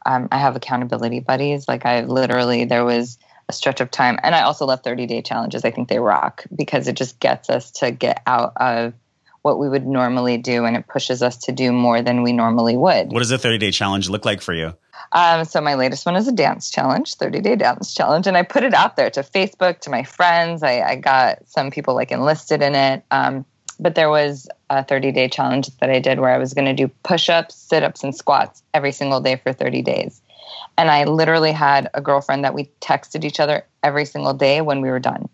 um, 0.04 0.28
I 0.30 0.38
have 0.38 0.56
accountability 0.56 1.20
buddies. 1.20 1.66
Like 1.66 1.86
I 1.86 2.02
literally 2.02 2.66
there 2.66 2.84
was 2.84 3.18
a 3.50 3.52
stretch 3.52 3.80
of 3.80 3.90
time. 3.90 4.18
And 4.22 4.34
I 4.34 4.42
also 4.42 4.64
love 4.64 4.82
30 4.82 5.06
day 5.06 5.20
challenges. 5.20 5.64
I 5.64 5.70
think 5.70 5.88
they 5.88 5.98
rock 5.98 6.44
because 6.54 6.88
it 6.88 6.96
just 6.96 7.20
gets 7.20 7.50
us 7.50 7.70
to 7.72 7.90
get 7.90 8.22
out 8.26 8.52
of 8.56 8.94
what 9.42 9.58
we 9.58 9.68
would 9.68 9.86
normally 9.86 10.36
do 10.38 10.64
and 10.64 10.76
it 10.76 10.86
pushes 10.86 11.22
us 11.22 11.36
to 11.36 11.52
do 11.52 11.72
more 11.72 12.00
than 12.02 12.22
we 12.22 12.32
normally 12.32 12.76
would. 12.76 13.10
What 13.12 13.20
does 13.20 13.30
a 13.30 13.38
30 13.38 13.58
day 13.58 13.70
challenge 13.70 14.08
look 14.08 14.24
like 14.24 14.40
for 14.40 14.54
you? 14.54 14.74
Um, 15.12 15.44
so 15.44 15.60
my 15.60 15.74
latest 15.74 16.06
one 16.06 16.14
is 16.14 16.28
a 16.28 16.32
dance 16.32 16.70
challenge, 16.70 17.16
30 17.16 17.40
day 17.40 17.56
dance 17.56 17.92
challenge. 17.92 18.26
And 18.26 18.36
I 18.36 18.42
put 18.42 18.62
it 18.62 18.74
out 18.74 18.96
there 18.96 19.10
to 19.10 19.20
Facebook, 19.20 19.80
to 19.80 19.90
my 19.90 20.04
friends. 20.04 20.62
I, 20.62 20.80
I 20.80 20.96
got 20.96 21.48
some 21.48 21.70
people 21.70 21.94
like 21.94 22.12
enlisted 22.12 22.62
in 22.62 22.74
it. 22.74 23.02
Um, 23.10 23.44
but 23.80 23.94
there 23.94 24.10
was 24.10 24.46
a 24.68 24.84
30 24.84 25.10
day 25.10 25.28
challenge 25.28 25.68
that 25.78 25.90
I 25.90 25.98
did 25.98 26.20
where 26.20 26.30
I 26.30 26.38
was 26.38 26.54
going 26.54 26.66
to 26.66 26.74
do 26.74 26.88
push 27.02 27.28
ups, 27.28 27.54
sit 27.54 27.82
ups, 27.82 28.04
and 28.04 28.14
squats 28.14 28.62
every 28.74 28.92
single 28.92 29.20
day 29.20 29.36
for 29.36 29.52
30 29.52 29.82
days. 29.82 30.20
And 30.78 30.90
I 30.90 31.04
literally 31.04 31.52
had 31.52 31.90
a 31.94 32.00
girlfriend 32.00 32.44
that 32.44 32.54
we 32.54 32.70
texted 32.80 33.24
each 33.24 33.40
other 33.40 33.64
every 33.82 34.04
single 34.04 34.34
day 34.34 34.60
when 34.60 34.80
we 34.80 34.90
were 34.90 35.00
done. 35.00 35.28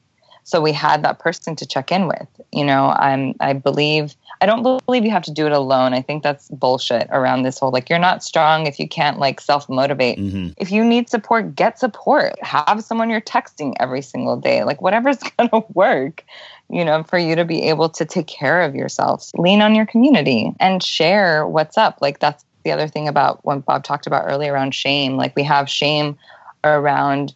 So 0.47 0.61
we 0.61 0.73
had 0.73 1.03
that 1.03 1.19
person 1.19 1.57
to 1.57 1.67
check 1.67 1.91
in 1.91 2.07
with. 2.07 2.29
You 2.53 2.65
know, 2.65 2.91
I'm 2.91 3.35
I 3.41 3.53
believe 3.53 4.15
I 4.41 4.47
don't 4.47 4.63
believe 4.87 5.05
you 5.05 5.11
have 5.11 5.25
to 5.25 5.33
do 5.33 5.45
it 5.45 5.51
alone. 5.51 5.93
I 5.93 6.03
think 6.03 6.23
that's 6.23 6.49
bullshit 6.51 7.09
around 7.11 7.43
this 7.43 7.59
whole 7.59 7.73
like 7.73 7.91
you're 7.91 7.99
not 7.99 8.23
strong 8.23 8.69
if 8.69 8.79
you 8.79 8.87
can't 8.87 9.19
like 9.19 9.41
self 9.41 9.69
motivate. 9.69 10.21
Mm-hmm. 10.21 10.51
If 10.57 10.71
you 10.71 10.85
need 10.85 11.11
support, 11.11 11.57
get 11.57 11.81
support. 11.81 12.41
Have 12.45 12.85
someone 12.85 13.11
you're 13.11 13.21
texting 13.21 13.75
every 13.81 14.03
single 14.03 14.37
day. 14.37 14.63
Like 14.63 14.81
whatever's 14.81 15.19
going 15.37 15.51
to 15.51 15.65
work, 15.75 16.25
you 16.71 16.85
know, 16.85 17.03
for 17.03 17.19
you 17.19 17.35
to 17.35 17.45
be 17.45 17.65
able 17.65 17.89
to 17.89 18.05
take 18.05 18.29
care 18.29 18.63
of 18.63 18.77
yourself. 18.77 19.33
Lean 19.35 19.63
on 19.63 19.75
your 19.75 19.87
community 19.87 20.53
and 20.61 20.81
share 20.81 21.45
what's 21.45 21.77
up. 21.77 21.99
Like 22.01 22.21
that's 22.21 22.45
the 22.67 22.73
other 22.73 22.89
thing 22.89 23.07
about 23.07 23.45
what 23.45 23.65
Bob 23.65 23.85
talked 23.85 24.09
about 24.09 24.25
earlier 24.27 24.53
around 24.53 24.75
shame. 24.75 25.17
Like 25.17 25.37
we 25.37 25.45
have 25.45 25.71
shame 25.71 26.19
around 26.65 27.33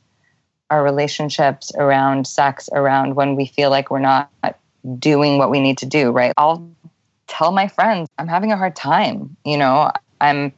our 0.70 0.82
relationships, 0.82 1.72
around 1.76 2.26
sex, 2.26 2.68
around 2.72 3.14
when 3.14 3.36
we 3.36 3.46
feel 3.46 3.70
like 3.70 3.92
we're 3.92 4.00
not 4.00 4.28
doing 4.98 5.38
what 5.38 5.48
we 5.48 5.60
need 5.60 5.78
to 5.78 5.86
do, 5.86 6.10
right? 6.10 6.32
I'll 6.36 6.68
tell 7.28 7.52
my 7.52 7.68
friends 7.68 8.08
I'm 8.18 8.26
having 8.26 8.50
a 8.50 8.56
hard 8.56 8.74
time. 8.74 9.36
You 9.44 9.56
know, 9.56 9.92
I'm 10.20 10.52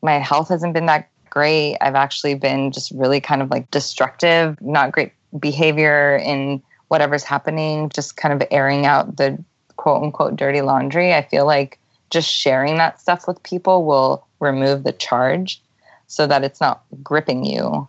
my 0.00 0.14
health 0.14 0.48
hasn't 0.48 0.72
been 0.72 0.86
that 0.86 1.10
great. 1.28 1.76
I've 1.82 1.94
actually 1.94 2.34
been 2.34 2.72
just 2.72 2.90
really 2.92 3.20
kind 3.20 3.42
of 3.42 3.50
like 3.50 3.70
destructive, 3.70 4.58
not 4.62 4.92
great 4.92 5.12
behavior 5.38 6.16
in 6.16 6.62
whatever's 6.88 7.24
happening, 7.24 7.90
just 7.90 8.16
kind 8.16 8.40
of 8.40 8.48
airing 8.50 8.86
out 8.86 9.18
the 9.18 9.42
quote 9.76 10.02
unquote 10.02 10.36
dirty 10.36 10.62
laundry. 10.62 11.12
I 11.12 11.20
feel 11.20 11.44
like 11.44 11.78
just 12.14 12.32
sharing 12.32 12.78
that 12.78 13.00
stuff 13.00 13.28
with 13.28 13.42
people 13.42 13.84
will 13.84 14.26
remove 14.40 14.84
the 14.84 14.92
charge 14.92 15.60
so 16.06 16.26
that 16.26 16.44
it's 16.44 16.60
not 16.60 16.84
gripping 17.02 17.44
you 17.44 17.88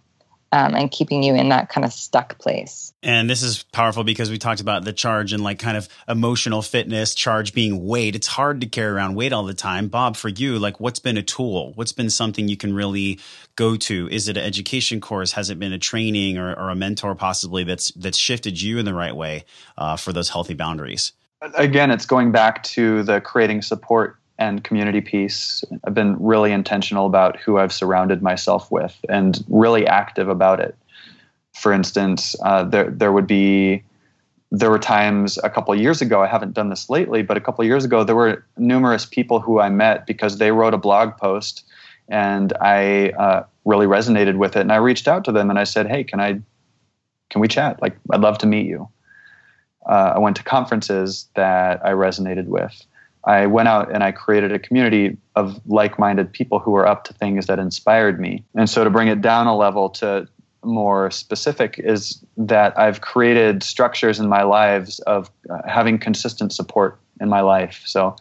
um, 0.51 0.73
and 0.73 0.89
keeping 0.89 1.21
you 1.21 1.35
in 1.35 1.49
that 1.49 1.69
kind 1.69 1.85
of 1.85 1.93
stuck 1.93 2.39
place. 2.39 2.93
And 3.03 3.29
this 3.29 3.43
is 3.43 3.63
powerful 3.63 4.03
because 4.03 4.31
we 4.31 4.37
talked 4.37 4.61
about 4.61 4.83
the 4.83 4.93
charge 4.93 5.31
and 5.31 5.43
like 5.43 5.59
kind 5.59 5.77
of 5.77 5.87
emotional 6.07 6.61
fitness, 6.61 7.13
charge 7.13 7.53
being 7.53 7.85
weight. 7.85 8.15
It's 8.15 8.25
hard 8.25 8.61
to 8.61 8.67
carry 8.67 8.91
around 8.91 9.15
weight 9.15 9.31
all 9.31 9.43
the 9.43 9.53
time. 9.53 9.89
Bob, 9.89 10.15
for 10.15 10.29
you, 10.29 10.57
like 10.57 10.79
what's 10.79 10.99
been 10.99 11.17
a 11.17 11.23
tool? 11.23 11.73
What's 11.75 11.91
been 11.91 12.09
something 12.09 12.47
you 12.47 12.57
can 12.57 12.73
really 12.73 13.19
go 13.55 13.75
to? 13.75 14.09
Is 14.09 14.27
it 14.27 14.37
an 14.37 14.43
education 14.43 15.01
course? 15.01 15.33
Has 15.33 15.51
it 15.51 15.59
been 15.59 15.73
a 15.73 15.79
training 15.79 16.37
or, 16.37 16.51
or 16.53 16.69
a 16.69 16.75
mentor 16.75 17.13
possibly 17.13 17.63
that's 17.63 17.91
that's 17.91 18.17
shifted 18.17 18.59
you 18.59 18.79
in 18.79 18.85
the 18.85 18.93
right 18.93 19.15
way 19.15 19.45
uh, 19.77 19.97
for 19.97 20.13
those 20.13 20.29
healthy 20.29 20.55
boundaries? 20.55 21.11
Again, 21.53 21.91
it's 21.91 22.05
going 22.05 22.31
back 22.31 22.63
to 22.63 23.03
the 23.03 23.21
creating 23.21 23.61
support 23.61 24.17
and 24.37 24.63
community 24.63 25.01
piece. 25.01 25.63
I've 25.85 25.93
been 25.93 26.17
really 26.19 26.51
intentional 26.51 27.05
about 27.05 27.37
who 27.39 27.57
I've 27.57 27.71
surrounded 27.71 28.21
myself 28.21 28.71
with 28.71 28.97
and 29.07 29.43
really 29.47 29.87
active 29.87 30.27
about 30.27 30.59
it. 30.59 30.75
For 31.53 31.71
instance, 31.71 32.35
uh, 32.43 32.63
there 32.63 32.89
there 32.89 33.11
would 33.11 33.27
be 33.27 33.83
there 34.51 34.69
were 34.69 34.79
times 34.79 35.37
a 35.43 35.49
couple 35.49 35.73
years 35.75 36.01
ago 36.01 36.21
I 36.21 36.27
haven't 36.27 36.53
done 36.53 36.69
this 36.69 36.89
lately, 36.89 37.21
but 37.23 37.37
a 37.37 37.41
couple 37.41 37.63
years 37.63 37.85
ago 37.85 38.03
there 38.03 38.15
were 38.15 38.45
numerous 38.57 39.05
people 39.05 39.39
who 39.39 39.59
I 39.59 39.69
met 39.69 40.05
because 40.05 40.37
they 40.37 40.51
wrote 40.51 40.73
a 40.73 40.77
blog 40.77 41.17
post 41.17 41.63
and 42.07 42.53
I 42.61 43.09
uh, 43.11 43.43
really 43.63 43.87
resonated 43.87 44.37
with 44.37 44.55
it 44.55 44.61
and 44.61 44.71
I 44.71 44.77
reached 44.77 45.07
out 45.07 45.23
to 45.25 45.31
them 45.31 45.49
and 45.49 45.57
I 45.57 45.63
said, 45.63 45.87
"Hey, 45.87 46.03
can 46.03 46.19
I 46.19 46.41
can 47.29 47.41
we 47.41 47.47
chat? 47.47 47.81
Like 47.81 47.97
I'd 48.11 48.21
love 48.21 48.37
to 48.39 48.47
meet 48.47 48.67
you." 48.67 48.89
Uh, 49.87 50.13
I 50.15 50.19
went 50.19 50.35
to 50.37 50.43
conferences 50.43 51.27
that 51.35 51.85
I 51.85 51.91
resonated 51.91 52.45
with. 52.45 52.85
I 53.25 53.47
went 53.47 53.67
out 53.67 53.91
and 53.91 54.03
I 54.03 54.11
created 54.11 54.51
a 54.51 54.59
community 54.59 55.17
of 55.35 55.59
like 55.65 55.97
minded 55.97 56.31
people 56.31 56.59
who 56.59 56.71
were 56.71 56.87
up 56.87 57.03
to 57.05 57.13
things 57.13 57.47
that 57.47 57.57
inspired 57.57 58.19
me. 58.19 58.43
And 58.55 58.69
so 58.69 58.83
to 58.83 58.89
bring 58.89 59.07
it 59.07 59.21
down 59.21 59.47
a 59.47 59.55
level 59.55 59.89
to 59.91 60.27
more 60.63 61.11
specific 61.11 61.79
is 61.79 62.23
that 62.37 62.77
I've 62.77 63.01
created 63.01 63.63
structures 63.63 64.19
in 64.19 64.27
my 64.27 64.43
lives 64.43 64.99
of 65.01 65.29
uh, 65.49 65.61
having 65.67 65.97
consistent 65.97 66.53
support 66.53 66.99
in 67.19 67.29
my 67.29 67.41
life. 67.41 67.83
So 67.85 68.15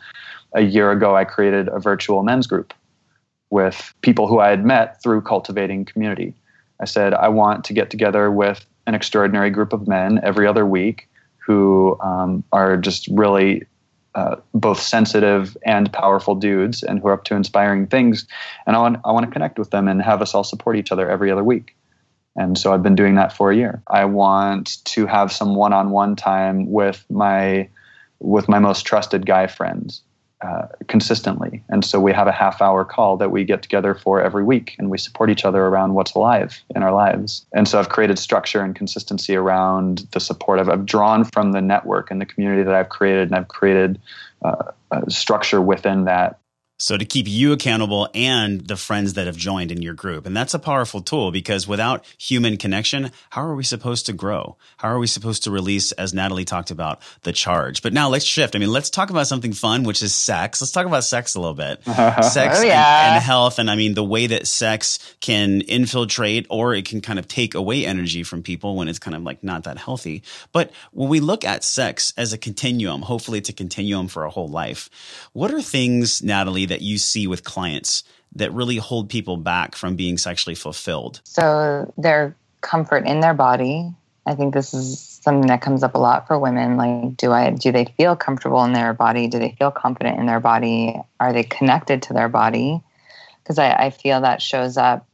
a 0.54 0.62
year 0.62 0.90
ago, 0.90 1.16
I 1.16 1.24
created 1.24 1.68
a 1.68 1.78
virtual 1.78 2.22
men's 2.22 2.46
group 2.46 2.72
with 3.50 3.94
people 4.02 4.26
who 4.26 4.40
I 4.40 4.48
had 4.48 4.64
met 4.64 5.02
through 5.02 5.22
cultivating 5.22 5.84
community. 5.84 6.34
I 6.80 6.86
said, 6.86 7.14
I 7.14 7.28
want 7.28 7.64
to 7.64 7.72
get 7.72 7.90
together 7.90 8.30
with 8.30 8.64
an 8.86 8.94
extraordinary 8.94 9.50
group 9.50 9.72
of 9.72 9.88
men 9.88 10.20
every 10.22 10.46
other 10.46 10.66
week 10.66 11.08
who 11.44 11.98
um, 12.00 12.44
are 12.52 12.76
just 12.76 13.08
really 13.08 13.64
uh, 14.14 14.36
both 14.54 14.80
sensitive 14.80 15.56
and 15.64 15.92
powerful 15.92 16.34
dudes 16.34 16.82
and 16.82 17.00
who 17.00 17.08
are 17.08 17.14
up 17.14 17.24
to 17.24 17.34
inspiring 17.34 17.86
things. 17.86 18.26
And 18.66 18.76
I 18.76 18.78
want, 18.78 18.98
I 19.04 19.10
want 19.12 19.26
to 19.26 19.32
connect 19.32 19.58
with 19.58 19.70
them 19.70 19.88
and 19.88 20.00
have 20.02 20.22
us 20.22 20.34
all 20.34 20.44
support 20.44 20.76
each 20.76 20.92
other 20.92 21.10
every 21.10 21.30
other 21.30 21.42
week. 21.42 21.74
And 22.36 22.56
so 22.56 22.72
I've 22.72 22.82
been 22.82 22.94
doing 22.94 23.16
that 23.16 23.32
for 23.32 23.50
a 23.50 23.56
year. 23.56 23.82
I 23.88 24.04
want 24.04 24.84
to 24.84 25.06
have 25.06 25.32
some 25.32 25.54
one-on-one 25.54 26.16
time 26.16 26.70
with 26.70 27.04
my 27.10 27.68
with 28.20 28.48
my 28.48 28.58
most 28.58 28.86
trusted 28.86 29.26
guy 29.26 29.46
friends 29.46 30.02
uh, 30.44 30.66
consistently. 30.88 31.62
And 31.70 31.84
so 31.84 31.98
we 31.98 32.12
have 32.12 32.26
a 32.26 32.32
half 32.32 32.60
hour 32.60 32.84
call 32.84 33.16
that 33.16 33.30
we 33.30 33.44
get 33.44 33.62
together 33.62 33.94
for 33.94 34.20
every 34.20 34.44
week 34.44 34.76
and 34.78 34.90
we 34.90 34.98
support 34.98 35.30
each 35.30 35.44
other 35.44 35.64
around 35.64 35.94
what's 35.94 36.12
alive 36.14 36.62
in 36.76 36.82
our 36.82 36.92
lives. 36.92 37.46
And 37.54 37.66
so 37.66 37.78
I've 37.78 37.88
created 37.88 38.18
structure 38.18 38.60
and 38.60 38.76
consistency 38.76 39.36
around 39.36 40.06
the 40.12 40.20
support. 40.20 40.60
I've, 40.60 40.68
I've 40.68 40.84
drawn 40.84 41.24
from 41.24 41.52
the 41.52 41.62
network 41.62 42.10
and 42.10 42.20
the 42.20 42.26
community 42.26 42.62
that 42.62 42.74
I've 42.74 42.90
created 42.90 43.28
and 43.28 43.36
I've 43.36 43.48
created 43.48 43.98
uh, 44.42 44.72
structure 45.08 45.62
within 45.62 46.04
that 46.04 46.38
so 46.84 46.98
to 46.98 47.04
keep 47.06 47.26
you 47.26 47.52
accountable 47.52 48.10
and 48.12 48.60
the 48.60 48.76
friends 48.76 49.14
that 49.14 49.26
have 49.26 49.38
joined 49.38 49.72
in 49.72 49.80
your 49.80 49.94
group. 49.94 50.26
And 50.26 50.36
that's 50.36 50.52
a 50.52 50.58
powerful 50.58 51.00
tool 51.00 51.32
because 51.32 51.66
without 51.66 52.04
human 52.18 52.58
connection, 52.58 53.10
how 53.30 53.40
are 53.40 53.54
we 53.54 53.64
supposed 53.64 54.04
to 54.04 54.12
grow? 54.12 54.58
How 54.76 54.88
are 54.88 54.98
we 54.98 55.06
supposed 55.06 55.44
to 55.44 55.50
release, 55.50 55.92
as 55.92 56.12
Natalie 56.12 56.44
talked 56.44 56.70
about, 56.70 57.00
the 57.22 57.32
charge? 57.32 57.80
But 57.80 57.94
now 57.94 58.10
let's 58.10 58.26
shift. 58.26 58.54
I 58.54 58.58
mean, 58.58 58.70
let's 58.70 58.90
talk 58.90 59.08
about 59.08 59.26
something 59.26 59.54
fun, 59.54 59.84
which 59.84 60.02
is 60.02 60.14
sex. 60.14 60.60
Let's 60.60 60.72
talk 60.72 60.84
about 60.84 61.04
sex 61.04 61.34
a 61.34 61.40
little 61.40 61.54
bit. 61.54 61.82
sex 61.86 62.60
oh, 62.60 62.64
yeah. 62.64 63.06
and, 63.06 63.14
and 63.14 63.24
health. 63.24 63.58
And 63.58 63.70
I 63.70 63.76
mean, 63.76 63.94
the 63.94 64.04
way 64.04 64.26
that 64.26 64.46
sex 64.46 64.98
can 65.20 65.62
infiltrate 65.62 66.46
or 66.50 66.74
it 66.74 66.84
can 66.84 67.00
kind 67.00 67.18
of 67.18 67.26
take 67.26 67.54
away 67.54 67.86
energy 67.86 68.24
from 68.24 68.42
people 68.42 68.76
when 68.76 68.88
it's 68.88 68.98
kind 68.98 69.16
of 69.16 69.22
like 69.22 69.42
not 69.42 69.64
that 69.64 69.78
healthy. 69.78 70.22
But 70.52 70.70
when 70.92 71.08
we 71.08 71.20
look 71.20 71.46
at 71.46 71.64
sex 71.64 72.12
as 72.18 72.34
a 72.34 72.38
continuum, 72.38 73.00
hopefully 73.00 73.38
it's 73.38 73.48
a 73.48 73.54
continuum 73.54 74.08
for 74.08 74.26
a 74.26 74.30
whole 74.30 74.48
life. 74.48 74.90
What 75.32 75.50
are 75.50 75.62
things, 75.62 76.22
Natalie, 76.22 76.66
that 76.66 76.73
you 76.82 76.98
see 76.98 77.26
with 77.26 77.44
clients 77.44 78.04
that 78.36 78.52
really 78.52 78.76
hold 78.76 79.08
people 79.08 79.36
back 79.36 79.74
from 79.74 79.96
being 79.96 80.18
sexually 80.18 80.54
fulfilled? 80.54 81.20
So, 81.24 81.92
their 81.96 82.36
comfort 82.60 83.06
in 83.06 83.20
their 83.20 83.34
body. 83.34 83.92
I 84.26 84.34
think 84.34 84.54
this 84.54 84.72
is 84.72 85.00
something 85.00 85.48
that 85.48 85.60
comes 85.60 85.82
up 85.82 85.94
a 85.94 85.98
lot 85.98 86.26
for 86.26 86.38
women. 86.38 86.76
Like, 86.76 87.16
do 87.16 87.30
I 87.30 87.50
do 87.50 87.72
they 87.72 87.84
feel 87.96 88.16
comfortable 88.16 88.64
in 88.64 88.72
their 88.72 88.94
body? 88.94 89.28
Do 89.28 89.38
they 89.38 89.54
feel 89.58 89.70
confident 89.70 90.18
in 90.18 90.26
their 90.26 90.40
body? 90.40 90.98
Are 91.20 91.32
they 91.32 91.42
connected 91.42 92.02
to 92.02 92.14
their 92.14 92.28
body? 92.28 92.80
Because 93.42 93.58
I, 93.58 93.72
I 93.72 93.90
feel 93.90 94.22
that 94.22 94.40
shows 94.40 94.78
up 94.78 95.06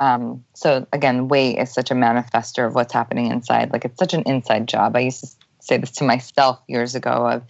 um, 0.00 0.44
so 0.54 0.86
again, 0.92 1.28
weight 1.28 1.58
is 1.58 1.72
such 1.72 1.90
a 1.90 1.94
manifester 1.94 2.66
of 2.66 2.74
what's 2.74 2.92
happening 2.92 3.26
inside. 3.26 3.70
Like 3.70 3.84
it's 3.84 3.98
such 3.98 4.14
an 4.14 4.22
inside 4.24 4.66
job. 4.66 4.96
I 4.96 5.00
used 5.00 5.20
to 5.20 5.30
say 5.60 5.76
this 5.76 5.90
to 5.92 6.04
myself 6.04 6.58
years 6.66 6.94
ago 6.94 7.28
of 7.28 7.42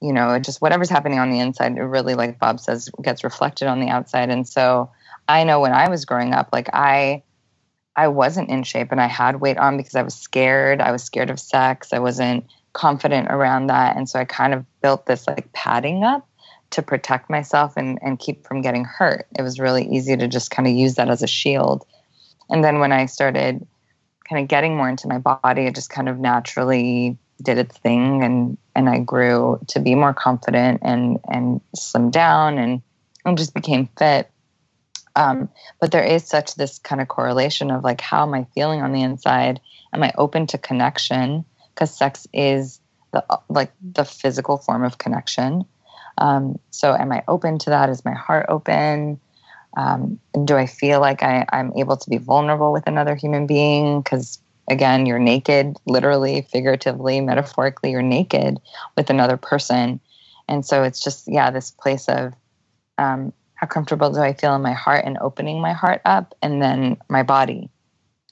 you 0.00 0.12
know, 0.12 0.38
just 0.38 0.62
whatever's 0.62 0.90
happening 0.90 1.18
on 1.18 1.30
the 1.30 1.40
inside, 1.40 1.76
it 1.76 1.82
really, 1.82 2.14
like 2.14 2.38
Bob 2.38 2.60
says, 2.60 2.88
gets 3.02 3.24
reflected 3.24 3.68
on 3.68 3.80
the 3.80 3.88
outside. 3.88 4.30
And 4.30 4.48
so 4.48 4.90
I 5.28 5.44
know 5.44 5.60
when 5.60 5.72
I 5.72 5.88
was 5.88 6.04
growing 6.04 6.32
up, 6.32 6.48
like 6.52 6.70
I, 6.72 7.22
I 7.96 8.08
wasn't 8.08 8.48
in 8.48 8.62
shape 8.62 8.92
and 8.92 9.00
I 9.00 9.06
had 9.06 9.40
weight 9.40 9.58
on 9.58 9.76
because 9.76 9.94
I 9.94 10.02
was 10.02 10.14
scared. 10.14 10.80
I 10.80 10.90
was 10.92 11.02
scared 11.02 11.30
of 11.30 11.38
sex. 11.38 11.92
I 11.92 11.98
wasn't 11.98 12.46
confident 12.72 13.28
around 13.30 13.66
that. 13.66 13.96
And 13.96 14.08
so 14.08 14.18
I 14.18 14.24
kind 14.24 14.54
of 14.54 14.64
built 14.80 15.06
this 15.06 15.26
like 15.26 15.52
padding 15.52 16.02
up 16.02 16.26
to 16.70 16.82
protect 16.82 17.28
myself 17.28 17.76
and, 17.76 17.98
and 18.00 18.18
keep 18.18 18.46
from 18.46 18.62
getting 18.62 18.84
hurt. 18.84 19.26
It 19.36 19.42
was 19.42 19.58
really 19.58 19.84
easy 19.84 20.16
to 20.16 20.28
just 20.28 20.50
kind 20.50 20.68
of 20.68 20.74
use 20.74 20.94
that 20.94 21.10
as 21.10 21.22
a 21.22 21.26
shield. 21.26 21.84
And 22.48 22.64
then 22.64 22.78
when 22.78 22.92
I 22.92 23.06
started 23.06 23.66
kind 24.28 24.42
of 24.42 24.48
getting 24.48 24.76
more 24.76 24.88
into 24.88 25.08
my 25.08 25.18
body, 25.18 25.66
it 25.66 25.74
just 25.74 25.90
kind 25.90 26.08
of 26.08 26.18
naturally 26.18 27.18
did 27.40 27.58
its 27.58 27.76
thing 27.78 28.22
and 28.22 28.56
and 28.74 28.88
I 28.88 28.98
grew 28.98 29.60
to 29.68 29.80
be 29.80 29.94
more 29.94 30.14
confident 30.14 30.80
and 30.82 31.18
and 31.28 31.60
slim 31.74 32.10
down 32.10 32.58
and 32.58 32.82
and 33.24 33.38
just 33.38 33.54
became 33.54 33.88
fit. 33.98 34.30
Um, 35.16 35.48
but 35.80 35.90
there 35.90 36.04
is 36.04 36.24
such 36.24 36.54
this 36.54 36.78
kind 36.78 37.00
of 37.00 37.08
correlation 37.08 37.70
of 37.70 37.84
like 37.84 38.00
how 38.00 38.22
am 38.22 38.34
I 38.34 38.46
feeling 38.54 38.82
on 38.82 38.92
the 38.92 39.02
inside? 39.02 39.60
Am 39.92 40.02
I 40.02 40.12
open 40.16 40.46
to 40.48 40.58
connection? 40.58 41.44
Because 41.74 41.96
sex 41.96 42.26
is 42.32 42.80
the 43.12 43.24
like 43.48 43.72
the 43.80 44.04
physical 44.04 44.58
form 44.58 44.84
of 44.84 44.98
connection. 44.98 45.64
Um, 46.18 46.58
so, 46.70 46.94
am 46.94 47.12
I 47.12 47.22
open 47.28 47.58
to 47.60 47.70
that? 47.70 47.88
Is 47.90 48.04
my 48.04 48.12
heart 48.12 48.46
open? 48.48 49.20
Um, 49.76 50.18
do 50.44 50.56
I 50.56 50.66
feel 50.66 51.00
like 51.00 51.22
I, 51.22 51.46
I'm 51.52 51.72
able 51.78 51.96
to 51.96 52.10
be 52.10 52.18
vulnerable 52.18 52.72
with 52.72 52.86
another 52.86 53.14
human 53.14 53.46
being? 53.46 54.02
Because 54.02 54.40
again, 54.70 55.04
you're 55.04 55.18
naked, 55.18 55.76
literally, 55.84 56.42
figuratively, 56.50 57.20
metaphorically, 57.20 57.90
you're 57.90 58.02
naked 58.02 58.58
with 58.96 59.10
another 59.10 59.36
person. 59.36 60.00
And 60.48 60.64
so 60.64 60.82
it's 60.82 61.02
just, 61.02 61.28
yeah, 61.28 61.50
this 61.50 61.70
place 61.70 62.08
of 62.08 62.32
um, 62.96 63.32
how 63.54 63.66
comfortable 63.66 64.10
do 64.10 64.20
I 64.20 64.32
feel 64.32 64.54
in 64.54 64.62
my 64.62 64.72
heart 64.72 65.04
and 65.04 65.18
opening 65.18 65.60
my 65.60 65.72
heart 65.72 66.00
up, 66.04 66.34
and 66.40 66.62
then 66.62 66.96
my 67.08 67.22
body 67.22 67.68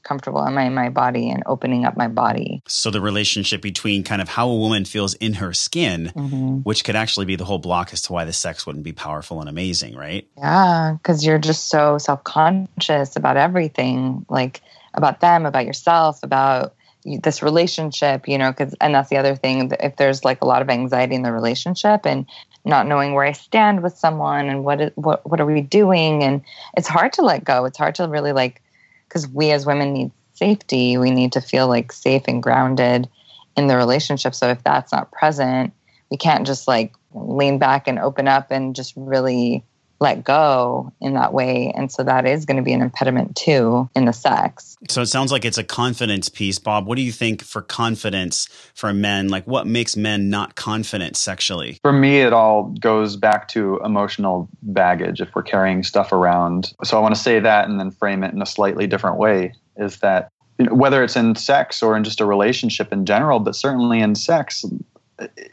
comfortable 0.05 0.43
am 0.43 0.57
I 0.57 0.65
in 0.65 0.75
my 0.75 0.89
body 0.89 1.29
and 1.29 1.43
opening 1.45 1.85
up 1.85 1.97
my 1.97 2.09
body. 2.09 2.63
So 2.67 2.91
the 2.91 3.01
relationship 3.01 3.61
between 3.61 4.05
kind 4.05 4.23
of 4.23 4.29
how 4.29 4.49
a 4.49 4.57
woman 4.57 4.87
feels 4.87 5.15
in 5.15 5.35
her 5.35 5.53
skin, 5.53 6.13
mm-hmm. 6.17 6.57
which 6.59 6.85
could 6.85 6.97
actually 6.97 7.27
be 7.27 7.37
the 7.37 7.45
whole 7.45 7.59
block 7.59 7.93
as 7.93 8.01
to 8.03 8.13
why 8.13 8.25
the 8.25 8.33
sex 8.33 8.67
wouldn't 8.67 8.85
be 8.85 8.93
powerful 8.93 9.41
and 9.41 9.51
amazing, 9.51 9.97
right? 9.97 10.27
Yeah, 10.39 10.95
because 10.97 11.27
you're 11.27 11.39
just 11.39 11.69
so 11.69 11.99
self 11.99 12.25
conscious 12.25 13.17
about 13.17 13.37
everything, 13.37 14.25
like 14.31 14.63
about 14.95 15.21
them, 15.21 15.47
about 15.47 15.67
yourself, 15.67 16.23
about 16.23 16.75
this 17.05 17.43
relationship, 17.43 18.29
you 18.29 18.37
know, 18.37 18.51
because, 18.51 18.75
and 18.81 18.95
that's 18.95 19.09
the 19.09 19.17
other 19.17 19.37
thing, 19.37 19.73
if 19.81 19.97
there's 19.97 20.25
like 20.25 20.43
a 20.43 20.47
lot 20.47 20.63
of 20.63 20.69
anxiety 20.69 21.15
in 21.15 21.23
the 21.23 21.33
relationship 21.33 22.05
and 22.05 22.27
not 22.65 22.87
knowing 22.87 23.15
where 23.15 23.25
I 23.25 23.33
stand 23.33 23.83
with 23.83 23.97
someone 23.97 24.49
and 24.49 24.65
what, 24.65 24.81
is, 24.81 24.91
what, 24.97 25.29
what 25.29 25.41
are 25.41 25.47
we 25.47 25.61
doing? 25.61 26.23
And 26.23 26.43
it's 26.77 26.89
hard 26.89 27.13
to 27.15 27.23
let 27.23 27.45
go. 27.45 27.65
It's 27.65 27.79
hard 27.79 27.95
to 27.95 28.09
really 28.09 28.33
like, 28.33 28.61
because 29.09 29.29
we 29.29 29.53
as 29.53 29.65
women 29.65 29.93
need 29.93 30.11
safety. 30.35 30.99
We 30.99 31.11
need 31.11 31.33
to 31.33 31.41
feel 31.41 31.69
like 31.69 31.93
safe 31.93 32.25
and 32.29 32.43
grounded 32.43 33.09
in 33.57 33.69
the 33.69 33.77
relationship. 33.77 34.35
So 34.35 34.49
if 34.49 34.63
that's 34.63 34.93
not 34.93 35.11
present, 35.11 35.73
we 36.11 36.17
can't 36.17 36.47
just 36.47 36.69
like 36.69 36.95
lean 37.15 37.59
back 37.59 37.89
and 37.89 37.99
open 37.99 38.29
up 38.29 38.51
and 38.51 38.75
just 38.75 38.93
really 38.97 39.65
let 40.01 40.25
go 40.25 40.93
in 41.01 41.15
that 41.15 41.33
way. 41.33 41.73
And 41.75 41.91
so 41.91 42.05
that 42.05 42.27
is 42.27 42.45
going 42.45 42.57
to 42.57 42.63
be 42.63 42.73
an 42.73 42.81
impediment 42.81 43.37
too 43.37 43.89
in 43.95 44.05
the 44.05 44.13
sex. 44.13 44.77
So 44.89 45.03
it 45.03 45.07
sounds 45.07 45.33
like 45.33 45.45
it's 45.45 45.59
a 45.59 45.65
confidence 45.65 46.29
piece. 46.29 46.59
Bob, 46.59 46.87
what 46.87 46.97
do 46.97 47.03
you 47.03 47.13
think 47.13 47.43
for 47.43 47.63
confidence 47.63 48.49
for 48.75 48.93
men? 48.93 49.29
Like 49.29 49.45
what 49.47 49.67
makes 49.67 49.97
men 49.97 50.31
not 50.31 50.55
confident 50.55 51.17
sexually? 51.17 51.79
For 51.83 51.93
me, 51.93 52.21
it 52.21 52.33
all 52.33 52.75
goes 52.81 53.17
back 53.17 53.49
to 53.49 53.81
emotional 53.85 54.49
baggage 54.63 55.21
if 55.21 55.35
we're 55.35 55.43
carrying 55.43 55.83
stuff 55.83 56.13
around. 56.13 56.73
So 56.85 56.97
I 56.97 57.01
want 57.01 57.15
to 57.15 57.21
say 57.21 57.41
that 57.41 57.69
and 57.69 57.81
then 57.81 57.91
frame 57.91 58.23
it 58.23 58.33
in 58.33 58.41
a 58.41 58.47
slightly 58.47 58.87
different 58.87 59.17
way 59.17 59.53
is 59.77 59.99
that 59.99 60.31
whether 60.71 61.05
it's 61.05 61.17
in 61.17 61.37
sex 61.37 61.83
or 61.83 61.97
in 61.97 62.03
just 62.03 62.21
a 62.21 62.27
relationship 62.27 62.93
in 62.93 63.07
general, 63.07 63.39
but 63.39 63.55
certainly 63.55 64.01
in 64.01 64.15
sex, 64.17 64.65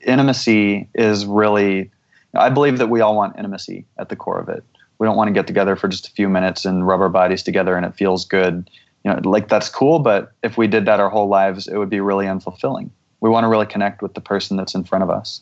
intimacy 0.03 0.89
is 0.95 1.25
really 1.25 1.91
I 2.35 2.49
believe 2.49 2.77
that 2.77 2.89
we 2.89 3.01
all 3.01 3.15
want 3.15 3.37
intimacy 3.37 3.85
at 3.97 4.09
the 4.09 4.15
core 4.15 4.39
of 4.39 4.49
it. 4.49 4.63
We 4.97 5.07
don't 5.07 5.17
want 5.17 5.27
to 5.27 5.33
get 5.33 5.47
together 5.47 5.75
for 5.75 5.87
just 5.87 6.07
a 6.07 6.11
few 6.11 6.29
minutes 6.29 6.65
and 6.65 6.87
rub 6.87 7.01
our 7.01 7.09
bodies 7.09 7.43
together 7.43 7.75
and 7.75 7.85
it 7.85 7.95
feels 7.95 8.25
good. 8.25 8.69
You 9.03 9.11
know, 9.11 9.19
like 9.23 9.49
that's 9.49 9.69
cool, 9.69 9.99
but 9.99 10.31
if 10.43 10.57
we 10.57 10.67
did 10.67 10.85
that 10.85 10.99
our 10.99 11.09
whole 11.09 11.27
lives, 11.27 11.67
it 11.67 11.77
would 11.77 11.89
be 11.89 11.99
really 11.99 12.25
unfulfilling. 12.25 12.89
We 13.21 13.29
want 13.29 13.43
to 13.43 13.47
really 13.47 13.65
connect 13.65 14.01
with 14.01 14.13
the 14.13 14.21
person 14.21 14.57
that's 14.57 14.73
in 14.73 14.83
front 14.83 15.03
of 15.03 15.09
us. 15.09 15.41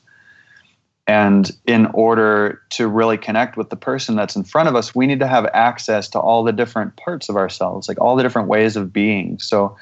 And 1.05 1.51
in 1.65 1.87
order 1.87 2.61
to 2.71 2.87
really 2.87 3.17
connect 3.17 3.57
with 3.57 3.69
the 3.69 3.75
person 3.75 4.15
that's 4.15 4.35
in 4.35 4.43
front 4.43 4.69
of 4.69 4.75
us, 4.75 4.95
we 4.95 5.05
need 5.05 5.19
to 5.19 5.27
have 5.27 5.45
access 5.53 6.07
to 6.09 6.19
all 6.19 6.43
the 6.43 6.53
different 6.53 6.95
parts 6.95 7.27
of 7.27 7.35
ourselves, 7.35 7.89
like 7.89 7.99
all 7.99 8.15
the 8.15 8.23
different 8.23 8.47
ways 8.47 8.77
of 8.77 8.93
being. 8.93 9.37
So, 9.39 9.75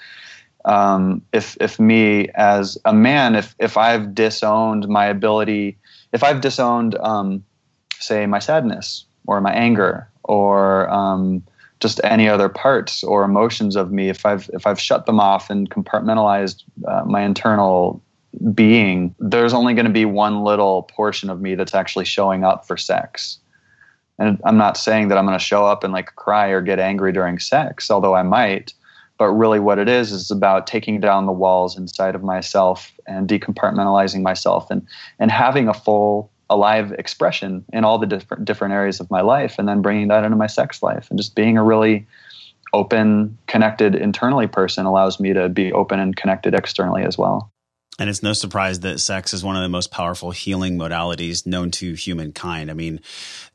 um, 0.65 1.21
if 1.31 1.57
if 1.59 1.79
me 1.79 2.29
as 2.35 2.77
a 2.85 2.93
man, 2.93 3.35
if 3.35 3.55
if 3.59 3.77
I've 3.77 4.15
disowned 4.15 4.87
my 4.87 5.05
ability 5.05 5.77
if 6.13 6.23
I've 6.23 6.41
disowned, 6.41 6.95
um, 6.99 7.43
say, 7.99 8.25
my 8.25 8.39
sadness 8.39 9.05
or 9.27 9.41
my 9.41 9.53
anger 9.53 10.09
or 10.23 10.89
um, 10.89 11.43
just 11.79 12.01
any 12.03 12.27
other 12.27 12.49
parts 12.49 13.03
or 13.03 13.23
emotions 13.23 13.75
of 13.75 13.91
me, 13.91 14.09
if 14.09 14.25
I've 14.25 14.49
if 14.53 14.67
I've 14.67 14.79
shut 14.79 15.05
them 15.05 15.19
off 15.19 15.49
and 15.49 15.69
compartmentalized 15.69 16.63
uh, 16.87 17.03
my 17.05 17.21
internal 17.21 18.01
being, 18.53 19.15
there's 19.19 19.53
only 19.53 19.73
going 19.73 19.85
to 19.85 19.91
be 19.91 20.05
one 20.05 20.43
little 20.43 20.83
portion 20.83 21.29
of 21.29 21.41
me 21.41 21.55
that's 21.55 21.75
actually 21.75 22.05
showing 22.05 22.43
up 22.43 22.65
for 22.65 22.77
sex. 22.77 23.39
And 24.19 24.39
I'm 24.45 24.57
not 24.57 24.77
saying 24.77 25.07
that 25.07 25.17
I'm 25.17 25.25
going 25.25 25.37
to 25.37 25.43
show 25.43 25.65
up 25.65 25.83
and 25.83 25.91
like 25.91 26.15
cry 26.15 26.49
or 26.49 26.61
get 26.61 26.79
angry 26.79 27.11
during 27.11 27.39
sex, 27.39 27.89
although 27.89 28.13
I 28.13 28.23
might. 28.23 28.73
But 29.21 29.33
really, 29.33 29.59
what 29.59 29.77
it 29.77 29.87
is 29.87 30.11
is 30.11 30.31
about 30.31 30.65
taking 30.65 30.99
down 30.99 31.27
the 31.27 31.31
walls 31.31 31.77
inside 31.77 32.15
of 32.15 32.23
myself 32.23 32.91
and 33.05 33.29
decompartmentalizing 33.29 34.23
myself 34.23 34.71
and 34.71 34.83
and 35.19 35.29
having 35.29 35.67
a 35.67 35.75
full 35.75 36.31
alive 36.49 36.91
expression 36.93 37.63
in 37.71 37.83
all 37.83 37.99
the 37.99 38.07
different 38.07 38.45
different 38.45 38.73
areas 38.73 38.99
of 38.99 39.11
my 39.11 39.21
life 39.21 39.59
and 39.59 39.67
then 39.67 39.83
bringing 39.83 40.07
that 40.07 40.23
into 40.23 40.35
my 40.35 40.47
sex 40.47 40.81
life. 40.81 41.05
And 41.11 41.19
just 41.19 41.35
being 41.35 41.55
a 41.55 41.63
really 41.63 42.07
open 42.73 43.37
connected 43.45 43.93
internally 43.93 44.47
person 44.47 44.87
allows 44.87 45.19
me 45.19 45.33
to 45.33 45.49
be 45.49 45.71
open 45.71 45.99
and 45.99 46.15
connected 46.15 46.55
externally 46.55 47.03
as 47.03 47.15
well 47.15 47.51
and 48.01 48.09
it's 48.09 48.23
no 48.23 48.33
surprise 48.33 48.79
that 48.79 48.99
sex 48.99 49.31
is 49.31 49.43
one 49.43 49.55
of 49.55 49.61
the 49.61 49.69
most 49.69 49.91
powerful 49.91 50.31
healing 50.31 50.75
modalities 50.75 51.45
known 51.45 51.69
to 51.69 51.93
humankind. 51.93 52.71
I 52.71 52.73
mean, 52.73 52.99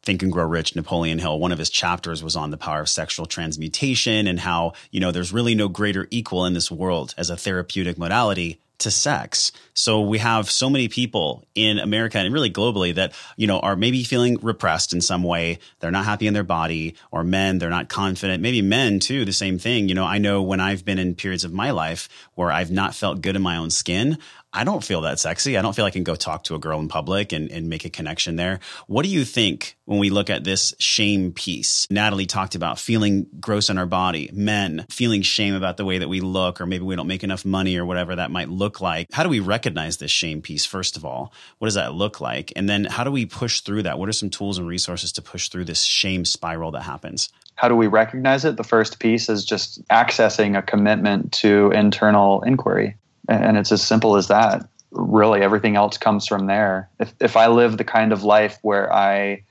Think 0.05 0.23
and 0.23 0.31
Grow 0.31 0.47
Rich, 0.47 0.77
Napoleon 0.77 1.19
Hill, 1.19 1.41
one 1.41 1.51
of 1.51 1.59
his 1.59 1.69
chapters 1.69 2.23
was 2.23 2.37
on 2.37 2.53
the 2.53 2.57
power 2.57 2.81
of 2.81 2.89
sexual 2.89 3.27
transmutation 3.27 4.29
and 4.29 4.39
how, 4.39 4.75
you 4.93 5.01
know, 5.01 5.11
there's 5.11 5.33
really 5.33 5.57
no 5.57 5.67
greater 5.67 6.07
equal 6.13 6.47
in 6.47 6.55
this 6.55 6.71
world 6.71 7.13
as 7.19 7.29
a 7.29 7.37
therapeutic 7.37 7.99
modality 7.99 8.61
to 8.79 8.91
sex. 8.91 9.53
So 9.75 10.01
we 10.01 10.19
have 10.19 10.51
so 10.51 10.71
many 10.71 10.89
people 10.89 11.47
in 11.55 11.79
America 11.79 12.19
and 12.19 12.33
really 12.33 12.51
globally 12.51 12.95
that, 12.95 13.15
you 13.37 13.47
know, 13.47 13.61
are 13.61 13.77
maybe 13.77 14.05
feeling 14.05 14.39
repressed 14.43 14.93
in 14.93 15.01
some 15.01 15.23
way. 15.23 15.59
They're 15.81 15.91
not 15.91 16.05
happy 16.05 16.27
in 16.27 16.35
their 16.35 16.45
body 16.45 16.95
or 17.11 17.25
men, 17.25 17.59
they're 17.59 17.71
not 17.71 17.89
confident. 17.89 18.43
Maybe 18.43 18.63
men 18.63 19.01
too, 19.01 19.25
the 19.25 19.33
same 19.33 19.59
thing. 19.59 19.89
You 19.89 19.95
know, 19.95 20.05
I 20.05 20.19
know 20.19 20.43
when 20.43 20.61
I've 20.61 20.85
been 20.85 20.99
in 20.99 21.15
periods 21.15 21.45
of 21.45 21.53
my 21.53 21.71
life 21.71 22.09
where 22.35 22.53
I've 22.53 22.71
not 22.71 22.95
felt 22.95 23.21
good 23.21 23.37
in 23.37 23.43
my 23.43 23.57
own 23.57 23.71
skin, 23.71 24.19
I 24.57 24.65
don't 24.65 24.83
feel 24.83 25.03
that 25.03 25.19
sexy. 25.19 25.59
I 25.59 25.63
don't 25.63 25.77
feel 25.77 25.85
I 25.85 25.91
can 25.91 26.03
go 26.03 26.15
talk 26.15 26.45
to 26.45 26.55
a 26.55 26.59
girl 26.59 26.81
in 26.81 26.89
public 26.89 27.33
and, 27.33 27.53
and 27.53 27.69
make 27.69 27.85
a 27.85 27.91
connection 27.91 28.37
there. 28.37 28.61
What 28.87 29.05
do 29.05 29.11
you 29.11 29.23
think 29.27 29.77
when 29.85 29.99
we 29.99 30.09
look 30.09 30.31
at 30.31 30.45
this 30.45 30.75
shame 30.79 31.33
piece? 31.33 31.87
Natalie 31.91 32.25
talked 32.25 32.55
about 32.55 32.79
feeling 32.79 33.27
gross 33.39 33.69
in 33.69 33.77
our 33.77 33.85
body, 33.85 34.31
men 34.33 34.87
feeling 34.89 35.21
shame 35.21 35.55
about 35.55 35.77
the 35.77 35.85
way 35.85 35.99
that 35.99 36.09
we 36.09 36.21
look, 36.21 36.59
or 36.59 36.65
maybe 36.65 36.85
we 36.85 36.97
don't 36.97 37.07
make 37.07 37.23
enough 37.23 37.45
money 37.45 37.77
or 37.77 37.85
whatever 37.85 38.17
that 38.17 38.31
might 38.31 38.49
look 38.49 38.81
like. 38.81 39.09
How 39.13 39.23
do 39.23 39.29
we 39.29 39.41
recognize 39.41 39.99
this 39.99 40.11
shame 40.11 40.41
piece, 40.41 40.65
first 40.65 40.97
of 40.97 41.05
all? 41.05 41.35
What 41.59 41.67
does 41.67 41.75
that 41.75 41.93
look 41.93 42.23
like? 42.23 42.51
And 42.57 42.67
then 42.67 42.87
how 42.87 43.05
do 43.05 43.11
we 43.11 43.27
push 43.27 43.61
through 43.61 43.83
that? 43.83 43.99
What 43.99 44.09
are 44.09 44.13
some 44.13 44.31
tools 44.31 44.57
and 44.57 44.67
resources 44.67 45.13
to 45.13 45.23
push 45.23 45.51
through 45.51 45.67
this 45.67 45.83
shame 45.83 46.25
spiral 46.25 46.71
that 46.71 46.85
happens? 46.85 47.29
How 47.57 47.69
do 47.69 47.77
we 47.77 47.89
recognize 47.89 48.47
it? 48.47 48.57
The 48.57 48.65
first 48.65 49.01
piece 49.01 49.29
is 49.29 49.45
just 49.45 49.87
accessing 49.89 50.57
a 50.57 50.63
commitment 50.63 51.33
to 51.33 51.73
internal 51.73 52.41
inquiry 52.41 52.97
and 53.29 53.57
it's 53.57 53.73
as 53.73 53.83
simple 53.83 54.17
as 54.17 54.29
that. 54.29 54.69
Really 54.91 55.43
everything 55.43 55.77
else 55.77 55.99
comes 55.99 56.27
from 56.27 56.47
there. 56.47 56.89
If, 57.01 57.15
if 57.21 57.37
i 57.37 57.47
live 57.49 57.77
the 57.77 57.85
kind 57.85 58.13
of 58.13 58.23
life 58.23 58.59
where 58.63 58.93
i 58.93 59.43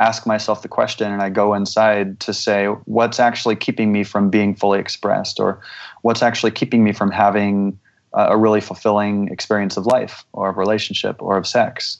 ask 0.00 0.26
myself 0.26 0.62
the 0.62 0.68
question 0.68 1.12
and 1.12 1.20
i 1.20 1.28
go 1.28 1.54
inside 1.54 2.20
to 2.20 2.32
say 2.32 2.66
what's 2.84 3.18
actually 3.18 3.56
keeping 3.56 3.90
me 3.90 4.04
from 4.04 4.30
being 4.30 4.54
fully 4.54 4.78
expressed 4.78 5.40
or 5.40 5.60
what's 6.02 6.22
actually 6.22 6.52
keeping 6.52 6.84
me 6.84 6.92
from 6.92 7.10
having 7.10 7.78
a 8.14 8.36
really 8.38 8.60
fulfilling 8.60 9.28
experience 9.28 9.76
of 9.76 9.84
life 9.86 10.24
or 10.32 10.48
of 10.48 10.56
relationship 10.56 11.20
or 11.20 11.36
of 11.36 11.46
sex? 11.46 11.98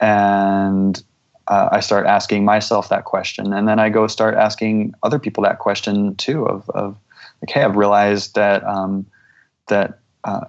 And 0.00 1.00
uh, 1.46 1.68
i 1.72 1.80
start 1.80 2.06
asking 2.06 2.44
myself 2.44 2.88
that 2.88 3.04
question. 3.04 3.52
And 3.52 3.68
then 3.68 3.78
i 3.78 3.90
go 3.90 4.06
start 4.06 4.34
asking 4.34 4.94
other 5.02 5.18
people 5.18 5.42
that 5.44 5.58
question 5.58 6.16
too 6.16 6.46
of, 6.46 6.68
of 6.70 6.96
like 7.42 7.50
hey 7.50 7.62
i've 7.62 7.76
realized 7.76 8.34
that 8.34 8.64
um, 8.64 9.06
that 9.68 9.99
uh, 10.24 10.46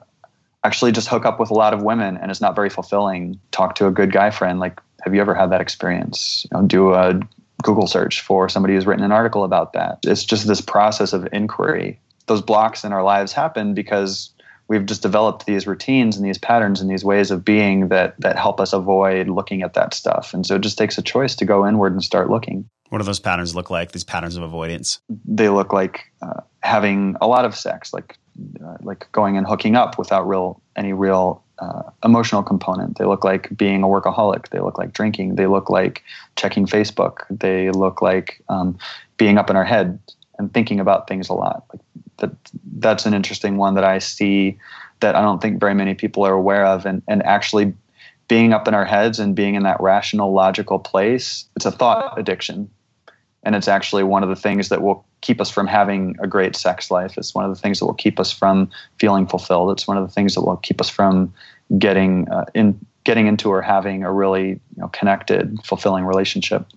actually 0.64 0.92
just 0.92 1.08
hook 1.08 1.26
up 1.26 1.40
with 1.40 1.50
a 1.50 1.54
lot 1.54 1.74
of 1.74 1.82
women 1.82 2.18
and 2.18 2.30
it's 2.30 2.42
not 2.42 2.56
very 2.56 2.70
fulfilling. 2.70 3.40
Talk 3.52 3.76
to 3.76 3.88
a 3.88 3.92
good 3.92 4.12
guy 4.12 4.30
friend. 4.30 4.60
Like, 4.60 4.80
have 5.04 5.16
you 5.16 5.22
ever 5.22 5.34
had 5.34 5.52
that 5.52 5.62
experience? 5.62 6.46
You 6.52 6.60
know, 6.60 6.68
do 6.68 6.94
a 6.94 7.20
Google 7.64 7.88
search 7.88 8.22
for 8.22 8.50
somebody 8.50 8.76
who's 8.76 8.86
written 8.86 9.04
an 9.04 9.12
article 9.12 9.44
about 9.44 9.74
that. 9.74 10.00
It's 10.06 10.24
just 10.24 10.48
this 10.48 10.62
process 10.62 11.14
of 11.14 11.28
inquiry. 11.32 12.00
Those 12.28 12.42
blocks 12.42 12.84
in 12.84 12.94
our 12.94 13.04
lives 13.04 13.34
happen 13.34 13.74
because 13.74 14.32
we've 14.68 14.86
just 14.86 15.02
developed 15.02 15.46
these 15.46 15.68
routines 15.68 16.16
and 16.16 16.26
these 16.26 16.38
patterns 16.38 16.80
and 16.80 16.90
these 16.90 17.04
ways 17.04 17.32
of 17.32 17.44
being 17.44 17.90
that 17.90 18.16
that 18.20 18.38
help 18.38 18.62
us 18.62 18.74
avoid 18.74 19.28
looking 19.28 19.64
at 19.64 19.74
that 19.74 19.94
stuff. 19.94 20.34
And 20.34 20.46
so 20.46 20.56
it 20.56 20.62
just 20.62 20.78
takes 20.78 20.98
a 20.98 21.02
choice 21.02 21.36
to 21.36 21.46
go 21.46 21.68
inward 21.68 21.94
and 21.94 22.04
start 22.04 22.30
looking. 22.30 22.70
What 22.90 23.00
do 23.00 23.04
those 23.04 23.20
patterns 23.20 23.56
look 23.56 23.70
like? 23.70 23.92
These 23.92 24.04
patterns 24.04 24.38
of 24.38 24.44
avoidance? 24.44 25.00
They 25.26 25.50
look 25.50 25.74
like 25.74 26.12
uh, 26.22 26.42
having 26.62 27.16
a 27.22 27.28
lot 27.28 27.46
of 27.46 27.56
sex, 27.56 27.94
like 27.94 28.18
uh, 28.64 28.78
like 28.82 29.08
going 29.12 29.38
and 29.38 29.48
hooking 29.48 29.76
up 29.76 29.98
without 29.98 30.28
real 30.28 30.62
any 30.76 30.94
real 30.94 31.44
uh, 31.60 31.84
emotional 32.04 32.42
component. 32.42 32.98
They 32.98 33.06
look 33.06 33.24
like 33.24 33.56
being 33.56 33.84
a 33.84 33.88
workaholic. 33.88 34.50
They 34.50 34.60
look 34.60 34.78
like 34.78 34.94
drinking. 34.94 35.36
They 35.36 35.48
look 35.48 35.70
like 35.70 36.04
checking 36.36 36.66
Facebook. 36.66 37.20
They 37.30 37.70
look 37.70 38.02
like 38.02 38.42
um, 38.50 38.78
being 39.18 39.38
up 39.38 39.50
in 39.50 39.56
our 39.56 39.64
head 39.64 40.00
and 40.40 40.54
thinking 40.54 40.80
about 40.80 41.08
things 41.08 41.30
a 41.30 41.34
lot. 41.34 41.66
Like 41.72 41.82
that, 42.18 42.32
that's 42.78 43.06
an 43.06 43.14
interesting 43.14 43.58
one 43.58 43.76
that 43.76 43.84
I 43.84 44.00
see 44.00 44.58
that 45.02 45.16
I 45.16 45.22
don't 45.22 45.42
think 45.42 45.60
very 45.60 45.74
many 45.74 45.94
people 45.94 46.26
are 46.26 46.34
aware 46.34 46.66
of, 46.66 46.86
and 46.86 47.02
and 47.08 47.24
actually 47.24 47.74
being 48.28 48.54
up 48.54 48.68
in 48.68 48.74
our 48.74 48.86
heads 48.86 49.20
and 49.20 49.36
being 49.36 49.56
in 49.56 49.64
that 49.64 49.80
rational, 49.82 50.32
logical 50.32 50.80
place, 50.80 51.46
it's 51.58 51.66
a 51.66 51.72
thought 51.72 52.18
addiction. 52.18 52.70
And 53.44 53.56
it's 53.56 53.68
actually 53.68 54.04
one 54.04 54.24
of 54.24 54.30
the 54.30 54.36
things 54.36 54.70
that 54.70 54.82
will 54.82 55.06
keep 55.22 55.42
us 55.42 55.50
from 55.50 55.68
having 55.68 56.16
a 56.20 56.28
great 56.28 56.56
sex 56.56 56.92
life. 56.92 57.18
It's 57.18 57.34
one 57.34 57.44
of 57.44 57.50
the 57.50 57.60
things 57.60 57.80
that 57.80 57.86
will 57.86 57.94
keep 57.94 58.20
us 58.20 58.32
from 58.32 58.70
feeling 59.00 59.26
fulfilled. 59.26 59.72
It's 59.72 59.88
one 59.88 59.98
of 59.98 60.08
the 60.08 60.14
things 60.14 60.36
that 60.36 60.42
will 60.42 60.58
keep 60.58 60.80
us 60.80 60.90
from 60.90 61.34
getting 61.78 62.30
uh, 62.30 62.46
in 62.54 62.80
getting 63.04 63.28
into 63.28 63.50
or 63.50 63.62
having 63.62 64.04
a 64.04 64.12
really 64.12 64.50
you 64.50 64.60
know, 64.78 64.88
connected, 64.90 65.58
fulfilling 65.64 66.06
relationship. 66.06 66.68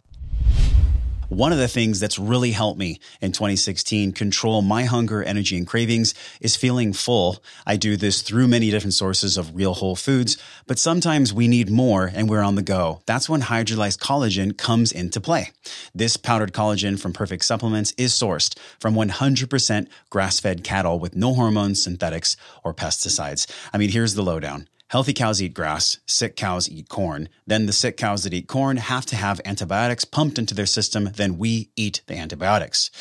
One 1.35 1.51
of 1.51 1.59
the 1.59 1.67
things 1.67 1.99
that's 1.99 2.17
really 2.17 2.53
helped 2.53 2.79
me 2.79 3.01
in 3.21 3.33
2016 3.33 4.13
control 4.13 4.63
my 4.63 4.85
hunger, 4.85 5.21
energy, 5.21 5.57
and 5.57 5.67
cravings 5.67 6.15
is 6.41 6.55
feeling 6.55 6.93
full. 6.93 7.43
I 7.67 7.77
do 7.77 7.97
this 7.97 8.23
through 8.23 8.47
many 8.47 8.71
different 8.71 8.95
sources 8.95 9.37
of 9.37 9.57
real 9.57 9.75
whole 9.75 9.97
foods, 9.97 10.41
but 10.69 10.79
sometimes 10.79 11.35
we 11.35 11.49
need 11.49 11.71
more 11.71 12.09
and 12.15 12.31
we're 12.31 12.41
on 12.41 12.55
the 12.55 12.63
go. 12.63 13.03
That's 13.07 13.29
when 13.29 13.43
hydrolyzed 13.43 13.99
collagen 13.99 14.57
comes 14.57 14.93
into 14.93 15.21
play. 15.21 15.51
This 15.93 16.17
powdered 16.17 16.53
collagen 16.53 17.01
from 17.01 17.13
Perfect 17.13 17.45
Supplements 17.45 17.93
is 17.99 18.13
sourced 18.13 18.57
from 18.79 18.95
100% 18.95 19.89
grass 20.11 20.39
fed 20.39 20.63
cattle 20.63 21.01
with 21.01 21.17
no 21.17 21.35
hormones, 21.35 21.83
synthetics, 21.83 22.37
or 22.63 22.73
pesticides. 22.73 23.51
I 23.73 23.79
mean, 23.79 23.91
here's 23.91 24.15
the 24.15 24.23
lowdown. 24.23 24.69
Healthy 24.95 25.15
cows 25.15 25.43
eat 25.43 25.55
grass, 25.55 25.99
sick 26.07 26.37
cows 26.37 26.71
eat 26.71 26.89
corn. 26.89 27.29
Then 27.49 27.67
the 27.67 27.73
sick 27.73 27.97
cows 27.97 28.23
that 28.23 28.33
eat 28.33 28.47
corn 28.47 28.77
have 28.77 29.05
to 29.07 29.17
have 29.17 29.41
antibiotics 29.45 30.05
pumped 30.05 30.39
into 30.39 30.55
their 30.55 30.67
system. 30.67 31.11
Then 31.17 31.37
we 31.37 31.71
eat 31.75 32.03
the 32.07 32.15
antibiotics. 32.15 32.93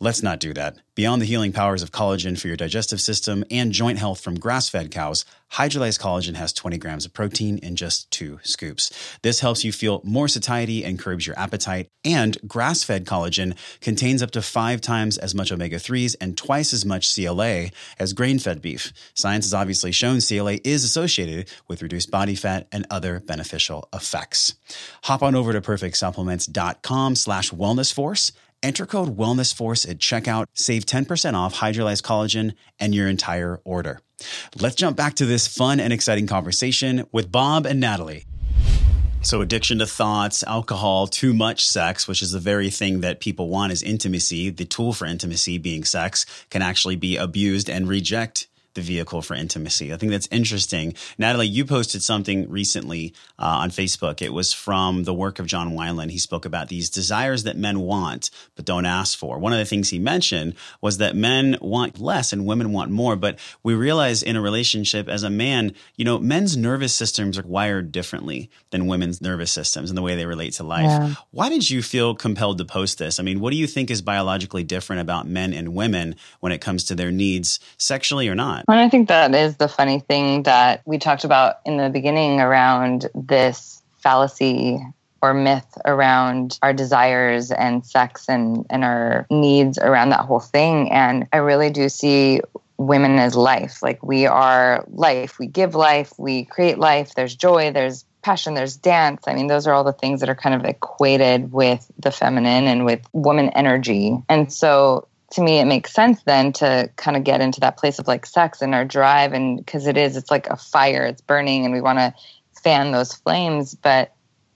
Let's 0.00 0.24
not 0.24 0.40
do 0.40 0.52
that. 0.54 0.76
Beyond 0.96 1.22
the 1.22 1.26
healing 1.26 1.52
powers 1.52 1.82
of 1.82 1.92
collagen 1.92 2.38
for 2.38 2.48
your 2.48 2.56
digestive 2.56 3.00
system 3.00 3.44
and 3.48 3.70
joint 3.70 3.98
health 3.98 4.20
from 4.20 4.38
grass 4.38 4.68
fed 4.68 4.90
cows, 4.90 5.24
hydrolyzed 5.52 6.00
collagen 6.00 6.34
has 6.34 6.52
20 6.52 6.78
grams 6.78 7.06
of 7.06 7.12
protein 7.12 7.58
in 7.58 7.76
just 7.76 8.10
two 8.10 8.40
scoops. 8.42 8.92
This 9.22 9.38
helps 9.38 9.64
you 9.64 9.72
feel 9.72 10.00
more 10.02 10.26
satiety 10.26 10.84
and 10.84 10.98
curbs 10.98 11.28
your 11.28 11.38
appetite. 11.38 11.88
And 12.04 12.36
grass 12.46 12.82
fed 12.82 13.06
collagen 13.06 13.56
contains 13.80 14.20
up 14.20 14.32
to 14.32 14.42
five 14.42 14.80
times 14.80 15.16
as 15.16 15.32
much 15.32 15.52
omega 15.52 15.76
3s 15.76 16.16
and 16.20 16.36
twice 16.36 16.72
as 16.72 16.84
much 16.84 17.14
CLA 17.14 17.66
as 17.98 18.12
grain 18.14 18.40
fed 18.40 18.60
beef. 18.60 18.92
Science 19.14 19.44
has 19.44 19.54
obviously 19.54 19.92
shown 19.92 20.20
CLA 20.20 20.58
is 20.64 20.82
associated 20.82 21.48
with 21.68 21.82
reduced 21.82 22.10
body 22.10 22.34
fat 22.34 22.66
and 22.72 22.84
other 22.90 23.20
beneficial 23.20 23.88
effects. 23.92 24.54
Hop 25.04 25.22
on 25.22 25.36
over 25.36 25.52
to 25.52 25.60
perfectsupplements.com 25.60 27.14
slash 27.14 27.50
wellnessforce 27.52 28.32
Enter 28.62 28.86
code 28.86 29.16
WellnessForce 29.16 29.88
at 29.88 29.98
checkout, 29.98 30.46
save 30.54 30.86
10% 30.86 31.34
off 31.34 31.56
hydrolyzed 31.56 32.02
collagen 32.02 32.54
and 32.78 32.94
your 32.94 33.08
entire 33.08 33.60
order. 33.64 34.00
Let's 34.58 34.76
jump 34.76 34.96
back 34.96 35.14
to 35.14 35.26
this 35.26 35.46
fun 35.46 35.80
and 35.80 35.92
exciting 35.92 36.26
conversation 36.26 37.06
with 37.12 37.30
Bob 37.30 37.66
and 37.66 37.80
Natalie. 37.80 38.24
So, 39.20 39.40
addiction 39.40 39.78
to 39.78 39.86
thoughts, 39.86 40.42
alcohol, 40.42 41.06
too 41.06 41.32
much 41.32 41.66
sex, 41.66 42.06
which 42.06 42.20
is 42.20 42.32
the 42.32 42.38
very 42.38 42.68
thing 42.68 43.00
that 43.00 43.20
people 43.20 43.48
want 43.48 43.72
is 43.72 43.82
intimacy, 43.82 44.50
the 44.50 44.66
tool 44.66 44.92
for 44.92 45.06
intimacy 45.06 45.56
being 45.56 45.84
sex, 45.84 46.26
can 46.50 46.60
actually 46.60 46.96
be 46.96 47.16
abused 47.16 47.70
and 47.70 47.88
reject 47.88 48.48
the 48.74 48.80
vehicle 48.80 49.22
for 49.22 49.34
intimacy. 49.34 49.92
I 49.92 49.96
think 49.96 50.12
that's 50.12 50.28
interesting. 50.30 50.94
Natalie, 51.18 51.46
you 51.46 51.64
posted 51.64 52.02
something 52.02 52.48
recently 52.50 53.14
uh, 53.38 53.62
on 53.62 53.70
Facebook. 53.70 54.22
It 54.22 54.32
was 54.32 54.52
from 54.52 55.04
the 55.04 55.14
work 55.14 55.38
of 55.38 55.46
John 55.46 55.72
Wineland. 55.72 56.10
He 56.10 56.18
spoke 56.18 56.44
about 56.44 56.68
these 56.68 56.90
desires 56.90 57.44
that 57.44 57.56
men 57.56 57.80
want 57.80 58.30
but 58.56 58.64
don't 58.64 58.86
ask 58.86 59.18
for. 59.18 59.38
One 59.38 59.52
of 59.52 59.58
the 59.58 59.64
things 59.64 59.90
he 59.90 59.98
mentioned 59.98 60.54
was 60.80 60.98
that 60.98 61.16
men 61.16 61.56
want 61.60 61.98
less 61.98 62.32
and 62.32 62.46
women 62.46 62.72
want 62.72 62.90
more. 62.90 63.16
But 63.16 63.38
we 63.62 63.74
realize 63.74 64.22
in 64.22 64.36
a 64.36 64.40
relationship 64.40 65.08
as 65.08 65.22
a 65.22 65.30
man, 65.30 65.72
you 65.96 66.04
know, 66.04 66.18
men's 66.18 66.56
nervous 66.56 66.94
systems 66.94 67.38
are 67.38 67.46
wired 67.46 67.92
differently 67.92 68.50
than 68.70 68.86
women's 68.86 69.20
nervous 69.20 69.52
systems 69.52 69.90
and 69.90 69.96
the 69.96 70.02
way 70.02 70.16
they 70.16 70.26
relate 70.26 70.54
to 70.54 70.64
life. 70.64 70.84
Yeah. 70.84 71.14
Why 71.30 71.48
did 71.48 71.68
you 71.68 71.82
feel 71.82 72.14
compelled 72.14 72.58
to 72.58 72.64
post 72.64 72.98
this? 72.98 73.18
I 73.18 73.22
mean, 73.22 73.40
what 73.40 73.50
do 73.50 73.56
you 73.56 73.66
think 73.66 73.90
is 73.90 74.02
biologically 74.02 74.64
different 74.64 75.00
about 75.00 75.26
men 75.26 75.52
and 75.52 75.74
women 75.74 76.16
when 76.40 76.52
it 76.52 76.60
comes 76.60 76.84
to 76.84 76.94
their 76.94 77.10
needs, 77.10 77.60
sexually 77.78 78.28
or 78.28 78.34
not? 78.34 78.63
And 78.68 78.78
I 78.78 78.88
think 78.88 79.08
that 79.08 79.34
is 79.34 79.56
the 79.56 79.68
funny 79.68 80.00
thing 80.00 80.44
that 80.44 80.82
we 80.84 80.98
talked 80.98 81.24
about 81.24 81.56
in 81.64 81.76
the 81.76 81.90
beginning 81.90 82.40
around 82.40 83.08
this 83.14 83.82
fallacy 83.98 84.80
or 85.22 85.34
myth 85.34 85.78
around 85.86 86.58
our 86.62 86.72
desires 86.72 87.50
and 87.50 87.84
sex 87.84 88.28
and, 88.28 88.66
and 88.68 88.84
our 88.84 89.26
needs 89.30 89.78
around 89.78 90.10
that 90.10 90.20
whole 90.20 90.40
thing. 90.40 90.90
And 90.92 91.26
I 91.32 91.38
really 91.38 91.70
do 91.70 91.88
see 91.88 92.40
women 92.76 93.18
as 93.18 93.34
life. 93.34 93.82
Like 93.82 94.02
we 94.02 94.26
are 94.26 94.84
life. 94.88 95.38
We 95.38 95.46
give 95.46 95.74
life, 95.74 96.12
we 96.18 96.44
create 96.44 96.78
life. 96.78 97.14
There's 97.14 97.34
joy, 97.34 97.72
there's 97.72 98.04
passion, 98.22 98.54
there's 98.54 98.76
dance. 98.76 99.24
I 99.26 99.34
mean, 99.34 99.46
those 99.46 99.66
are 99.66 99.74
all 99.74 99.84
the 99.84 99.92
things 99.92 100.20
that 100.20 100.28
are 100.28 100.34
kind 100.34 100.54
of 100.54 100.64
equated 100.64 101.52
with 101.52 101.90
the 101.98 102.10
feminine 102.10 102.64
and 102.64 102.84
with 102.84 103.00
woman 103.12 103.50
energy. 103.50 104.18
And 104.28 104.52
so 104.52 105.08
to 105.34 105.42
me 105.42 105.58
it 105.58 105.66
makes 105.66 105.92
sense 105.92 106.22
then 106.24 106.52
to 106.52 106.90
kind 106.96 107.16
of 107.16 107.24
get 107.24 107.40
into 107.40 107.60
that 107.60 107.76
place 107.76 107.98
of 107.98 108.06
like 108.06 108.26
sex 108.26 108.62
and 108.62 108.74
our 108.74 108.84
drive 108.84 109.32
and 109.32 109.58
because 109.58 109.86
it 109.86 109.96
is 109.96 110.16
it's 110.16 110.30
like 110.30 110.48
a 110.48 110.56
fire 110.56 111.04
it's 111.04 111.20
burning 111.20 111.64
and 111.64 111.74
we 111.74 111.80
want 111.80 111.98
to 111.98 112.14
fan 112.64 112.90
those 112.90 113.12
flames. 113.12 113.76
But 113.76 114.12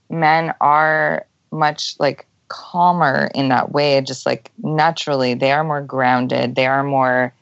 men 0.09 0.53
are 0.59 1.25
much 1.51 1.95
like 1.99 2.25
calmer 2.49 3.29
in 3.35 3.49
that 3.49 3.71
way 3.71 4.01
just 4.01 4.25
like 4.25 4.51
naturally. 4.57 5.35
They 5.35 5.51
are 5.51 5.63
more 5.63 5.81
grounded. 5.81 6.55
They 6.55 6.65
are 6.65 6.83
more 6.83 7.33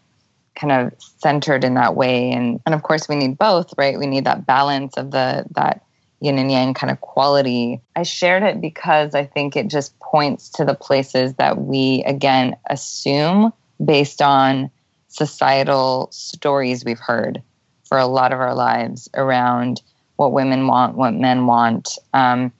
kind 0.55 0.73
of 0.73 0.93
centered 1.19 1.63
in 1.63 1.75
that 1.75 1.95
way. 1.95 2.31
And 2.31 2.59
and 2.65 2.75
of 2.75 2.83
course 2.83 3.09
we 3.09 3.15
need 3.15 3.37
both 3.37 3.73
right? 3.77 3.97
We 3.97 4.05
need 4.05 4.25
that 4.25 4.45
balance 4.45 4.95
of 4.97 5.11
the 5.11 5.45
that 5.51 5.81
yin 6.19 6.39
and 6.39 6.51
yang 6.51 6.73
kind 6.73 6.91
of 6.91 7.01
quality. 7.01 7.81
I 7.95 8.03
shared 8.03 8.43
it 8.43 8.61
because 8.61 9.15
I 9.15 9.25
think 9.25 9.55
it 9.55 9.67
just 9.67 9.97
points 9.99 10.49
to 10.51 10.65
the 10.65 10.73
places 10.73 11.33
that 11.35 11.59
we, 11.61 12.03
again, 12.05 12.55
assume 12.69 13.53
based 13.83 14.21
on 14.21 14.71
societal 15.07 16.09
stories 16.11 16.83
we've 16.83 16.99
heard 16.99 17.41
for 17.85 17.97
a 17.97 18.07
lot 18.07 18.33
of 18.33 18.39
our 18.39 18.55
lives 18.55 19.09
around 19.13 19.81
what 20.17 20.33
women 20.33 20.67
want, 20.67 20.95
what 20.97 21.13
men 21.13 21.45
want. 21.45 21.97
Um, 22.13 22.51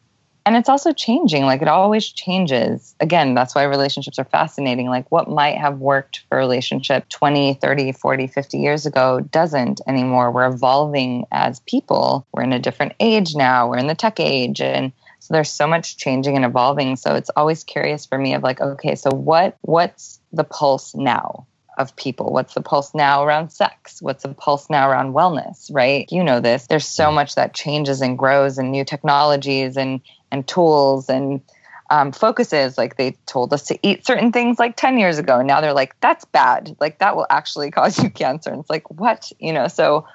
and 0.48 0.56
it's 0.56 0.70
also 0.70 0.94
changing 0.94 1.44
like 1.44 1.62
it 1.62 1.68
always 1.68 2.06
changes 2.06 2.96
again 3.02 3.34
that's 3.34 3.54
why 3.54 3.64
relationships 3.64 4.18
are 4.18 4.24
fascinating 4.24 4.88
like 4.88 5.12
what 5.12 5.30
might 5.30 5.58
have 5.58 5.80
worked 5.80 6.24
for 6.30 6.38
a 6.38 6.42
relationship 6.42 7.08
20 7.10 7.56
30 7.56 7.92
40 7.92 8.28
50 8.28 8.58
years 8.58 8.86
ago 8.86 9.20
doesn't 9.20 9.82
anymore 9.88 10.32
we're 10.32 10.48
evolving 10.48 11.26
as 11.32 11.60
people 11.62 12.26
we're 12.32 12.44
in 12.44 12.54
a 12.54 12.60
different 12.60 12.94
age 13.02 13.36
now 13.36 13.70
we're 13.70 13.78
in 13.78 13.88
the 13.88 13.96
tech 13.96 14.22
age 14.22 14.62
and 14.62 14.94
so 15.20 15.34
there's 15.34 15.52
so 15.52 15.68
much 15.68 15.98
changing 15.98 16.38
and 16.38 16.46
evolving 16.46 16.96
so 16.96 17.16
it's 17.16 17.30
always 17.36 17.66
curious 17.66 18.06
for 18.06 18.18
me 18.18 18.34
of 18.34 18.42
like 18.42 18.62
okay 18.62 18.96
so 18.96 19.10
what 19.12 19.58
what's 19.62 20.22
the 20.32 20.46
pulse 20.46 20.96
now 20.96 21.46
of 21.78 21.96
people. 21.96 22.34
What's 22.34 22.56
the 22.56 22.62
pulse 22.62 22.94
now 22.94 23.24
around 23.24 23.52
sex? 23.52 24.02
What's 24.02 24.24
the 24.24 24.34
pulse 24.34 24.70
now 24.70 24.90
around 24.90 25.14
wellness, 25.14 25.70
right? 25.72 26.12
You 26.12 26.24
know 26.24 26.40
this. 26.40 26.68
There's 26.68 26.88
so 26.88 27.06
mm. 27.06 27.16
much 27.16 27.36
that 27.36 27.54
changes 27.54 28.02
and 28.02 28.18
grows 28.18 28.58
and 28.58 28.72
new 28.72 28.84
technologies 28.84 29.78
and 29.78 30.02
and 30.32 30.48
tools 30.48 31.10
and 31.10 31.42
um, 31.90 32.12
focuses. 32.12 32.78
Like 32.78 32.98
they 32.98 33.12
told 33.26 33.54
us 33.54 33.64
to 33.64 33.80
eat 33.82 34.06
certain 34.06 34.32
things 34.32 34.60
like 34.60 34.76
10 34.76 34.98
years 34.98 35.18
ago. 35.18 35.40
And 35.40 35.48
now 35.48 35.62
they're 35.62 35.74
like, 35.74 36.00
that's 36.00 36.26
bad. 36.26 36.76
Like 36.80 37.00
that 37.00 37.16
will 37.16 37.28
actually 37.30 37.72
cause 37.78 38.02
you 38.02 38.10
cancer. 38.10 38.50
And 38.50 38.62
it's 38.62 38.70
like, 38.70 38.90
what? 38.90 39.32
You 39.40 39.54
know, 39.54 39.68
so 39.68 40.08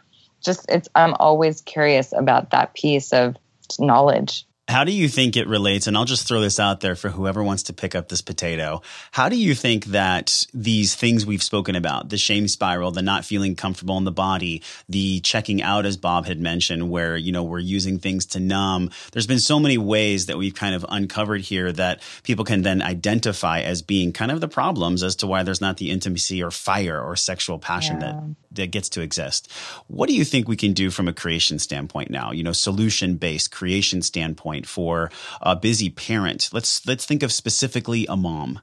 just 0.43 0.67
it's, 0.69 0.89
I'm 0.95 1.15
always 1.15 1.61
curious 1.61 2.13
about 2.13 2.51
that 2.51 2.75
piece 2.75 3.13
of 3.13 3.37
knowledge. 3.79 4.45
How 4.73 4.85
do 4.85 4.93
you 4.93 5.07
think 5.07 5.37
it 5.37 5.47
relates? 5.49 5.87
And 5.87 5.99
I'll 5.99 6.07
just 6.07 6.27
throw 6.27 6.41
this 6.41 6.59
out 6.59 6.81
there 6.81 6.97
for 6.97 7.11
whoever 7.11 7.45
wants 7.45 7.65
to 7.65 7.75
pick 7.75 7.95
up 7.95 8.09
this 8.09 8.23
potato. 8.23 8.81
How 9.11 9.29
do 9.29 9.37
you 9.37 9.55
think 9.55 9.85
that 9.87 10.47
these 10.55 10.95
things 10.95 11.27
we've 11.27 11.43
spoken 11.43 11.77
about, 11.77 12.09
the 12.09 12.17
shame 12.17 12.49
spiral, 12.49 12.91
the 12.91 13.03
not 13.03 13.27
feeling 13.27 13.55
comfortable 13.55 13.99
in 13.99 14.05
the 14.05 14.11
body, 14.11 14.63
the 14.89 15.21
checking 15.21 15.61
out, 15.61 15.85
as 15.85 15.99
Bob 15.99 16.25
had 16.25 16.41
mentioned, 16.41 16.91
where, 16.91 17.19
you 17.19 17.33
know, 17.33 17.43
we're 17.43 17.59
using 17.59 17.99
things 17.99 18.25
to 18.27 18.41
numb. 18.41 18.91
There's 19.13 19.27
been 19.27 19.41
so 19.41 19.61
many 19.61 19.77
ways 19.77 20.25
that 20.27 20.39
we've 20.39 20.55
kind 20.55 20.75
of 20.75 20.87
uncovered 20.89 21.43
here 21.43 21.71
that 21.73 22.01
people 22.23 22.47
can 22.47 22.63
then 22.63 22.81
identify 22.81 23.61
as 23.61 23.83
being 23.83 24.11
kind 24.11 24.31
of 24.31 24.41
the 24.41 24.49
problems 24.49 25.03
as 25.03 25.17
to 25.17 25.27
why 25.27 25.43
there's 25.43 25.61
not 25.61 25.77
the 25.77 25.91
intimacy 25.91 26.43
or 26.43 26.51
fire 26.51 26.99
or 26.99 27.15
sexual 27.15 27.59
passion 27.59 28.01
yeah. 28.01 28.13
that, 28.13 28.37
that 28.53 28.71
gets 28.71 28.89
to 28.89 29.03
exist. 29.03 29.53
What 29.89 30.09
do 30.09 30.15
you 30.15 30.25
think 30.25 30.49
we 30.49 30.57
can 30.57 30.73
do 30.73 30.91
from 30.91 31.09
a 31.09 31.13
creation 31.13 31.59
standpoint 31.59 32.11
now? 32.11 32.33
You 32.33 32.43
know, 32.43 32.53
solution 32.53 33.17
based 33.17 33.53
creation 33.53 34.01
standpoint 34.01 34.62
point 34.63 34.69
for 34.69 35.11
a 35.41 35.57
busy 35.57 35.91
parent. 35.91 36.51
Let's 36.53 36.87
let's 36.87 37.07
think 37.07 37.23
of 37.23 37.33
specifically 37.33 38.07
a 38.09 38.17
mom. 38.17 38.61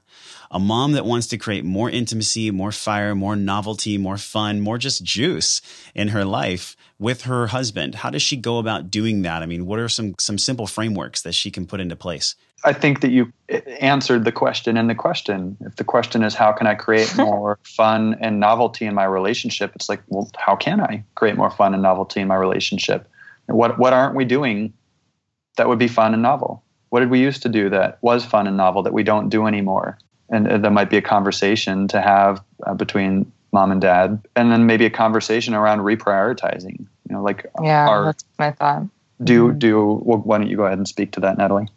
A 0.50 0.58
mom 0.58 0.92
that 0.92 1.06
wants 1.06 1.28
to 1.28 1.38
create 1.38 1.64
more 1.64 1.88
intimacy, 1.88 2.50
more 2.50 2.72
fire, 2.72 3.14
more 3.14 3.36
novelty, 3.36 3.98
more 3.98 4.18
fun, 4.18 4.60
more 4.60 4.78
just 4.78 5.04
juice 5.04 5.60
in 5.94 6.08
her 6.08 6.24
life 6.24 6.76
with 6.98 7.22
her 7.22 7.48
husband. 7.48 7.94
How 7.94 8.10
does 8.10 8.22
she 8.22 8.36
go 8.36 8.58
about 8.58 8.90
doing 8.90 9.22
that? 9.22 9.42
I 9.42 9.46
mean, 9.46 9.66
what 9.66 9.78
are 9.78 9.88
some 9.88 10.14
some 10.18 10.38
simple 10.38 10.66
frameworks 10.66 11.22
that 11.22 11.34
she 11.34 11.50
can 11.50 11.66
put 11.66 11.80
into 11.80 11.96
place? 11.96 12.34
I 12.62 12.74
think 12.74 13.00
that 13.00 13.10
you 13.10 13.32
eh, 13.48 13.60
answered 13.80 14.24
the 14.24 14.32
question 14.32 14.76
in 14.76 14.86
the 14.86 14.94
question. 14.94 15.56
If 15.60 15.76
the 15.76 15.84
question 15.84 16.22
is 16.22 16.34
how 16.34 16.52
can 16.52 16.66
I 16.66 16.74
create 16.74 17.16
more 17.16 17.58
fun 17.62 18.16
and 18.20 18.40
novelty 18.40 18.86
in 18.86 18.94
my 18.94 19.04
relationship, 19.04 19.72
it's 19.74 19.88
like, 19.88 20.02
well, 20.08 20.28
how 20.36 20.56
can 20.56 20.80
I 20.80 21.04
create 21.14 21.36
more 21.36 21.50
fun 21.50 21.74
and 21.74 21.82
novelty 21.82 22.20
in 22.20 22.28
my 22.28 22.36
relationship? 22.36 23.06
What 23.46 23.78
what 23.78 23.92
aren't 23.92 24.16
we 24.16 24.24
doing 24.24 24.72
that 25.56 25.68
would 25.68 25.78
be 25.78 25.88
fun 25.88 26.14
and 26.14 26.22
novel? 26.22 26.62
What 26.90 27.00
did 27.00 27.10
we 27.10 27.20
used 27.20 27.42
to 27.42 27.48
do 27.48 27.70
that 27.70 27.98
was 28.02 28.24
fun 28.24 28.46
and 28.46 28.56
novel 28.56 28.82
that 28.82 28.92
we 28.92 29.02
don't 29.02 29.28
do 29.28 29.46
anymore? 29.46 29.98
And 30.28 30.48
uh, 30.48 30.58
that 30.58 30.70
might 30.70 30.90
be 30.90 30.96
a 30.96 31.02
conversation 31.02 31.88
to 31.88 32.00
have 32.00 32.42
uh, 32.66 32.74
between 32.74 33.30
mom 33.52 33.72
and 33.72 33.80
dad, 33.80 34.26
and 34.36 34.52
then 34.52 34.66
maybe 34.66 34.84
a 34.86 34.90
conversation 34.90 35.54
around 35.54 35.80
reprioritizing. 35.80 36.78
You 36.78 37.16
know, 37.16 37.22
like 37.22 37.46
yeah, 37.62 37.88
our, 37.88 38.04
that's 38.04 38.24
my 38.38 38.52
thought. 38.52 38.84
Do 39.22 39.48
mm-hmm. 39.48 39.58
do 39.58 40.00
well, 40.04 40.18
why 40.18 40.38
don't 40.38 40.48
you 40.48 40.56
go 40.56 40.64
ahead 40.64 40.78
and 40.78 40.86
speak 40.86 41.12
to 41.12 41.20
that, 41.20 41.38
Natalie? 41.38 41.68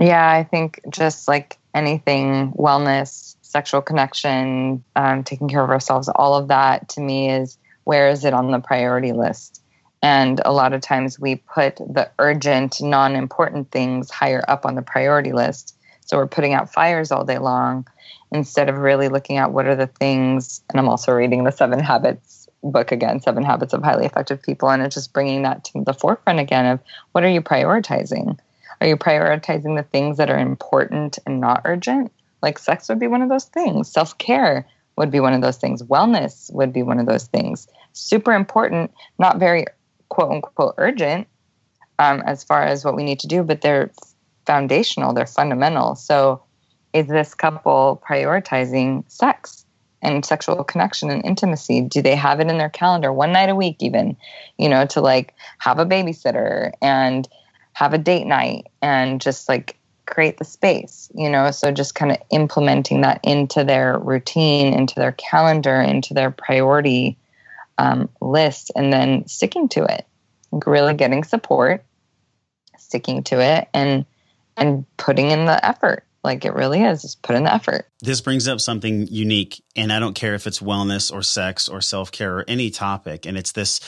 Yeah, 0.00 0.30
I 0.30 0.44
think 0.44 0.80
just 0.88 1.28
like 1.28 1.58
anything, 1.74 2.52
wellness, 2.52 3.36
sexual 3.42 3.82
connection, 3.82 4.84
um, 4.96 5.24
taking 5.24 5.48
care 5.48 5.62
of 5.62 5.70
ourselves, 5.70 6.08
all 6.08 6.34
of 6.34 6.48
that 6.48 6.88
to 6.90 7.00
me 7.00 7.30
is 7.30 7.58
where 7.84 8.08
is 8.08 8.24
it 8.24 8.32
on 8.32 8.50
the 8.50 8.60
priority 8.60 9.12
list? 9.12 9.59
And 10.02 10.40
a 10.44 10.52
lot 10.52 10.72
of 10.72 10.80
times 10.80 11.20
we 11.20 11.36
put 11.36 11.76
the 11.76 12.10
urgent, 12.18 12.80
non 12.80 13.16
important 13.16 13.70
things 13.70 14.10
higher 14.10 14.42
up 14.48 14.64
on 14.64 14.74
the 14.74 14.82
priority 14.82 15.32
list. 15.32 15.76
So 16.06 16.16
we're 16.16 16.26
putting 16.26 16.54
out 16.54 16.72
fires 16.72 17.12
all 17.12 17.24
day 17.24 17.38
long 17.38 17.86
instead 18.32 18.68
of 18.68 18.78
really 18.78 19.08
looking 19.08 19.36
at 19.36 19.52
what 19.52 19.66
are 19.66 19.76
the 19.76 19.86
things. 19.86 20.62
And 20.70 20.80
I'm 20.80 20.88
also 20.88 21.12
reading 21.12 21.44
the 21.44 21.52
Seven 21.52 21.78
Habits 21.78 22.48
book 22.62 22.92
again, 22.92 23.20
Seven 23.20 23.44
Habits 23.44 23.72
of 23.72 23.82
Highly 23.82 24.06
Effective 24.06 24.42
People. 24.42 24.70
And 24.70 24.82
it's 24.82 24.94
just 24.94 25.12
bringing 25.12 25.42
that 25.42 25.64
to 25.64 25.84
the 25.84 25.94
forefront 25.94 26.40
again 26.40 26.66
of 26.66 26.80
what 27.12 27.24
are 27.24 27.28
you 27.28 27.42
prioritizing? 27.42 28.38
Are 28.80 28.86
you 28.86 28.96
prioritizing 28.96 29.76
the 29.76 29.82
things 29.82 30.16
that 30.16 30.30
are 30.30 30.38
important 30.38 31.18
and 31.26 31.40
not 31.40 31.62
urgent? 31.64 32.12
Like 32.42 32.58
sex 32.58 32.88
would 32.88 32.98
be 32.98 33.06
one 33.06 33.22
of 33.22 33.28
those 33.28 33.44
things. 33.44 33.92
Self 33.92 34.16
care 34.18 34.66
would 34.96 35.10
be 35.10 35.20
one 35.20 35.34
of 35.34 35.42
those 35.42 35.58
things. 35.58 35.82
Wellness 35.82 36.52
would 36.52 36.72
be 36.72 36.82
one 36.82 36.98
of 36.98 37.06
those 37.06 37.26
things. 37.26 37.68
Super 37.92 38.32
important, 38.32 38.90
not 39.18 39.38
very 39.38 39.66
quote 40.10 40.30
unquote 40.30 40.74
urgent 40.76 41.26
um, 41.98 42.22
as 42.26 42.44
far 42.44 42.62
as 42.62 42.84
what 42.84 42.96
we 42.96 43.04
need 43.04 43.20
to 43.20 43.26
do, 43.26 43.42
but 43.42 43.62
they're 43.62 43.90
foundational, 44.46 45.14
they're 45.14 45.26
fundamental. 45.26 45.94
So, 45.94 46.42
is 46.92 47.06
this 47.06 47.34
couple 47.34 48.02
prioritizing 48.06 49.08
sex 49.08 49.64
and 50.02 50.24
sexual 50.24 50.64
connection 50.64 51.10
and 51.10 51.24
intimacy? 51.24 51.82
Do 51.82 52.02
they 52.02 52.16
have 52.16 52.40
it 52.40 52.48
in 52.48 52.58
their 52.58 52.70
calendar 52.70 53.12
one 53.12 53.32
night 53.32 53.48
a 53.48 53.54
week, 53.54 53.76
even, 53.80 54.16
you 54.58 54.68
know, 54.68 54.86
to 54.86 55.00
like 55.00 55.34
have 55.58 55.78
a 55.78 55.86
babysitter 55.86 56.72
and 56.82 57.28
have 57.74 57.94
a 57.94 57.98
date 57.98 58.26
night 58.26 58.66
and 58.82 59.20
just 59.20 59.48
like 59.48 59.78
create 60.06 60.38
the 60.38 60.44
space, 60.44 61.12
you 61.14 61.30
know? 61.30 61.52
So 61.52 61.70
just 61.70 61.94
kind 61.94 62.10
of 62.10 62.18
implementing 62.30 63.02
that 63.02 63.20
into 63.22 63.62
their 63.62 63.98
routine, 63.98 64.74
into 64.74 64.96
their 64.96 65.12
calendar, 65.12 65.80
into 65.80 66.12
their 66.14 66.32
priority 66.32 67.16
um, 67.80 68.10
list, 68.20 68.70
and 68.76 68.92
then 68.92 69.26
sticking 69.26 69.68
to 69.70 69.84
it. 69.84 70.06
Really 70.66 70.94
getting 70.94 71.24
support, 71.24 71.82
sticking 72.78 73.22
to 73.24 73.40
it, 73.40 73.68
and 73.72 74.04
and 74.56 74.84
putting 74.98 75.30
in 75.30 75.46
the 75.46 75.64
effort. 75.64 76.04
Like 76.22 76.44
it 76.44 76.52
really 76.52 76.82
is, 76.82 77.00
just 77.00 77.22
put 77.22 77.34
in 77.34 77.44
the 77.44 77.54
effort. 77.54 77.86
This 78.00 78.20
brings 78.20 78.46
up 78.46 78.60
something 78.60 79.06
unique, 79.06 79.62
and 79.74 79.90
I 79.90 79.98
don't 79.98 80.14
care 80.14 80.34
if 80.34 80.46
it's 80.46 80.60
wellness 80.60 81.10
or 81.10 81.22
sex 81.22 81.68
or 81.68 81.80
self 81.80 82.12
care 82.12 82.38
or 82.38 82.44
any 82.46 82.70
topic, 82.70 83.24
and 83.24 83.38
it's 83.38 83.52
this 83.52 83.80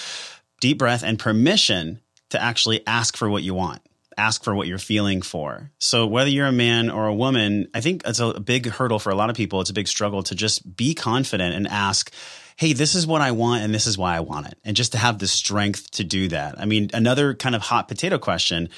deep 0.63 0.79
breath 0.79 1.03
and 1.03 1.19
permission 1.19 2.01
to 2.31 2.43
actually 2.43 2.87
ask 2.87 3.17
for 3.17 3.29
what 3.29 3.43
you 3.43 3.53
want 3.53 3.83
ask 4.19 4.45
for 4.45 4.55
what 4.55 4.67
you're 4.67 4.77
feeling 4.77 5.23
for. 5.23 5.71
So 5.79 6.07
whether 6.07 6.29
you're 6.29 6.47
a 6.47 6.53
man 6.53 6.91
or 6.91 7.07
a 7.07 7.15
woman, 7.15 7.69
I 7.73 7.81
think 7.81 8.03
it's 8.05 8.21
a 8.21 8.39
big 8.39 8.67
hurdle 8.67 8.99
for 8.99 9.09
a 9.09 9.15
lot 9.15 9.31
of 9.31 9.37
people. 9.37 9.63
It's 9.63 9.71
a 9.71 9.75
big 9.75 9.89
struggle 9.89 10.23
to 10.25 10.35
just 10.35 10.77
be 10.77 10.93
confident 10.93 11.55
and 11.55 11.67
ask, 11.67 12.13
Hey, 12.63 12.75
this 12.75 12.95
is 12.95 13.09
what 13.09 13.21
I 13.21 13.33
want 13.33 13.65
and 13.65 13.75
this 13.75 13.89
is 13.89 13.99
why 13.99 14.15
I 14.17 14.21
want 14.21 14.47
it. 14.47 14.57
And 14.65 14.77
just 14.77 14.93
to 14.93 14.99
have 14.99 15.19
the 15.19 15.27
strength 15.27 15.91
to 15.91 16.05
do 16.05 16.29
that. 16.29 16.61
I 16.61 16.65
mean, 16.65 16.91
another 16.95 17.35
kind 17.35 17.57
of 17.57 17.63
hot 17.63 17.89
potato 17.89 18.19
question. 18.19 18.69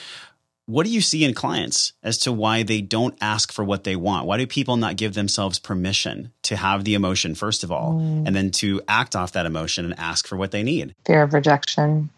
What 0.65 0.87
do 0.87 0.91
you 0.91 1.03
see 1.03 1.23
in 1.23 1.35
clients 1.35 1.93
as 2.03 2.17
to 2.21 2.33
why 2.33 2.63
they 2.63 2.81
don't 2.81 3.15
ask 3.21 3.53
for 3.53 3.63
what 3.63 3.85
they 3.85 3.95
want? 3.95 4.27
Why 4.27 4.39
do 4.39 4.47
people 4.47 4.79
not 4.79 4.97
give 4.97 5.13
themselves 5.13 5.59
permission 5.59 6.33
to 6.45 6.57
have 6.57 6.85
the 6.85 6.95
emotion, 6.95 7.35
first 7.35 7.63
of 7.63 7.71
all, 7.71 8.01
mm. 8.01 8.27
and 8.27 8.35
then 8.35 8.51
to 8.53 8.81
act 8.89 9.15
off 9.15 9.33
that 9.33 9.45
emotion 9.45 9.85
and 9.85 9.93
ask 9.99 10.27
for 10.27 10.37
what 10.37 10.51
they 10.51 10.63
need? 10.63 10.95
Fear 11.05 11.25
of 11.25 11.35
rejection 11.35 12.09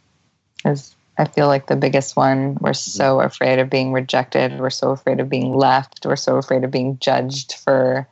is 0.64 0.94
I 1.18 1.24
feel 1.24 1.48
like 1.48 1.66
the 1.66 1.74
biggest 1.74 2.14
one. 2.14 2.58
We're 2.60 2.74
so 2.74 3.20
afraid 3.20 3.58
of 3.58 3.70
being 3.70 3.92
rejected. 3.92 4.60
We're 4.60 4.70
so 4.70 4.92
afraid 4.92 5.18
of 5.18 5.28
being 5.28 5.52
left. 5.52 6.06
We're 6.06 6.14
so 6.14 6.36
afraid 6.36 6.62
of 6.62 6.70
being 6.70 7.00
judged 7.00 7.54
for 7.54 8.06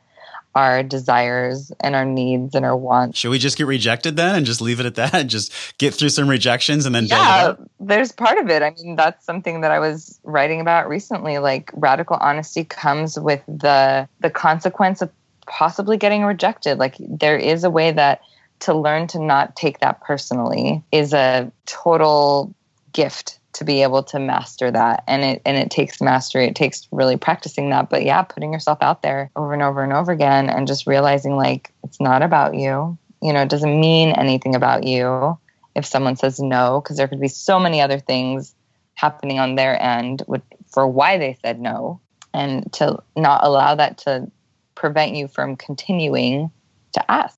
our 0.55 0.81
desires 0.83 1.71
and 1.81 1.95
our 1.95 2.05
needs 2.05 2.55
and 2.55 2.65
our 2.65 2.75
wants. 2.75 3.19
Should 3.19 3.29
we 3.29 3.39
just 3.39 3.57
get 3.57 3.67
rejected 3.67 4.15
then 4.15 4.35
and 4.35 4.45
just 4.45 4.61
leave 4.61 4.79
it 4.79 4.85
at 4.85 4.95
that 4.95 5.13
and 5.13 5.29
just 5.29 5.53
get 5.77 5.93
through 5.93 6.09
some 6.09 6.29
rejections 6.29 6.85
and 6.85 6.95
then 6.95 7.05
yeah, 7.05 7.55
there's 7.79 8.13
part 8.13 8.37
of 8.37 8.49
it. 8.49 8.63
I 8.63 8.71
mean, 8.71 8.95
that's 8.95 9.25
something 9.25 9.61
that 9.61 9.71
I 9.71 9.79
was 9.79 10.19
writing 10.23 10.61
about 10.61 10.87
recently. 10.87 11.37
Like 11.39 11.69
radical 11.73 12.17
honesty 12.19 12.63
comes 12.63 13.19
with 13.19 13.43
the 13.47 14.07
the 14.21 14.29
consequence 14.29 15.01
of 15.01 15.11
possibly 15.45 15.97
getting 15.97 16.23
rejected. 16.23 16.77
Like 16.77 16.95
there 16.99 17.37
is 17.37 17.63
a 17.63 17.69
way 17.69 17.91
that 17.91 18.21
to 18.61 18.73
learn 18.73 19.07
to 19.07 19.19
not 19.19 19.55
take 19.55 19.79
that 19.79 20.01
personally 20.01 20.83
is 20.91 21.13
a 21.13 21.51
total 21.65 22.53
gift 22.93 23.39
to 23.55 23.63
be 23.63 23.83
able 23.83 24.03
to 24.03 24.19
master 24.19 24.69
that. 24.69 25.03
And 25.07 25.23
it 25.23 25.41
and 25.45 25.57
it 25.57 25.71
takes 25.71 26.01
mastery. 26.01 26.45
It 26.45 26.55
takes 26.55 26.87
really 26.91 27.17
practicing 27.17 27.69
that. 27.69 27.89
But 27.89 28.03
yeah 28.03 28.21
putting 28.21 28.53
yourself 28.53 28.79
out 28.81 29.01
there 29.01 29.31
over 29.35 29.53
and 29.53 29.63
over 29.63 29.83
and 29.83 29.93
over 29.93 30.11
again 30.11 30.49
and 30.49 30.67
just 30.67 30.87
realizing 30.87 31.35
like 31.35 31.71
it's 31.83 31.99
not 31.99 32.21
about 32.21 32.55
you. 32.55 32.97
You 33.21 33.33
know 33.33 33.41
it 33.41 33.49
doesn't 33.49 33.79
mean 33.79 34.09
anything 34.09 34.55
about 34.55 34.85
you 34.85 35.37
if 35.75 35.85
someone 35.85 36.15
says 36.15 36.39
no 36.39 36.81
because 36.81 36.97
there 36.97 37.07
could 37.07 37.21
be 37.21 37.27
so 37.27 37.59
many 37.59 37.81
other 37.81 37.99
things 37.99 38.55
happening 38.95 39.39
on 39.39 39.55
their 39.55 39.81
end 39.81 40.23
with, 40.27 40.41
for 40.67 40.87
why 40.87 41.17
they 41.17 41.37
said 41.43 41.59
no. 41.59 41.99
And 42.33 42.71
to 42.73 43.01
not 43.15 43.43
allow 43.43 43.75
that 43.75 43.99
to 43.99 44.29
prevent 44.73 45.15
you 45.15 45.27
from 45.27 45.55
continuing 45.55 46.51
to 46.93 47.11
ask. 47.11 47.37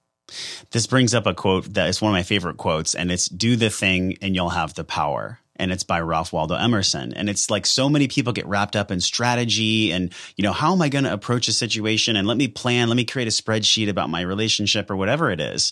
This 0.72 0.88
brings 0.88 1.14
up 1.14 1.26
a 1.26 1.34
quote 1.34 1.74
that 1.76 1.88
is 1.88 2.02
one 2.02 2.12
of 2.12 2.14
my 2.14 2.24
favorite 2.24 2.58
quotes 2.58 2.96
and 2.96 3.12
it's 3.12 3.28
do 3.28 3.56
the 3.56 3.70
thing 3.70 4.18
and 4.22 4.36
you'll 4.36 4.50
have 4.50 4.74
the 4.74 4.84
power 4.84 5.40
and 5.60 5.72
it's 5.72 5.84
by 5.84 6.00
Ralph 6.00 6.34
Waldo 6.34 6.56
Emerson. 6.56 7.14
And 7.14 7.30
it's 7.30 7.50
like 7.50 7.66
so 7.66 7.90
many 7.90 8.08
people 8.08 8.34
get 8.34 8.48
wrapped 8.48 8.76
up 8.76 8.92
in 8.92 9.02
strategy 9.02 9.92
and, 9.92 10.14
you 10.36 10.44
know, 10.44 10.54
how 10.54 10.74
am 10.74 10.82
I 10.82 10.90
going 10.90 11.04
to 11.04 11.14
approach 11.14 11.48
a 11.48 11.54
situation 11.54 12.16
and 12.16 12.28
let 12.28 12.38
me 12.38 12.48
plan, 12.48 12.90
let 12.90 12.96
me 12.96 13.06
create 13.06 13.28
a 13.28 13.32
spreadsheet 13.32 13.90
about 13.90 14.10
my 14.10 14.22
relationship 14.22 14.90
or 14.90 14.96
whatever 14.96 15.32
it 15.32 15.40
is. 15.40 15.72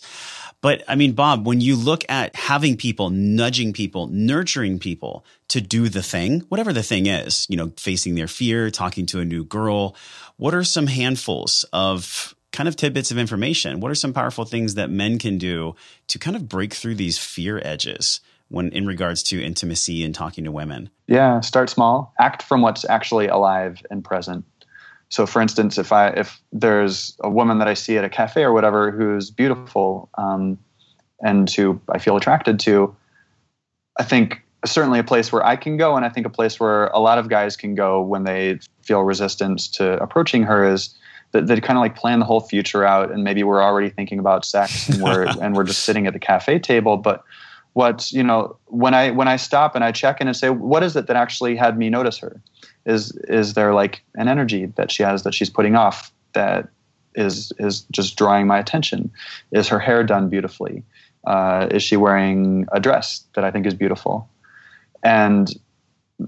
But 0.60 0.82
I 0.88 0.94
mean, 0.94 1.12
Bob, 1.12 1.46
when 1.46 1.60
you 1.60 1.76
look 1.76 2.04
at 2.08 2.34
having 2.34 2.76
people, 2.76 3.10
nudging 3.10 3.72
people, 3.72 4.08
nurturing 4.08 4.78
people 4.78 5.24
to 5.48 5.60
do 5.60 5.88
the 5.88 6.02
thing, 6.02 6.40
whatever 6.48 6.72
the 6.72 6.82
thing 6.82 7.06
is, 7.06 7.46
you 7.48 7.56
know, 7.56 7.72
facing 7.76 8.14
their 8.14 8.28
fear, 8.28 8.70
talking 8.70 9.06
to 9.06 9.20
a 9.20 9.24
new 9.24 9.44
girl, 9.44 9.94
what 10.36 10.54
are 10.54 10.64
some 10.64 10.86
handfuls 10.86 11.64
of 11.72 12.34
kind 12.52 12.68
of 12.68 12.76
tidbits 12.76 13.10
of 13.10 13.18
information? 13.18 13.80
What 13.80 13.90
are 13.90 13.96
some 13.96 14.12
powerful 14.12 14.44
things 14.44 14.74
that 14.74 14.90
men 14.90 15.18
can 15.18 15.38
do 15.38 15.74
to 16.08 16.18
kind 16.18 16.36
of 16.36 16.48
break 16.48 16.72
through 16.72 16.94
these 16.94 17.18
fear 17.18 17.60
edges? 17.62 18.20
When 18.48 18.68
in 18.70 18.86
regards 18.86 19.22
to 19.24 19.42
intimacy 19.42 20.04
and 20.04 20.14
talking 20.14 20.44
to 20.44 20.52
women? 20.52 20.90
Yeah, 21.06 21.40
start 21.40 21.70
small. 21.70 22.12
Act 22.18 22.42
from 22.42 22.62
what's 22.62 22.84
actually 22.88 23.28
alive 23.28 23.84
and 23.90 24.04
present. 24.04 24.44
So, 25.08 25.26
for 25.26 25.40
instance, 25.40 25.78
if 25.78 25.92
I 25.92 26.08
if 26.08 26.40
there's 26.52 27.16
a 27.20 27.30
woman 27.30 27.58
that 27.58 27.68
I 27.68 27.74
see 27.74 27.96
at 27.96 28.04
a 28.04 28.08
cafe 28.08 28.42
or 28.42 28.52
whatever 28.52 28.90
who's 28.90 29.30
beautiful 29.30 30.08
um, 30.18 30.58
and 31.22 31.50
who 31.50 31.80
I 31.90 31.98
feel 31.98 32.16
attracted 32.16 32.58
to, 32.60 32.94
I 33.98 34.02
think 34.02 34.42
certainly 34.64 34.98
a 34.98 35.04
place 35.04 35.32
where 35.32 35.44
I 35.44 35.56
can 35.56 35.76
go, 35.76 35.96
and 35.96 36.04
I 36.04 36.08
think 36.08 36.26
a 36.26 36.30
place 36.30 36.58
where 36.58 36.86
a 36.88 36.98
lot 36.98 37.18
of 37.18 37.28
guys 37.28 37.56
can 37.56 37.74
go 37.74 38.00
when 38.00 38.24
they 38.24 38.58
feel 38.82 39.02
resistance 39.02 39.68
to 39.68 40.02
approaching 40.02 40.42
her 40.42 40.64
is 40.64 40.94
that 41.32 41.46
they 41.46 41.60
kind 41.60 41.76
of 41.76 41.82
like 41.82 41.96
plan 41.96 42.18
the 42.18 42.24
whole 42.24 42.40
future 42.40 42.84
out, 42.84 43.12
and 43.12 43.22
maybe 43.22 43.42
we're 43.42 43.62
already 43.62 43.90
thinking 43.90 44.18
about 44.18 44.44
sex, 44.44 44.88
and 44.88 45.02
we're 45.02 45.24
and 45.40 45.54
we're 45.54 45.64
just 45.64 45.84
sitting 45.84 46.06
at 46.06 46.14
the 46.14 46.18
cafe 46.18 46.58
table, 46.58 46.96
but 46.96 47.22
what 47.76 48.10
you 48.10 48.22
know 48.22 48.56
when 48.68 48.94
i 48.94 49.10
when 49.10 49.28
i 49.28 49.36
stop 49.36 49.74
and 49.74 49.84
i 49.84 49.92
check 49.92 50.18
in 50.22 50.26
and 50.26 50.34
say 50.34 50.48
what 50.48 50.82
is 50.82 50.96
it 50.96 51.08
that 51.08 51.16
actually 51.16 51.54
had 51.54 51.76
me 51.76 51.90
notice 51.90 52.16
her? 52.16 52.40
Is 52.86 53.12
is 53.28 53.52
there 53.52 53.74
like 53.74 54.02
an 54.14 54.28
energy 54.28 54.64
that 54.76 54.90
she 54.90 55.02
has 55.02 55.24
that 55.24 55.34
she's 55.34 55.50
putting 55.50 55.76
off 55.76 56.10
that 56.32 56.70
is 57.16 57.52
is 57.58 57.82
just 57.90 58.16
drawing 58.16 58.46
my 58.46 58.58
attention? 58.58 59.10
Is 59.52 59.68
her 59.68 59.78
hair 59.78 60.02
done 60.04 60.30
beautifully? 60.30 60.84
Uh, 61.26 61.68
is 61.70 61.82
she 61.82 61.96
wearing 61.96 62.66
a 62.72 62.80
dress 62.80 63.22
that 63.34 63.44
i 63.44 63.50
think 63.50 63.66
is 63.66 63.74
beautiful? 63.74 64.26
And 65.02 65.54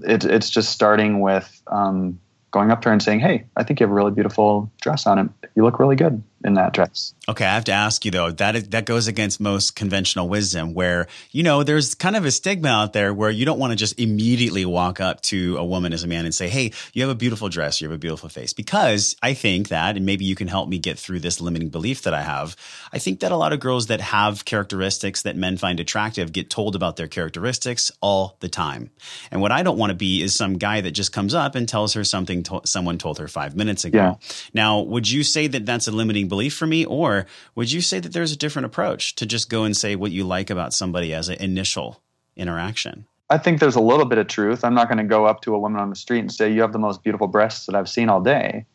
it, 0.03 0.25
it's 0.25 0.51
just 0.51 0.71
starting 0.71 1.19
with 1.19 1.63
um, 1.65 2.19
going 2.51 2.69
up 2.69 2.83
to 2.83 2.89
her 2.89 2.93
and 2.93 3.01
saying 3.01 3.21
hey 3.21 3.45
i 3.57 3.63
think 3.63 3.79
you 3.79 3.85
have 3.85 3.91
a 3.91 3.95
really 3.95 4.11
beautiful 4.11 4.71
dress 4.81 5.07
on 5.07 5.17
it 5.17 5.29
you 5.55 5.63
look 5.63 5.79
really 5.79 5.95
good 5.95 6.21
in 6.43 6.53
that 6.53 6.73
dress. 6.73 7.13
Okay, 7.27 7.45
I 7.45 7.53
have 7.53 7.65
to 7.65 7.71
ask 7.71 8.05
you 8.05 8.11
though. 8.11 8.31
That 8.31 8.55
is, 8.55 8.69
that 8.69 8.85
goes 8.85 9.07
against 9.07 9.39
most 9.39 9.75
conventional 9.75 10.29
wisdom, 10.29 10.73
where 10.73 11.07
you 11.31 11.43
know 11.43 11.63
there's 11.63 11.95
kind 11.95 12.15
of 12.15 12.25
a 12.25 12.31
stigma 12.31 12.69
out 12.69 12.93
there 12.93 13.13
where 13.13 13.29
you 13.29 13.45
don't 13.45 13.59
want 13.59 13.71
to 13.71 13.77
just 13.77 13.99
immediately 13.99 14.65
walk 14.65 14.99
up 14.99 15.21
to 15.21 15.57
a 15.57 15.65
woman 15.65 15.93
as 15.93 16.03
a 16.03 16.07
man 16.07 16.25
and 16.25 16.33
say, 16.33 16.49
"Hey, 16.49 16.71
you 16.93 17.03
have 17.03 17.11
a 17.11 17.15
beautiful 17.15 17.49
dress, 17.49 17.81
you 17.81 17.87
have 17.87 17.95
a 17.95 17.99
beautiful 17.99 18.29
face." 18.29 18.53
Because 18.53 19.15
I 19.21 19.33
think 19.33 19.67
that, 19.67 19.97
and 19.97 20.05
maybe 20.05 20.25
you 20.25 20.35
can 20.35 20.47
help 20.47 20.69
me 20.69 20.79
get 20.79 20.97
through 20.97 21.19
this 21.19 21.41
limiting 21.41 21.69
belief 21.69 22.03
that 22.03 22.13
I 22.13 22.21
have. 22.21 22.55
I 22.93 22.99
think 22.99 23.19
that 23.19 23.31
a 23.31 23.37
lot 23.37 23.53
of 23.53 23.59
girls 23.59 23.87
that 23.87 24.01
have 24.01 24.45
characteristics 24.45 25.21
that 25.23 25.35
men 25.35 25.57
find 25.57 25.79
attractive 25.79 26.31
get 26.31 26.49
told 26.49 26.75
about 26.75 26.95
their 26.95 27.07
characteristics 27.07 27.91
all 28.01 28.37
the 28.39 28.49
time. 28.49 28.89
And 29.29 29.41
what 29.41 29.51
I 29.51 29.61
don't 29.61 29.77
want 29.77 29.91
to 29.91 29.95
be 29.95 30.21
is 30.21 30.33
some 30.33 30.57
guy 30.57 30.81
that 30.81 30.91
just 30.91 31.11
comes 31.11 31.33
up 31.33 31.55
and 31.55 31.67
tells 31.67 31.93
her 31.93 32.03
something 32.03 32.43
to- 32.43 32.61
someone 32.65 32.97
told 32.97 33.19
her 33.19 33.27
five 33.27 33.55
minutes 33.55 33.85
ago. 33.85 33.97
Yeah. 33.97 34.15
Now, 34.53 34.79
would 34.81 35.09
you 35.09 35.23
say 35.23 35.47
that 35.47 35.65
that's 35.65 35.87
a 35.87 35.91
limiting 35.91 36.28
belief 36.29 36.55
for 36.55 36.67
me, 36.67 36.85
or 36.85 37.25
would 37.55 37.71
you 37.71 37.81
say 37.81 37.99
that 37.99 38.13
there's 38.13 38.31
a 38.31 38.37
different 38.37 38.67
approach 38.67 39.15
to 39.15 39.25
just 39.25 39.49
go 39.49 39.63
and 39.63 39.75
say 39.75 39.95
what 39.95 40.11
you 40.11 40.23
like 40.23 40.49
about 40.49 40.73
somebody 40.73 41.13
as 41.13 41.27
an 41.27 41.35
initial 41.41 42.01
interaction? 42.35 43.05
I 43.29 43.37
think 43.37 43.59
there's 43.59 43.75
a 43.75 43.81
little 43.81 44.05
bit 44.05 44.17
of 44.17 44.27
truth. 44.27 44.63
I'm 44.63 44.73
not 44.73 44.87
going 44.87 44.97
to 44.97 45.03
go 45.03 45.25
up 45.25 45.41
to 45.41 45.53
a 45.53 45.59
woman 45.59 45.79
on 45.79 45.89
the 45.89 45.95
street 45.95 46.19
and 46.19 46.31
say 46.31 46.51
you 46.51 46.61
have 46.61 46.73
the 46.73 46.79
most 46.79 47.03
beautiful 47.03 47.27
breasts 47.27 47.65
that 47.67 47.75
I've 47.75 47.89
seen 47.89 48.09
all 48.09 48.21
day. 48.21 48.65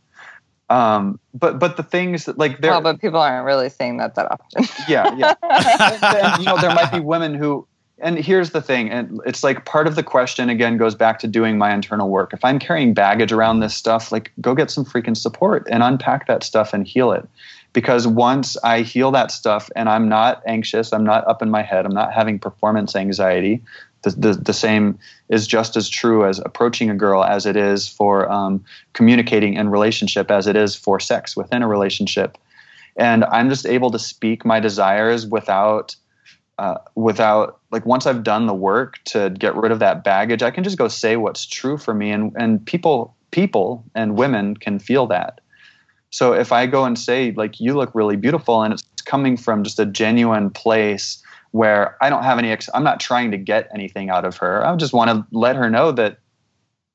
Um, 0.70 1.20
but 1.34 1.58
but 1.58 1.76
the 1.76 1.82
things 1.82 2.24
that 2.24 2.38
like 2.38 2.60
there, 2.60 2.70
well, 2.70 2.80
but 2.80 3.00
people 3.00 3.20
aren't 3.20 3.44
really 3.44 3.68
saying 3.68 3.98
that 3.98 4.14
that 4.14 4.30
often. 4.30 4.64
yeah, 4.88 5.14
yeah. 5.14 5.34
and, 5.42 6.38
you 6.38 6.46
know, 6.46 6.56
there 6.58 6.74
might 6.74 6.90
be 6.90 7.00
women 7.00 7.34
who, 7.34 7.66
and 7.98 8.18
here's 8.18 8.50
the 8.50 8.60
thing, 8.60 8.90
and 8.90 9.20
it's 9.24 9.44
like 9.44 9.64
part 9.64 9.86
of 9.86 9.94
the 9.94 10.02
question 10.02 10.48
again 10.50 10.76
goes 10.76 10.94
back 10.94 11.20
to 11.20 11.28
doing 11.28 11.58
my 11.58 11.72
internal 11.72 12.08
work. 12.08 12.32
If 12.32 12.44
I'm 12.44 12.58
carrying 12.58 12.92
baggage 12.92 13.32
around 13.32 13.60
this 13.60 13.74
stuff, 13.74 14.10
like 14.10 14.32
go 14.40 14.54
get 14.54 14.70
some 14.70 14.84
freaking 14.84 15.16
support 15.16 15.66
and 15.70 15.82
unpack 15.82 16.26
that 16.26 16.42
stuff 16.42 16.74
and 16.74 16.86
heal 16.86 17.12
it. 17.12 17.28
Because 17.72 18.06
once 18.06 18.56
I 18.64 18.82
heal 18.82 19.10
that 19.12 19.30
stuff 19.30 19.70
and 19.74 19.88
I'm 19.88 20.08
not 20.08 20.42
anxious, 20.46 20.92
I'm 20.92 21.04
not 21.04 21.26
up 21.28 21.40
in 21.40 21.50
my 21.50 21.62
head, 21.62 21.86
I'm 21.86 21.94
not 21.94 22.12
having 22.12 22.38
performance 22.38 22.96
anxiety. 22.96 23.62
The, 24.02 24.10
the, 24.10 24.32
the 24.34 24.52
same 24.52 24.98
is 25.28 25.46
just 25.46 25.76
as 25.76 25.88
true 25.88 26.26
as 26.26 26.38
approaching 26.40 26.90
a 26.90 26.94
girl 26.94 27.24
as 27.24 27.46
it 27.46 27.56
is 27.56 27.88
for 27.88 28.30
um, 28.30 28.64
communicating 28.92 29.54
in 29.54 29.70
relationship 29.70 30.30
as 30.30 30.46
it 30.46 30.56
is 30.56 30.74
for 30.74 31.00
sex 31.00 31.36
within 31.36 31.62
a 31.62 31.68
relationship 31.68 32.36
and 32.96 33.24
i'm 33.24 33.48
just 33.48 33.66
able 33.66 33.90
to 33.90 33.98
speak 33.98 34.44
my 34.44 34.60
desires 34.60 35.26
without 35.26 35.96
uh, 36.58 36.76
without 36.94 37.60
like 37.72 37.84
once 37.84 38.06
i've 38.06 38.22
done 38.22 38.46
the 38.46 38.54
work 38.54 39.02
to 39.04 39.30
get 39.30 39.56
rid 39.56 39.72
of 39.72 39.80
that 39.80 40.04
baggage 40.04 40.42
i 40.42 40.50
can 40.50 40.62
just 40.62 40.78
go 40.78 40.86
say 40.86 41.16
what's 41.16 41.46
true 41.46 41.76
for 41.76 41.94
me 41.94 42.10
and 42.10 42.32
and 42.36 42.64
people 42.64 43.16
people 43.34 43.84
and 43.96 44.16
women 44.16 44.56
can 44.56 44.78
feel 44.78 45.08
that. 45.08 45.40
So 46.10 46.32
if 46.32 46.52
i 46.52 46.66
go 46.66 46.84
and 46.84 46.96
say 46.96 47.32
like 47.32 47.58
you 47.58 47.74
look 47.74 47.92
really 47.92 48.16
beautiful 48.16 48.62
and 48.62 48.72
it's 48.72 48.84
coming 49.04 49.36
from 49.36 49.64
just 49.64 49.80
a 49.80 49.84
genuine 49.84 50.50
place 50.50 51.20
where 51.50 51.96
i 52.00 52.08
don't 52.08 52.22
have 52.22 52.38
any 52.38 52.50
ex- 52.50 52.70
i'm 52.72 52.84
not 52.84 53.00
trying 53.00 53.32
to 53.32 53.36
get 53.36 53.68
anything 53.74 54.08
out 54.08 54.24
of 54.24 54.36
her. 54.36 54.64
I 54.64 54.74
just 54.76 54.92
want 54.92 55.10
to 55.10 55.26
let 55.36 55.56
her 55.56 55.68
know 55.68 55.90
that 55.92 56.18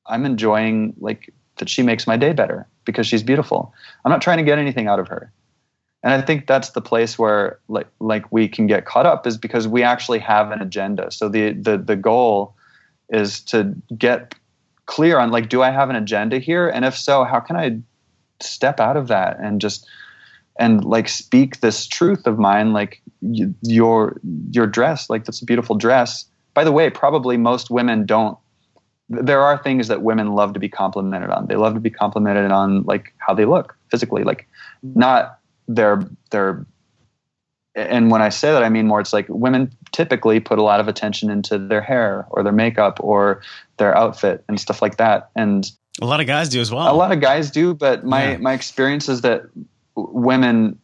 i'm 0.06 0.24
enjoying 0.24 0.94
like 0.98 1.30
that 1.58 1.68
she 1.68 1.82
makes 1.82 2.06
my 2.06 2.16
day 2.16 2.32
better 2.32 2.66
because 2.86 3.06
she's 3.06 3.22
beautiful. 3.22 3.74
I'm 4.02 4.10
not 4.10 4.22
trying 4.22 4.38
to 4.38 4.44
get 4.44 4.58
anything 4.58 4.86
out 4.88 4.98
of 4.98 5.08
her 5.08 5.30
and 6.02 6.12
i 6.12 6.20
think 6.20 6.46
that's 6.46 6.70
the 6.70 6.80
place 6.80 7.18
where 7.18 7.58
like 7.68 7.86
like 8.00 8.30
we 8.32 8.48
can 8.48 8.66
get 8.66 8.84
caught 8.84 9.06
up 9.06 9.26
is 9.26 9.36
because 9.36 9.68
we 9.68 9.82
actually 9.82 10.18
have 10.18 10.50
an 10.50 10.60
agenda. 10.60 11.10
So 11.10 11.28
the 11.28 11.52
the 11.52 11.78
the 11.78 11.96
goal 11.96 12.54
is 13.10 13.40
to 13.42 13.74
get 13.96 14.34
clear 14.86 15.18
on 15.18 15.30
like 15.30 15.48
do 15.48 15.62
i 15.62 15.70
have 15.70 15.90
an 15.90 15.96
agenda 15.96 16.38
here? 16.38 16.68
And 16.68 16.84
if 16.84 16.96
so 16.96 17.24
how 17.24 17.40
can 17.40 17.56
i 17.56 17.78
step 18.40 18.80
out 18.80 18.96
of 18.96 19.08
that 19.08 19.38
and 19.40 19.60
just 19.60 19.86
and 20.58 20.84
like 20.84 21.08
speak 21.08 21.60
this 21.60 21.86
truth 21.86 22.26
of 22.26 22.38
mine 22.38 22.72
like 22.72 23.02
y- 23.20 23.52
your 23.62 24.20
your 24.50 24.66
dress 24.66 25.10
like 25.10 25.24
that's 25.24 25.42
a 25.42 25.44
beautiful 25.44 25.76
dress. 25.76 26.24
By 26.54 26.64
the 26.64 26.72
way 26.72 26.90
probably 26.90 27.36
most 27.36 27.70
women 27.70 28.06
don't 28.06 28.38
there 29.08 29.42
are 29.42 29.58
things 29.58 29.88
that 29.88 30.02
women 30.02 30.34
love 30.34 30.52
to 30.52 30.60
be 30.60 30.68
complimented 30.68 31.30
on. 31.30 31.48
They 31.48 31.56
love 31.56 31.74
to 31.74 31.80
be 31.80 31.90
complimented 31.90 32.52
on 32.52 32.84
like 32.84 33.12
how 33.18 33.34
they 33.34 33.44
look 33.44 33.76
physically 33.90 34.22
like 34.22 34.46
not 34.82 35.39
their 35.74 36.02
their 36.30 36.66
and 37.76 38.10
when 38.10 38.20
I 38.20 38.30
say 38.30 38.50
that, 38.52 38.64
I 38.64 38.68
mean 38.68 38.86
more. 38.88 39.00
It's 39.00 39.12
like 39.12 39.26
women 39.28 39.72
typically 39.92 40.40
put 40.40 40.58
a 40.58 40.62
lot 40.62 40.80
of 40.80 40.88
attention 40.88 41.30
into 41.30 41.56
their 41.56 41.80
hair 41.80 42.26
or 42.30 42.42
their 42.42 42.52
makeup 42.52 42.98
or 43.00 43.42
their 43.76 43.96
outfit 43.96 44.44
and 44.48 44.58
stuff 44.60 44.82
like 44.82 44.96
that. 44.96 45.30
And 45.36 45.70
A 46.02 46.06
lot 46.06 46.20
of 46.20 46.26
guys 46.26 46.48
do 46.48 46.60
as 46.60 46.72
well. 46.72 46.92
a 46.92 46.96
lot 46.96 47.12
of 47.12 47.20
guys 47.20 47.50
do, 47.50 47.74
but 47.74 48.04
my 48.04 48.32
Yeah. 48.32 48.36
my 48.38 48.52
experience 48.54 49.08
is 49.08 49.20
that 49.20 49.42
women. 49.94 50.78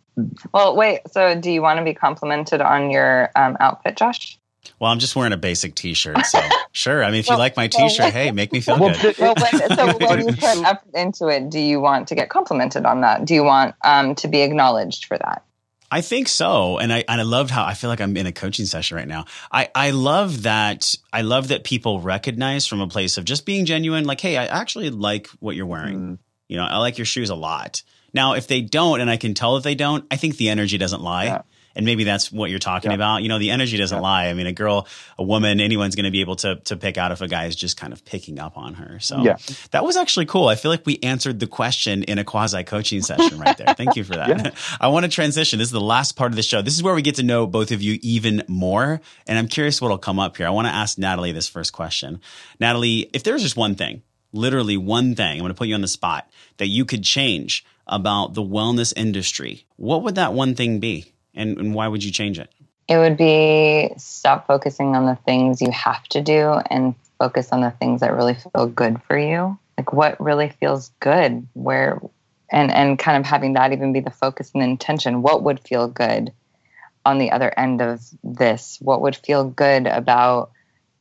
Well, 0.55 0.77
wait. 0.77 1.01
So, 1.11 1.39
do 1.39 1.51
you 1.51 1.61
want 1.61 1.79
to 1.79 1.85
be 1.85 1.93
complimented 1.93 2.61
on 2.61 2.91
your 2.91 3.31
um, 3.37 3.57
outfit, 3.61 3.97
Josh? 3.97 4.39
Well, 4.79 4.91
I'm 4.91 4.99
just 4.99 5.17
wearing 5.17 5.33
a 5.33 5.37
basic 5.37 5.75
T-shirt, 5.75 6.25
so 6.27 6.41
sure. 6.73 7.03
I 7.03 7.11
mean, 7.11 7.21
if 7.21 7.29
you 7.29 7.37
like 7.37 7.57
my 7.57 7.69
T-shirt, 7.69 8.13
hey, 8.13 8.31
make 8.31 8.53
me 8.53 8.61
feel 8.61 8.79
Well, 8.79 8.95
good. 9.01 9.19
Well, 9.19 9.35
when, 9.35 9.77
so 9.77 9.87
when 10.07 10.21
you 10.21 10.33
put 10.35 10.43
effort 10.43 10.95
into 10.95 11.29
it, 11.29 11.51
do 11.51 11.59
you 11.59 11.81
want 11.81 12.09
to 12.09 12.15
get 12.15 12.29
complimented 12.29 12.85
on 12.85 13.01
that? 13.03 13.25
Do 13.25 13.35
you 13.35 13.45
want 13.45 13.75
um, 13.85 14.15
to 14.17 14.29
be 14.29 14.43
acknowledged 14.43 15.07
for 15.07 15.19
that? 15.19 15.43
I 15.91 16.01
think 16.01 16.29
so, 16.29 16.79
and 16.79 16.93
I 16.93 17.05
and 17.09 17.21
I 17.21 17.25
loved 17.25 17.51
how 17.51 17.65
I 17.65 17.75
feel 17.75 17.89
like 17.89 18.01
I'm 18.01 18.17
in 18.17 18.27
a 18.27 18.33
coaching 18.33 18.67
session 18.67 18.97
right 18.97 19.07
now. 19.07 19.25
I 19.53 19.69
I 19.73 19.91
love 19.91 20.43
that 20.43 20.97
I 21.13 21.23
love 21.23 21.49
that 21.49 21.63
people 21.63 22.01
recognize 22.01 22.67
from 22.67 22.81
a 22.81 22.89
place 22.89 23.19
of 23.19 23.25
just 23.25 23.47
being 23.47 23.67
genuine. 23.67 24.05
Like, 24.05 24.21
hey, 24.21 24.37
I 24.37 24.47
actually 24.47 24.91
like 24.91 25.29
what 25.39 25.55
you're 25.55 25.67
wearing. 25.67 25.99
Mm. 25.99 26.19
You 26.49 26.57
know, 26.57 26.65
I 26.65 26.79
like 26.79 26.99
your 26.99 27.05
shoes 27.05 27.31
a 27.31 27.37
lot. 27.37 27.83
Now, 28.13 28.33
if 28.33 28.49
they 28.49 28.63
don't, 28.63 29.01
and 29.01 29.11
I 29.11 29.17
can 29.17 29.35
tell 29.35 29.55
that 29.55 29.65
they 29.65 29.75
don't, 29.75 30.05
I 30.11 30.17
think 30.17 30.39
the 30.39 30.49
energy 30.49 30.79
doesn't 30.79 31.03
lie. 31.03 31.27
Yeah. 31.27 31.43
And 31.77 31.85
maybe 31.87 32.03
that's 32.05 32.33
what 32.33 32.51
you're 32.51 32.59
talking 32.59 32.91
Yeah. 32.91 32.97
about. 32.97 33.23
You 33.23 33.29
know, 33.29 33.39
the 33.39 33.51
energy 33.51 33.77
doesn't 33.77 33.97
Yeah. 33.99 34.01
lie. 34.03 34.27
I 34.29 34.35
mean, 34.35 34.47
a 34.47 34.53
girl, 34.53 34.89
a 35.19 35.23
woman, 35.23 35.61
anyone's 35.61 35.95
going 35.95 36.07
to 36.07 36.11
be 36.11 36.23
able 36.23 36.37
to 36.37 36.57
to 36.65 36.77
pick 36.77 36.97
out 36.99 37.13
if 37.13 37.21
a 37.21 37.29
guy 37.29 37.45
is 37.45 37.55
just 37.55 37.77
kind 37.77 37.93
of 37.93 38.05
picking 38.05 38.41
up 38.41 38.57
on 38.57 38.75
her. 38.75 38.99
So 38.99 39.23
Yeah. 39.23 39.37
that 39.73 39.85
was 39.85 39.97
actually 39.97 40.27
cool. 40.27 40.49
I 40.49 40.55
feel 40.57 40.71
like 40.71 40.85
we 40.87 40.99
answered 41.03 41.39
the 41.39 41.47
question 41.47 42.03
in 42.05 42.19
a 42.19 42.25
quasi 42.25 42.65
coaching 42.65 43.03
session 43.03 43.39
right 43.39 43.57
there. 43.57 43.75
Thank 43.75 43.95
you 43.95 44.03
for 44.05 44.17
that. 44.17 44.29
Yeah. 44.45 44.51
I 44.81 44.89
want 44.89 45.05
to 45.05 45.11
transition. 45.11 45.59
This 45.59 45.69
is 45.69 45.73
the 45.73 45.81
last 45.81 46.17
part 46.17 46.33
of 46.33 46.37
the 46.37 46.43
show. 46.43 46.63
This 46.63 46.75
is 46.75 46.83
where 46.83 46.95
we 46.95 47.03
get 47.03 47.17
to 47.17 47.23
know 47.23 47.47
both 47.47 47.71
of 47.71 47.83
you 47.83 47.99
even 48.03 48.43
more. 48.49 49.01
And 49.27 49.39
I'm 49.39 49.47
curious 49.49 49.81
what'll 49.81 49.99
come 49.99 50.19
up 50.19 50.37
here. 50.37 50.47
I 50.47 50.51
want 50.51 50.67
to 50.69 50.75
ask 50.75 50.97
Natalie 50.99 51.33
this 51.33 51.47
first 51.49 51.73
question. 51.73 52.21
Natalie, 52.59 53.11
if 53.13 53.23
there's 53.23 53.43
just 53.43 53.57
one 53.57 53.75
thing, 53.75 54.03
literally 54.33 54.77
one 54.77 55.15
thing, 55.15 55.33
I'm 55.33 55.39
going 55.41 55.51
to 55.51 55.55
put 55.55 55.69
you 55.69 55.75
on 55.75 55.81
the 55.83 55.89
spot 55.89 56.29
that 56.57 56.69
you 56.69 56.85
could 56.85 57.05
change 57.05 57.65
about 57.87 58.35
the 58.35 58.43
wellness 58.43 58.93
industry, 58.97 59.65
what 59.77 60.03
would 60.03 60.15
that 60.17 60.33
one 60.33 60.55
thing 60.55 60.81
be? 60.81 61.13
And, 61.37 61.59
and 61.59 61.75
why 61.75 61.87
would 61.87 62.03
you 62.03 62.11
change 62.11 62.39
it? 62.39 62.51
It 62.89 62.99
would 62.99 63.17
be 63.17 63.93
stop 63.99 64.47
focusing 64.47 64.97
on 64.97 65.07
the 65.07 65.17
things 65.25 65.61
you 65.61 65.71
have 65.71 66.05
to 66.09 66.23
do 66.23 66.61
and 66.71 66.95
focus 67.19 67.51
on 67.53 67.61
the 67.61 67.71
things 67.71 68.01
that 68.01 68.15
really 68.15 68.35
feel 68.35 68.67
good 68.67 69.03
for 69.03 69.19
you. 69.19 69.59
Like 69.77 69.93
what 69.93 70.21
really 70.21 70.49
feels 70.49 70.91
good, 71.01 71.47
where, 71.53 72.01
and 72.51 72.71
and 72.73 72.99
kind 72.99 73.19
of 73.19 73.27
having 73.27 73.55
that 73.55 73.73
even 73.73 73.93
be 73.93 74.01
the 74.01 74.11
focus 74.11 74.53
and 74.55 74.63
intention. 74.63 75.23
What 75.23 75.43
would 75.43 75.61
feel 75.61 75.89
good 75.89 76.33
on 77.05 77.19
the 77.19 77.33
other 77.33 77.53
end 77.57 77.83
of 77.83 78.01
this? 78.25 78.79
What 78.81 79.03
would 79.03 79.17
feel 79.17 79.45
good 79.45 79.87
about 79.87 80.53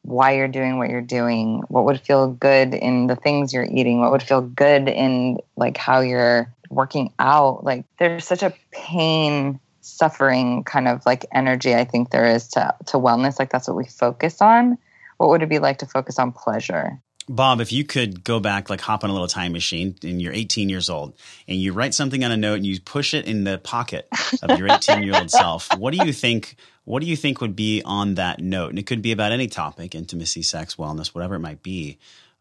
why 0.01 0.35
you're 0.35 0.47
doing 0.47 0.77
what 0.77 0.89
you're 0.89 1.01
doing? 1.01 1.63
What 1.67 1.85
would 1.85 2.01
feel 2.01 2.27
good 2.27 2.73
in 2.73 3.07
the 3.07 3.15
things 3.15 3.53
you're 3.53 3.67
eating? 3.69 4.01
What 4.01 4.11
would 4.11 4.23
feel 4.23 4.41
good 4.41 4.89
in 4.89 5.39
like 5.55 5.77
how 5.77 6.01
you're 6.01 6.53
working 6.69 7.13
out? 7.17 7.63
Like 7.63 7.85
there's 7.97 8.25
such 8.25 8.43
a 8.43 8.53
pain 8.71 9.59
suffering 9.85 10.63
kind 10.63 10.87
of 10.87 11.05
like 11.05 11.25
energy 11.31 11.75
I 11.75 11.85
think 11.85 12.09
there 12.09 12.25
is 12.25 12.47
to 12.49 12.75
to 12.87 12.97
wellness. 12.97 13.39
Like 13.39 13.51
that's 13.51 13.67
what 13.67 13.77
we 13.77 13.85
focus 13.85 14.41
on. 14.41 14.77
What 15.17 15.29
would 15.29 15.43
it 15.43 15.49
be 15.49 15.59
like 15.59 15.79
to 15.79 15.85
focus 15.85 16.19
on 16.19 16.31
pleasure? 16.31 16.99
Bob, 17.27 17.59
if 17.59 17.71
you 17.71 17.83
could 17.83 18.23
go 18.23 18.39
back, 18.39 18.69
like 18.69 18.81
hop 18.81 19.03
on 19.03 19.09
a 19.09 19.13
little 19.13 19.27
time 19.27 19.51
machine 19.51 19.95
and 20.03 20.21
you're 20.21 20.33
18 20.33 20.69
years 20.69 20.89
old 20.89 21.15
and 21.47 21.59
you 21.59 21.73
write 21.73 21.95
something 21.95 22.23
on 22.23 22.31
a 22.31 22.37
note 22.37 22.55
and 22.55 22.67
you 22.67 22.79
push 22.79 23.15
it 23.15 23.25
in 23.25 23.45
the 23.45 23.57
pocket 23.57 24.07
of 24.43 24.59
your 24.59 24.69
18 24.69 25.01
year 25.01 25.15
old 25.15 25.31
self, 25.31 25.75
what 25.77 25.93
do 25.93 26.05
you 26.05 26.13
think? 26.13 26.55
What 26.83 27.01
do 27.01 27.07
you 27.07 27.15
think 27.15 27.41
would 27.41 27.55
be 27.55 27.81
on 27.83 28.15
that 28.15 28.41
note? 28.41 28.69
And 28.69 28.77
it 28.77 28.85
could 28.85 29.01
be 29.01 29.11
about 29.11 29.31
any 29.31 29.47
topic, 29.47 29.95
intimacy, 29.95 30.43
sex, 30.43 30.75
wellness, 30.75 31.07
whatever 31.07 31.35
it 31.35 31.39
might 31.39 31.63
be. 31.63 31.97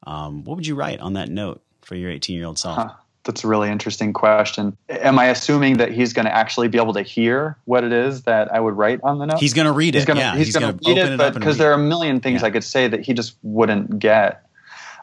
Um, 0.07 0.45
what 0.45 0.57
would 0.57 0.67
you 0.67 0.75
write 0.75 1.01
on 1.01 1.15
that 1.15 1.31
note 1.31 1.63
for 1.81 1.95
your 1.95 2.11
18 2.11 2.37
year 2.37 2.45
old 2.45 2.59
self? 2.59 2.77
Huh. 2.77 2.91
That's 3.25 3.43
a 3.43 3.49
really 3.49 3.71
interesting 3.71 4.13
question. 4.13 4.77
Am 4.89 5.19
I 5.19 5.27
assuming 5.27 5.79
that 5.79 5.93
he's 5.93 6.13
going 6.13 6.27
to 6.27 6.35
actually 6.35 6.69
be 6.69 6.79
able 6.79 6.93
to 6.93 7.03
hear 7.03 7.57
what 7.65 7.83
it 7.83 7.93
is 7.93 8.23
that 8.23 8.53
I 8.53 8.61
would 8.61 8.77
write 8.77 9.01
on 9.03 9.19
the 9.19 9.27
note? 9.27 9.41
He's 9.41 9.55
going 9.55 9.67
to 9.67 9.73
read 9.73 9.95
it. 9.95 9.99
he's 9.99 10.05
gonna 10.05 10.21
yeah, 10.21 10.37
he's, 10.37 10.53
gonna, 10.53 10.79
read 10.87 10.99
open 10.99 11.13
it, 11.15 11.17
but 11.17 11.35
because 11.35 11.57
there 11.57 11.71
are 11.71 11.75
a 11.75 11.79
million 11.79 12.21
things 12.21 12.43
Yeah. 12.43 12.49
I 12.49 12.51
could 12.51 12.65
say 12.65 12.87
that 12.87 13.01
he 13.01 13.15
just 13.15 13.37
wouldn't 13.43 13.99
get. 13.99 14.47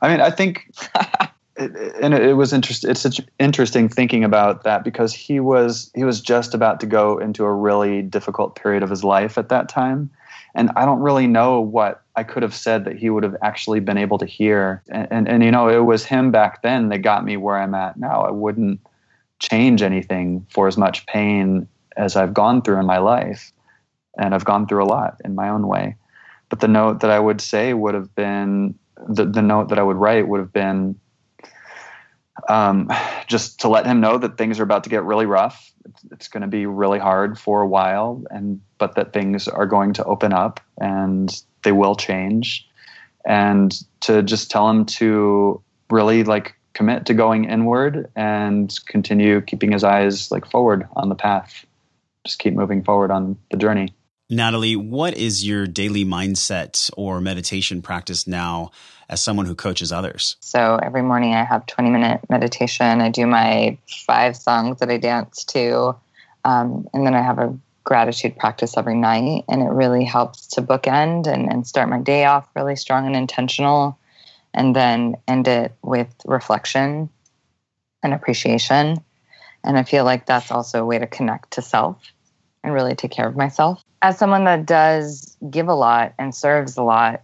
I 0.04 0.10
mean, 0.10 0.22
I 0.22 0.30
think, 0.30 0.72
it, 1.56 1.96
and 2.00 2.14
it 2.14 2.36
was 2.36 2.54
interesting. 2.54 2.92
It's 2.92 3.02
such 3.02 3.22
interesting 3.40 3.90
thinking 3.90 4.24
about 4.24 4.64
that 4.64 4.84
because 4.84 5.14
he 5.14 5.40
was 5.40 5.92
he 5.96 6.04
was 6.04 6.22
just 6.22 6.54
about 6.54 6.80
to 6.82 6.86
go 6.86 7.18
into 7.18 7.44
a 7.44 7.54
really 7.54 8.04
difficult 8.04 8.56
period 8.56 8.84
of 8.84 8.90
his 8.90 9.04
life 9.04 9.40
at 9.40 9.50
that 9.50 9.68
time, 9.68 10.12
and 10.54 10.70
I 10.76 10.86
don't 10.86 11.00
really 11.00 11.28
know 11.28 11.60
what 11.60 12.01
I 12.16 12.24
could 12.24 12.44
have 12.44 12.56
said 12.56 12.86
that 12.86 12.98
he 12.98 13.10
would 13.10 13.24
have 13.24 13.36
actually 13.42 13.80
been 13.80 13.98
able 13.98 14.18
to 14.18 14.26
hear. 14.26 14.84
And 14.90 15.08
and, 15.12 15.28
and 15.28 15.44
you 15.44 15.52
know, 15.52 15.70
it 15.70 15.86
was 15.86 16.06
him 16.06 16.32
back 16.32 16.62
then 16.62 16.90
that 16.90 17.00
got 17.00 17.26
me 17.26 17.38
where 17.38 17.58
I'm 17.58 17.76
at 17.76 17.98
now. 17.98 18.22
I 18.22 18.32
wouldn't 18.32 18.80
change 19.40 19.82
anything 19.82 20.46
for 20.50 20.68
as 20.68 20.78
much 20.78 21.06
pain 21.08 21.68
as 21.98 22.16
I've 22.16 22.34
gone 22.34 22.62
through 22.62 22.80
in 22.80 22.86
my 22.86 23.00
life. 23.00 23.52
And 24.18 24.36
I've 24.36 24.46
gone 24.46 24.68
through 24.68 24.84
a 24.84 24.86
lot 24.86 25.22
in 25.24 25.36
my 25.36 25.50
own 25.50 25.68
way. 25.68 25.96
But 26.50 26.60
the 26.60 26.68
note 26.68 27.00
that 27.00 27.10
I 27.10 27.20
would 27.20 27.40
say 27.40 27.74
would 27.74 27.94
have 27.94 28.14
been 28.14 28.76
the, 29.08 29.26
the 29.26 29.42
note 29.42 29.70
that 29.70 29.80
I 29.80 29.84
would 29.84 29.96
write 29.96 30.28
would 30.28 30.40
have 30.40 30.54
been 30.54 31.00
um, 32.50 32.92
just 33.28 33.60
to 33.62 33.70
let 33.70 33.86
him 33.86 34.02
know 34.02 34.18
that 34.18 34.38
things 34.38 34.60
are 34.60 34.64
about 34.64 34.84
to 34.84 34.90
get 34.90 35.04
really 35.04 35.26
rough. 35.26 35.72
It's, 35.86 36.04
it's 36.12 36.28
going 36.28 36.42
to 36.42 36.48
be 36.48 36.66
really 36.66 37.00
hard 37.00 37.40
for 37.40 37.62
a 37.62 37.68
while, 37.68 38.24
and 38.30 38.62
but 38.78 38.96
that 38.96 39.14
things 39.14 39.48
are 39.48 39.66
going 39.66 39.94
to 39.94 40.04
open 40.04 40.34
up 40.34 40.60
and 40.80 41.42
they 41.64 41.72
will 41.72 41.96
change, 41.96 42.68
and 43.26 43.78
to 44.02 44.24
just 44.24 44.52
tell 44.52 44.70
him 44.70 44.86
to 44.86 45.62
really 45.90 46.24
like 46.24 46.56
commit 46.74 47.06
to 47.06 47.14
going 47.14 47.46
inward 47.46 48.10
and 48.16 48.74
continue 48.86 49.42
keeping 49.42 49.72
his 49.72 49.84
eyes 49.84 50.32
like 50.32 50.50
forward 50.50 50.88
on 50.96 51.10
the 51.10 51.16
path. 51.16 51.66
Just 52.26 52.40
keep 52.40 52.54
moving 52.54 52.84
forward 52.84 53.12
on 53.12 53.38
the 53.50 53.58
journey. 53.58 53.94
Natalie, 54.30 54.78
what 54.78 55.18
is 55.18 55.46
your 55.46 55.68
daily 55.68 56.06
mindset 56.06 56.90
or 56.96 57.20
meditation 57.20 57.82
practice 57.82 58.26
now 58.26 58.72
as 59.10 59.22
someone 59.22 59.46
who 59.46 59.56
coaches 59.56 59.92
others? 59.92 60.38
So 60.40 60.80
every 60.82 61.02
morning 61.02 61.34
I 61.34 61.44
have 61.44 61.66
20 61.66 61.90
minute 61.90 62.22
meditation. 62.30 63.02
I 63.02 63.10
do 63.10 63.28
my 63.28 63.78
five 64.08 64.38
songs 64.38 64.80
that 64.80 64.90
I 64.90 64.98
dance 64.98 65.44
to. 65.46 65.98
Um, 66.46 66.88
and 66.94 67.06
then 67.06 67.14
I 67.14 67.22
have 67.22 67.40
a 67.40 67.58
gratitude 67.84 68.38
practice 68.38 68.78
every 68.78 68.96
night. 68.96 69.44
And 69.50 69.62
it 69.62 69.70
really 69.70 70.04
helps 70.04 70.48
to 70.48 70.62
bookend 70.62 71.28
and, 71.28 71.52
and 71.52 71.66
start 71.66 71.90
my 71.90 72.00
day 72.00 72.26
off 72.26 72.48
really 72.56 72.76
strong 72.76 73.06
and 73.06 73.16
intentional. 73.16 73.98
And 74.54 74.76
then 74.76 75.16
end 75.28 75.48
it 75.48 75.74
with 75.82 76.14
reflection 76.26 77.10
and 78.04 78.14
appreciation. 78.14 78.98
And 79.64 79.78
I 79.78 79.84
feel 79.84 80.04
like 80.04 80.26
that's 80.26 80.52
also 80.52 80.82
a 80.82 80.86
way 80.86 81.00
to 81.00 81.08
connect 81.08 81.52
to 81.52 81.62
self 81.62 81.98
and 82.64 82.74
really 82.74 82.96
take 82.96 83.12
care 83.12 83.28
of 83.28 83.36
myself. 83.36 83.84
As 84.02 84.18
someone 84.18 84.46
that 84.46 84.66
does 84.66 85.38
give 85.50 85.68
a 85.68 85.74
lot 85.74 86.14
and 86.20 86.34
serves 86.36 86.78
a 86.78 86.84
lot, 86.84 87.22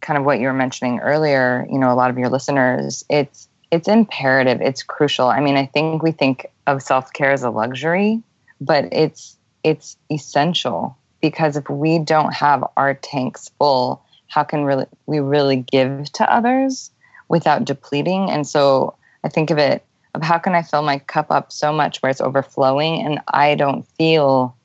kind 0.00 0.18
of 0.18 0.24
what 0.24 0.40
you 0.40 0.46
were 0.46 0.54
mentioning 0.54 1.00
earlier, 1.00 1.66
you 1.70 1.78
know, 1.78 1.92
a 1.92 1.94
lot 1.94 2.10
of 2.10 2.18
your 2.18 2.28
listeners, 2.28 3.04
it's 3.08 3.48
it's 3.70 3.86
imperative, 3.86 4.60
it's 4.62 4.82
crucial. 4.82 5.28
I 5.28 5.40
mean, 5.40 5.56
I 5.56 5.66
think 5.66 6.02
we 6.02 6.10
think 6.10 6.46
of 6.66 6.82
self-care 6.82 7.32
as 7.32 7.42
a 7.42 7.50
luxury, 7.50 8.22
but 8.60 8.86
it's 8.92 9.36
it's 9.64 9.96
essential 10.10 10.96
because 11.20 11.56
if 11.56 11.68
we 11.68 11.98
don't 11.98 12.32
have 12.32 12.64
our 12.76 12.94
tanks 12.94 13.50
full, 13.58 14.04
how 14.28 14.44
can 14.44 14.64
really 14.64 14.86
we 15.06 15.20
really 15.20 15.56
give 15.56 16.10
to 16.12 16.32
others 16.32 16.90
without 17.28 17.64
depleting? 17.64 18.30
And 18.30 18.46
so 18.46 18.94
I 19.24 19.28
think 19.28 19.50
of 19.50 19.58
it 19.58 19.84
of 20.14 20.22
how 20.22 20.38
can 20.38 20.54
I 20.54 20.62
fill 20.62 20.82
my 20.82 20.98
cup 20.98 21.30
up 21.30 21.52
so 21.52 21.72
much 21.72 21.98
where 21.98 22.10
it's 22.10 22.20
overflowing 22.20 23.04
and 23.04 23.20
I 23.28 23.54
don't 23.54 23.86
feel 23.96 24.56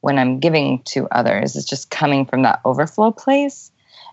when 0.00 0.18
I'm 0.18 0.38
giving 0.38 0.82
to 0.84 1.08
others. 1.10 1.56
It's 1.56 1.66
just 1.66 1.90
coming 1.90 2.24
from 2.24 2.42
that 2.42 2.60
overflow 2.64 3.10
place. 3.10 3.70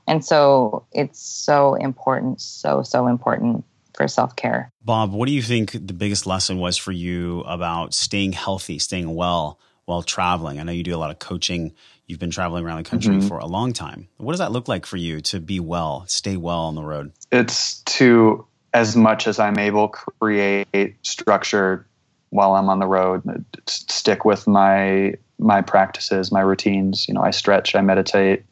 And 0.07 0.23
so 0.23 0.85
it's 0.91 1.19
so 1.19 1.75
important, 1.75 2.41
so, 2.41 2.83
so 2.83 3.07
important 3.07 3.63
for 3.93 4.07
self 4.07 4.35
care. 4.35 4.69
Bob, 4.83 5.11
what 5.11 5.27
do 5.27 5.31
you 5.31 5.41
think 5.41 5.71
the 5.71 5.93
biggest 5.93 6.27
lesson 6.27 6.59
was 6.59 6.77
for 6.77 6.91
you 6.91 7.41
about 7.41 7.93
staying 7.93 8.33
healthy, 8.33 8.77
staying 8.77 9.15
well 9.15 9.59
while 9.85 10.03
traveling? 10.03 10.59
I 10.59 10.63
know 10.63 10.71
you 10.71 10.83
do 10.83 10.95
a 10.95 10.97
lot 10.97 11.11
of 11.11 11.19
coaching. 11.19 11.73
You've 12.07 12.19
been 12.19 12.31
traveling 12.31 12.65
around 12.65 12.83
the 12.83 12.89
country 12.89 13.15
mm-hmm. 13.15 13.27
for 13.27 13.37
a 13.37 13.45
long 13.45 13.73
time. 13.73 14.07
What 14.17 14.33
does 14.33 14.39
that 14.39 14.51
look 14.51 14.67
like 14.67 14.85
for 14.85 14.97
you 14.97 15.21
to 15.21 15.39
be 15.39 15.59
well, 15.59 16.05
stay 16.07 16.37
well 16.37 16.59
on 16.59 16.75
the 16.75 16.83
road? 16.83 17.11
It's 17.31 17.79
to, 17.81 18.45
as 18.73 18.95
much 18.95 19.27
as 19.27 19.39
I'm 19.39 19.57
able, 19.57 19.89
create 19.89 20.95
structure 21.03 21.85
while 22.29 22.55
I'm 22.55 22.69
on 22.69 22.79
the 22.79 22.87
road, 22.87 23.45
stick 23.67 24.25
with 24.25 24.47
my 24.47 25.15
my 25.37 25.61
practices, 25.61 26.31
my 26.31 26.41
routines. 26.41 27.07
You 27.07 27.13
know, 27.13 27.21
I 27.21 27.31
stretch, 27.31 27.75
I 27.75 27.81
meditate, 27.81 28.43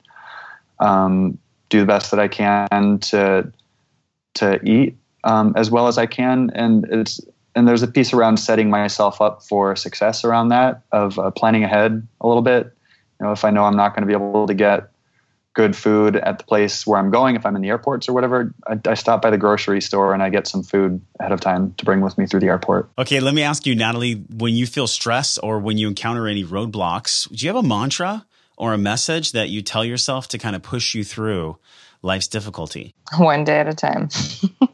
um, 0.79 1.37
do 1.69 1.79
the 1.79 1.85
best 1.85 2.11
that 2.11 2.19
I 2.19 2.27
can 2.27 2.99
to 2.99 3.51
to 4.35 4.59
eat 4.63 4.97
um, 5.23 5.53
as 5.55 5.71
well 5.71 5.87
as 5.87 5.97
I 5.97 6.05
can, 6.05 6.51
and 6.53 6.85
it's 6.89 7.21
and 7.55 7.67
there's 7.67 7.83
a 7.83 7.87
piece 7.87 8.13
around 8.13 8.37
setting 8.37 8.69
myself 8.69 9.21
up 9.21 9.43
for 9.43 9.75
success 9.75 10.23
around 10.23 10.49
that 10.49 10.83
of 10.91 11.19
uh, 11.19 11.31
planning 11.31 11.63
ahead 11.63 12.07
a 12.21 12.27
little 12.27 12.41
bit. 12.41 12.75
You 13.19 13.27
know, 13.27 13.31
if 13.31 13.45
I 13.45 13.51
know 13.51 13.63
I'm 13.63 13.75
not 13.75 13.95
going 13.95 14.01
to 14.01 14.07
be 14.07 14.13
able 14.13 14.47
to 14.47 14.53
get 14.53 14.89
good 15.53 15.75
food 15.75 16.15
at 16.15 16.39
the 16.39 16.43
place 16.43 16.85
where 16.85 16.99
I'm 16.99 17.11
going, 17.11 17.35
if 17.35 17.45
I'm 17.45 17.55
in 17.55 17.61
the 17.61 17.69
airports 17.69 18.09
or 18.09 18.13
whatever, 18.13 18.53
I, 18.65 18.79
I, 18.85 18.95
stop 18.95 19.21
by 19.21 19.29
the 19.29 19.37
grocery 19.37 19.81
store 19.81 20.13
and 20.13 20.23
I 20.23 20.29
get 20.29 20.47
some 20.47 20.63
food 20.63 20.99
ahead 21.19 21.31
of 21.31 21.41
time 21.41 21.75
to 21.77 21.85
bring 21.85 22.01
with 22.01 22.17
me 22.17 22.25
through 22.25 22.39
the 22.39 22.47
airport. 22.47 22.89
Okay, 22.97 23.19
let 23.19 23.35
me 23.35 23.43
ask 23.43 23.67
you, 23.67 23.75
Natalie, 23.75 24.15
when 24.35 24.55
you 24.55 24.65
feel 24.65 24.87
stress 24.87 25.37
or 25.37 25.59
when 25.59 25.77
you 25.77 25.87
encounter 25.87 26.27
any 26.27 26.43
roadblocks, 26.43 27.29
do 27.29 27.45
you 27.45 27.53
have 27.53 27.63
a 27.63 27.67
mantra 27.67 28.25
or 28.57 28.73
a 28.73 28.79
message 28.79 29.31
that 29.33 29.49
you 29.49 29.61
tell 29.61 29.85
yourself 29.85 30.27
to 30.29 30.39
kind 30.39 30.55
of 30.55 30.63
push 30.63 30.95
you 30.95 31.03
through 31.03 31.57
life's 32.01 32.27
difficulty? 32.27 32.95
One 33.17 33.43
day 33.43 33.59
at 33.59 33.67
a 33.67 33.75
time. 33.75 34.09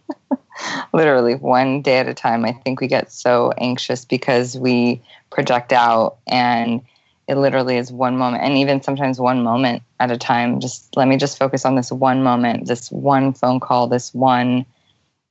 Literally, 0.93 1.35
one 1.35 1.81
day 1.81 1.97
at 1.97 2.07
a 2.07 2.13
time. 2.13 2.45
I 2.45 2.51
think 2.51 2.81
we 2.81 2.87
get 2.87 3.11
so 3.11 3.51
anxious 3.57 4.05
because 4.05 4.57
we 4.57 5.01
project 5.29 5.73
out 5.73 6.17
and 6.27 6.81
it 7.27 7.37
literally 7.37 7.77
is 7.77 7.91
one 7.91 8.17
moment 8.17 8.43
and 8.43 8.57
even 8.57 8.81
sometimes 8.81 9.19
one 9.19 9.43
moment 9.43 9.83
at 9.99 10.11
a 10.11 10.17
time. 10.17 10.59
Just 10.59 10.97
let 10.97 11.07
me 11.07 11.15
just 11.15 11.37
focus 11.37 11.63
on 11.63 11.75
this 11.75 11.91
one 11.91 12.23
moment 12.23 12.67
this 12.67 12.91
one 12.91 13.33
phone 13.33 13.59
call 13.59 13.87
this 13.87 14.13
one 14.13 14.65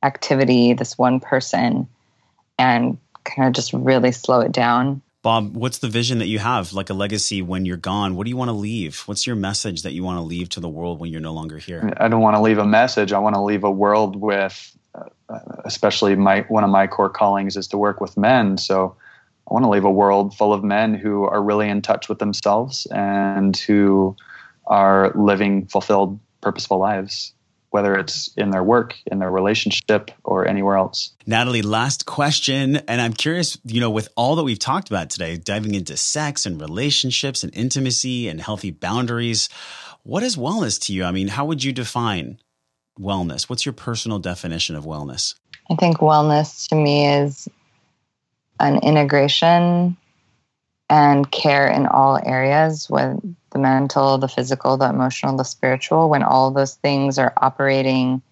activity 0.05 0.75
this 0.75 0.97
one 0.97 1.19
person 1.19 1.89
and 2.57 2.99
kind 3.25 3.49
of 3.49 3.55
just 3.55 3.73
really 3.73 4.13
slow 4.13 4.41
it 4.41 4.53
down. 4.53 5.03
Bob 5.23 5.57
what's 5.57 5.79
the 5.79 5.89
vision 5.89 6.19
that 6.19 6.29
you 6.29 6.39
have 6.39 6.73
like 6.73 6.89
a 6.89 6.95
legacy 6.95 7.43
when 7.43 7.65
you're 7.65 7.77
gone? 7.77 8.15
What 8.15 8.25
do 8.25 8.31
you 8.31 8.37
want 8.37 8.51
to 8.51 8.57
leave? 8.57 9.01
What's 9.07 9.27
your 9.27 9.35
message 9.35 9.83
that 9.83 9.93
you 9.93 10.05
want 10.05 10.19
to 10.19 10.23
leave 10.23 10.49
to 10.51 10.61
the 10.61 10.69
world 10.69 11.01
when 11.01 11.11
you're 11.11 11.21
no 11.21 11.35
longer 11.35 11.59
here? 11.59 11.93
I 11.97 12.07
don't 12.07 12.21
want 12.21 12.37
to 12.37 12.41
leave 12.41 12.59
a 12.59 12.67
message. 12.67 13.13
I 13.13 13.19
want 13.19 13.35
to 13.35 13.43
leave 13.43 13.65
a 13.65 13.71
world 13.71 14.15
with 14.15 14.77
especially 15.65 16.17
my 16.17 16.41
one 16.49 16.65
of 16.65 16.71
my 16.71 16.87
core 16.87 17.11
callings 17.11 17.57
is 17.57 17.67
to 17.69 17.79
work 17.79 18.01
with 18.01 18.17
men 18.17 18.57
so 18.57 18.97
I 19.49 19.55
want 19.55 19.65
to 19.65 19.71
leave 19.71 19.85
a 19.85 19.91
world 19.91 20.37
full 20.37 20.53
of 20.53 20.63
men 20.63 20.93
who 20.95 21.25
are 21.25 21.43
really 21.43 21.69
in 21.69 21.81
touch 21.81 22.09
with 22.09 22.19
themselves 22.19 22.87
and 22.91 23.57
who 23.57 24.15
are 24.67 25.11
living 25.15 25.67
fulfilled, 25.67 26.21
purposeful 26.43 26.79
lives, 26.79 27.33
whether 27.71 27.95
it's 27.95 28.29
in 28.37 28.51
their 28.51 28.63
work, 28.63 28.95
in 29.07 29.21
their 29.21 29.31
relationship, 29.31 30.11
or 30.25 30.47
anywhere 30.47 30.77
else. 30.77 31.13
Natalie, 31.27 31.63
last 31.63 32.05
question. 32.05 32.77
And 32.89 33.01
I'm 33.01 33.15
curious, 33.15 33.59
you 33.65 33.81
know, 33.81 33.91
with 33.91 34.11
all 34.17 34.37
that 34.37 34.45
we've 34.45 34.59
talked 34.59 34.89
about 34.89 35.09
today, 35.09 35.39
diving 35.39 35.75
into 35.75 35.97
sex 35.97 36.45
and 36.45 36.61
relationships 36.61 37.43
and 37.43 37.55
intimacy 37.55 38.29
and 38.29 38.43
healthy 38.43 38.71
boundaries, 38.71 39.49
what 40.03 40.23
is 40.23 40.37
wellness 40.37 40.79
to 40.87 40.93
you? 40.93 41.05
I 41.05 41.11
mean, 41.11 41.29
how 41.29 41.47
would 41.47 41.65
you 41.65 41.73
define 41.73 42.39
wellness? 43.01 43.49
What's 43.49 43.65
your 43.67 43.73
personal 43.73 44.19
definition 44.19 44.77
of 44.77 44.85
wellness? 44.85 45.35
I 45.71 45.75
think 45.75 45.99
wellness 45.99 46.69
to 46.69 46.75
me 46.75 47.07
is 47.07 47.49
an 48.61 48.79
integration 48.79 49.97
and 50.91 51.31
care 51.31 51.69
in 51.69 51.87
all 51.87 52.19
areas 52.25 52.89
with 52.89 53.21
the 53.51 53.59
mental, 53.59 54.19
the 54.19 54.29
physical, 54.29 54.77
the 54.77 54.89
emotional, 54.89 55.37
the 55.37 55.45
spiritual, 55.45 56.09
when 56.09 56.23
all 56.23 56.51
those 56.51 56.75
things 56.75 57.19
are 57.19 57.33
operating 57.37 58.23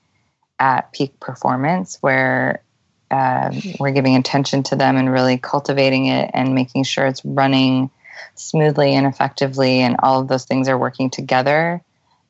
at 0.58 0.92
peak 0.92 1.18
performance, 1.20 1.98
where 2.00 2.62
uh, 3.10 3.52
we're 3.78 3.92
giving 3.92 4.16
attention 4.16 4.62
to 4.64 4.76
them 4.76 4.96
and 4.96 5.12
really 5.12 5.38
cultivating 5.38 6.06
it 6.06 6.30
and 6.32 6.54
making 6.54 6.84
sure 6.84 7.06
it's 7.06 7.24
running 7.24 7.90
smoothly 8.34 8.94
and 8.94 9.06
effectively, 9.06 9.80
and 9.80 9.96
all 10.02 10.20
of 10.20 10.28
those 10.28 10.46
things 10.46 10.68
are 10.68 10.78
working 10.78 11.10
together 11.10 11.82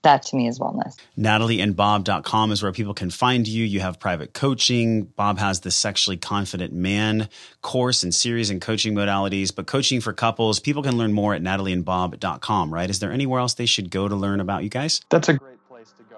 that 0.06 0.22
to 0.22 0.36
me 0.36 0.46
is 0.46 0.60
wellness. 0.60 0.94
NatalieandBob.com 1.18 2.52
is 2.52 2.62
where 2.62 2.72
people 2.72 2.94
can 2.94 3.10
find 3.10 3.46
you. 3.46 3.64
You 3.64 3.80
have 3.80 3.98
private 3.98 4.32
coaching. 4.32 5.04
Bob 5.04 5.38
has 5.38 5.60
the 5.60 5.72
Sexually 5.72 6.16
Confident 6.16 6.72
Man 6.72 7.28
course 7.60 8.04
and 8.04 8.14
series 8.14 8.48
and 8.48 8.60
coaching 8.60 8.94
modalities, 8.94 9.54
but 9.54 9.66
coaching 9.66 10.00
for 10.00 10.12
couples, 10.12 10.60
people 10.60 10.82
can 10.82 10.96
learn 10.96 11.12
more 11.12 11.34
at 11.34 11.42
NatalieandBob.com, 11.42 12.72
right? 12.72 12.88
Is 12.88 13.00
there 13.00 13.10
anywhere 13.10 13.40
else 13.40 13.54
they 13.54 13.66
should 13.66 13.90
go 13.90 14.06
to 14.06 14.14
learn 14.14 14.40
about 14.40 14.62
you 14.62 14.70
guys? 14.70 15.00
That's 15.10 15.28
a 15.28 15.34
great 15.34 15.55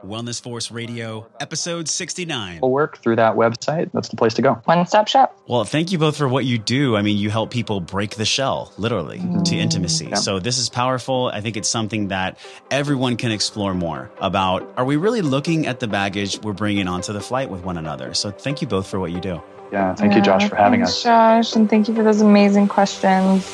Wellness 0.05 0.41
Force 0.41 0.71
Radio, 0.71 1.27
episode 1.41 1.89
69. 1.89 2.61
We'll 2.63 2.71
work 2.71 2.99
through 2.99 3.17
that 3.17 3.35
website. 3.35 3.91
That's 3.93 4.09
the 4.09 4.17
place 4.17 4.35
to 4.35 4.43
go. 4.43 4.55
One 4.65 4.87
stop 4.87 5.09
shop. 5.09 5.39
Well, 5.47 5.65
thank 5.65 5.93
you 5.93 5.99
both 5.99 6.17
for 6.17 6.29
what 6.29 6.45
you 6.45 6.59
do. 6.59 6.97
I 6.97 7.03
mean, 7.03 7.19
you 7.19 7.31
help 7.31 7.51
people 7.51 7.81
break 7.81 8.17
the 8.17 8.25
shell, 8.25 8.73
literally, 8.79 9.19
mm. 9.19 9.45
to 9.45 9.57
intimacy. 9.57 10.07
Yeah. 10.07 10.15
So 10.17 10.39
this 10.39 10.59
is 10.59 10.69
powerful. 10.69 11.31
I 11.33 11.41
think 11.41 11.57
it's 11.57 11.69
something 11.69 12.09
that 12.09 12.39
everyone 12.71 13.17
can 13.17 13.31
explore 13.31 13.75
more 13.75 14.11
about. 14.21 14.73
Are 14.77 14.85
we 14.85 14.97
really 14.97 15.23
looking 15.23 15.67
at 15.67 15.81
the 15.81 15.89
baggage 15.89 16.39
we're 16.43 16.53
bringing 16.53 16.89
onto 16.89 17.13
the 17.13 17.21
flight 17.21 17.51
with 17.51 17.65
one 17.65 17.79
another? 17.79 18.15
So 18.15 18.31
thank 18.31 18.63
you 18.63 18.69
both 18.69 18.87
for 18.87 18.99
what 19.01 19.13
you 19.13 19.21
do. 19.21 19.43
Yeah, 19.73 19.95
thank 19.95 20.13
yeah, 20.13 20.19
you, 20.19 20.25
Josh, 20.25 20.49
for 20.49 20.57
having 20.57 20.83
us. 20.83 21.03
Josh, 21.03 21.55
and 21.55 21.69
thank 21.69 21.89
you 21.89 21.95
for 21.95 22.03
those 22.03 22.21
amazing 22.21 22.69
questions. 22.69 23.47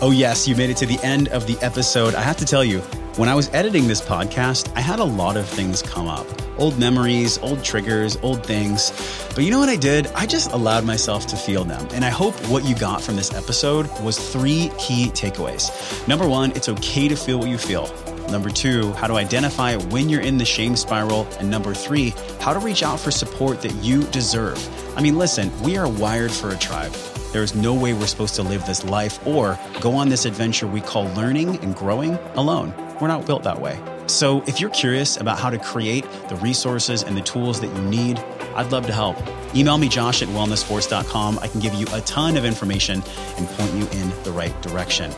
Oh, 0.00 0.10
yes, 0.10 0.48
you 0.48 0.56
made 0.56 0.70
it 0.70 0.76
to 0.78 0.86
the 0.86 0.98
end 1.04 1.28
of 1.28 1.46
the 1.46 1.56
episode. 1.64 2.14
I 2.14 2.22
have 2.22 2.36
to 2.38 2.44
tell 2.44 2.64
you, 2.64 2.82
When 3.16 3.28
I 3.28 3.34
was 3.34 3.50
editing 3.52 3.88
this 3.88 4.00
podcast, 4.00 4.72
I 4.74 4.80
had 4.80 4.98
a 4.98 5.04
lot 5.04 5.36
of 5.36 5.46
things 5.46 5.82
come 5.82 6.08
up 6.08 6.26
old 6.58 6.78
memories, 6.78 7.38
old 7.38 7.62
triggers, 7.62 8.16
old 8.22 8.46
things. 8.46 8.90
But 9.34 9.44
you 9.44 9.50
know 9.50 9.58
what 9.58 9.68
I 9.68 9.76
did? 9.76 10.06
I 10.14 10.24
just 10.24 10.52
allowed 10.52 10.84
myself 10.84 11.26
to 11.28 11.36
feel 11.36 11.64
them. 11.64 11.86
And 11.92 12.06
I 12.06 12.08
hope 12.08 12.34
what 12.48 12.64
you 12.64 12.74
got 12.74 13.02
from 13.02 13.16
this 13.16 13.34
episode 13.34 13.86
was 14.02 14.18
three 14.18 14.70
key 14.78 15.08
takeaways. 15.08 15.70
Number 16.08 16.26
one, 16.26 16.52
it's 16.52 16.70
okay 16.70 17.06
to 17.08 17.16
feel 17.16 17.38
what 17.38 17.48
you 17.48 17.58
feel. 17.58 17.92
Number 18.30 18.48
two, 18.48 18.92
how 18.92 19.08
to 19.08 19.14
identify 19.14 19.76
when 19.76 20.08
you're 20.08 20.22
in 20.22 20.38
the 20.38 20.44
shame 20.44 20.74
spiral. 20.76 21.26
And 21.38 21.50
number 21.50 21.74
three, 21.74 22.14
how 22.40 22.54
to 22.54 22.60
reach 22.60 22.82
out 22.82 22.98
for 22.98 23.10
support 23.10 23.60
that 23.62 23.74
you 23.74 24.04
deserve. 24.04 24.58
I 24.96 25.02
mean, 25.02 25.18
listen, 25.18 25.50
we 25.62 25.76
are 25.76 25.88
wired 25.88 26.32
for 26.32 26.50
a 26.50 26.56
tribe. 26.56 26.92
There 27.32 27.42
is 27.42 27.54
no 27.54 27.74
way 27.74 27.92
we're 27.92 28.06
supposed 28.06 28.36
to 28.36 28.42
live 28.42 28.64
this 28.66 28.84
life 28.84 29.26
or 29.26 29.58
go 29.80 29.94
on 29.96 30.08
this 30.08 30.24
adventure 30.24 30.66
we 30.66 30.80
call 30.80 31.04
learning 31.14 31.58
and 31.62 31.74
growing 31.74 32.14
alone. 32.34 32.72
We're 33.02 33.08
not 33.08 33.26
built 33.26 33.42
that 33.42 33.60
way. 33.60 33.80
So, 34.06 34.44
if 34.46 34.60
you're 34.60 34.70
curious 34.70 35.16
about 35.16 35.36
how 35.36 35.50
to 35.50 35.58
create 35.58 36.06
the 36.28 36.36
resources 36.36 37.02
and 37.02 37.16
the 37.16 37.20
tools 37.20 37.60
that 37.60 37.66
you 37.66 37.82
need, 37.82 38.20
I'd 38.54 38.70
love 38.70 38.86
to 38.86 38.92
help. 38.92 39.16
Email 39.56 39.76
me, 39.76 39.88
josh 39.88 40.22
at 40.22 40.28
wellnessforce.com. 40.28 41.40
I 41.40 41.48
can 41.48 41.58
give 41.58 41.74
you 41.74 41.84
a 41.92 42.00
ton 42.02 42.36
of 42.36 42.44
information 42.44 43.02
and 43.38 43.48
point 43.48 43.74
you 43.74 43.88
in 44.00 44.10
the 44.22 44.30
right 44.30 44.54
direction. 44.62 45.10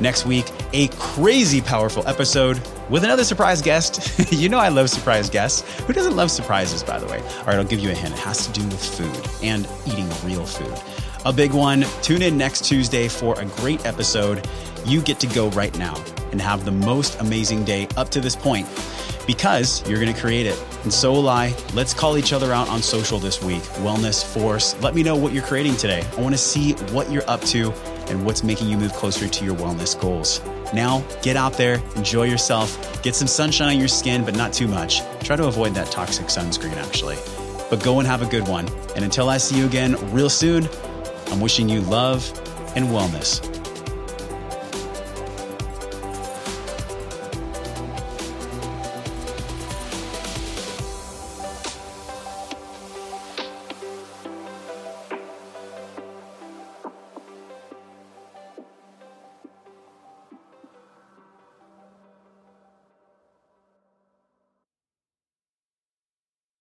Next 0.00 0.24
week, 0.24 0.52
a 0.72 0.86
crazy 0.98 1.60
powerful 1.60 2.06
episode 2.06 2.60
with 2.88 3.02
another 3.02 3.24
surprise 3.24 3.60
guest. 3.60 4.32
you 4.32 4.48
know, 4.48 4.58
I 4.58 4.68
love 4.68 4.88
surprise 4.88 5.28
guests. 5.28 5.62
Who 5.80 5.92
doesn't 5.92 6.14
love 6.14 6.30
surprises, 6.30 6.84
by 6.84 7.00
the 7.00 7.06
way? 7.06 7.18
All 7.40 7.46
right, 7.46 7.56
I'll 7.56 7.64
give 7.64 7.80
you 7.80 7.90
a 7.90 7.94
hint. 7.94 8.14
It 8.14 8.20
has 8.20 8.46
to 8.46 8.52
do 8.52 8.64
with 8.66 8.84
food 8.84 9.42
and 9.42 9.68
eating 9.84 10.08
real 10.24 10.46
food. 10.46 11.01
A 11.24 11.32
big 11.32 11.52
one. 11.52 11.84
Tune 12.02 12.20
in 12.20 12.36
next 12.36 12.64
Tuesday 12.64 13.06
for 13.06 13.38
a 13.38 13.44
great 13.44 13.86
episode. 13.86 14.48
You 14.84 15.00
get 15.00 15.20
to 15.20 15.28
go 15.28 15.50
right 15.50 15.76
now 15.78 15.94
and 16.32 16.40
have 16.40 16.64
the 16.64 16.72
most 16.72 17.20
amazing 17.20 17.64
day 17.64 17.86
up 17.96 18.08
to 18.10 18.20
this 18.20 18.34
point 18.34 18.66
because 19.24 19.88
you're 19.88 20.00
going 20.00 20.12
to 20.12 20.20
create 20.20 20.46
it. 20.46 20.60
And 20.82 20.92
so 20.92 21.12
will 21.12 21.28
I. 21.28 21.54
Let's 21.74 21.94
call 21.94 22.18
each 22.18 22.32
other 22.32 22.52
out 22.52 22.68
on 22.68 22.82
social 22.82 23.20
this 23.20 23.40
week. 23.40 23.62
Wellness 23.84 24.24
Force. 24.24 24.74
Let 24.82 24.96
me 24.96 25.04
know 25.04 25.14
what 25.14 25.32
you're 25.32 25.44
creating 25.44 25.76
today. 25.76 26.04
I 26.16 26.20
want 26.20 26.34
to 26.34 26.38
see 26.38 26.72
what 26.90 27.08
you're 27.08 27.28
up 27.30 27.40
to 27.42 27.70
and 28.08 28.26
what's 28.26 28.42
making 28.42 28.68
you 28.68 28.76
move 28.76 28.92
closer 28.94 29.28
to 29.28 29.44
your 29.44 29.54
wellness 29.54 29.98
goals. 29.98 30.40
Now, 30.74 31.04
get 31.22 31.36
out 31.36 31.52
there, 31.52 31.80
enjoy 31.94 32.24
yourself, 32.24 33.00
get 33.02 33.14
some 33.14 33.28
sunshine 33.28 33.68
on 33.68 33.78
your 33.78 33.88
skin, 33.88 34.24
but 34.24 34.34
not 34.34 34.52
too 34.52 34.66
much. 34.66 35.02
Try 35.20 35.36
to 35.36 35.46
avoid 35.46 35.74
that 35.74 35.90
toxic 35.92 36.26
sunscreen, 36.26 36.76
actually. 36.78 37.16
But 37.70 37.84
go 37.84 38.00
and 38.00 38.08
have 38.08 38.22
a 38.22 38.26
good 38.26 38.48
one. 38.48 38.68
And 38.96 39.04
until 39.04 39.28
I 39.28 39.36
see 39.36 39.56
you 39.56 39.66
again 39.66 39.96
real 40.12 40.28
soon, 40.28 40.68
I'm 41.32 41.40
wishing 41.40 41.66
you 41.66 41.80
love 41.80 42.28
and 42.76 42.88
wellness. 42.88 43.61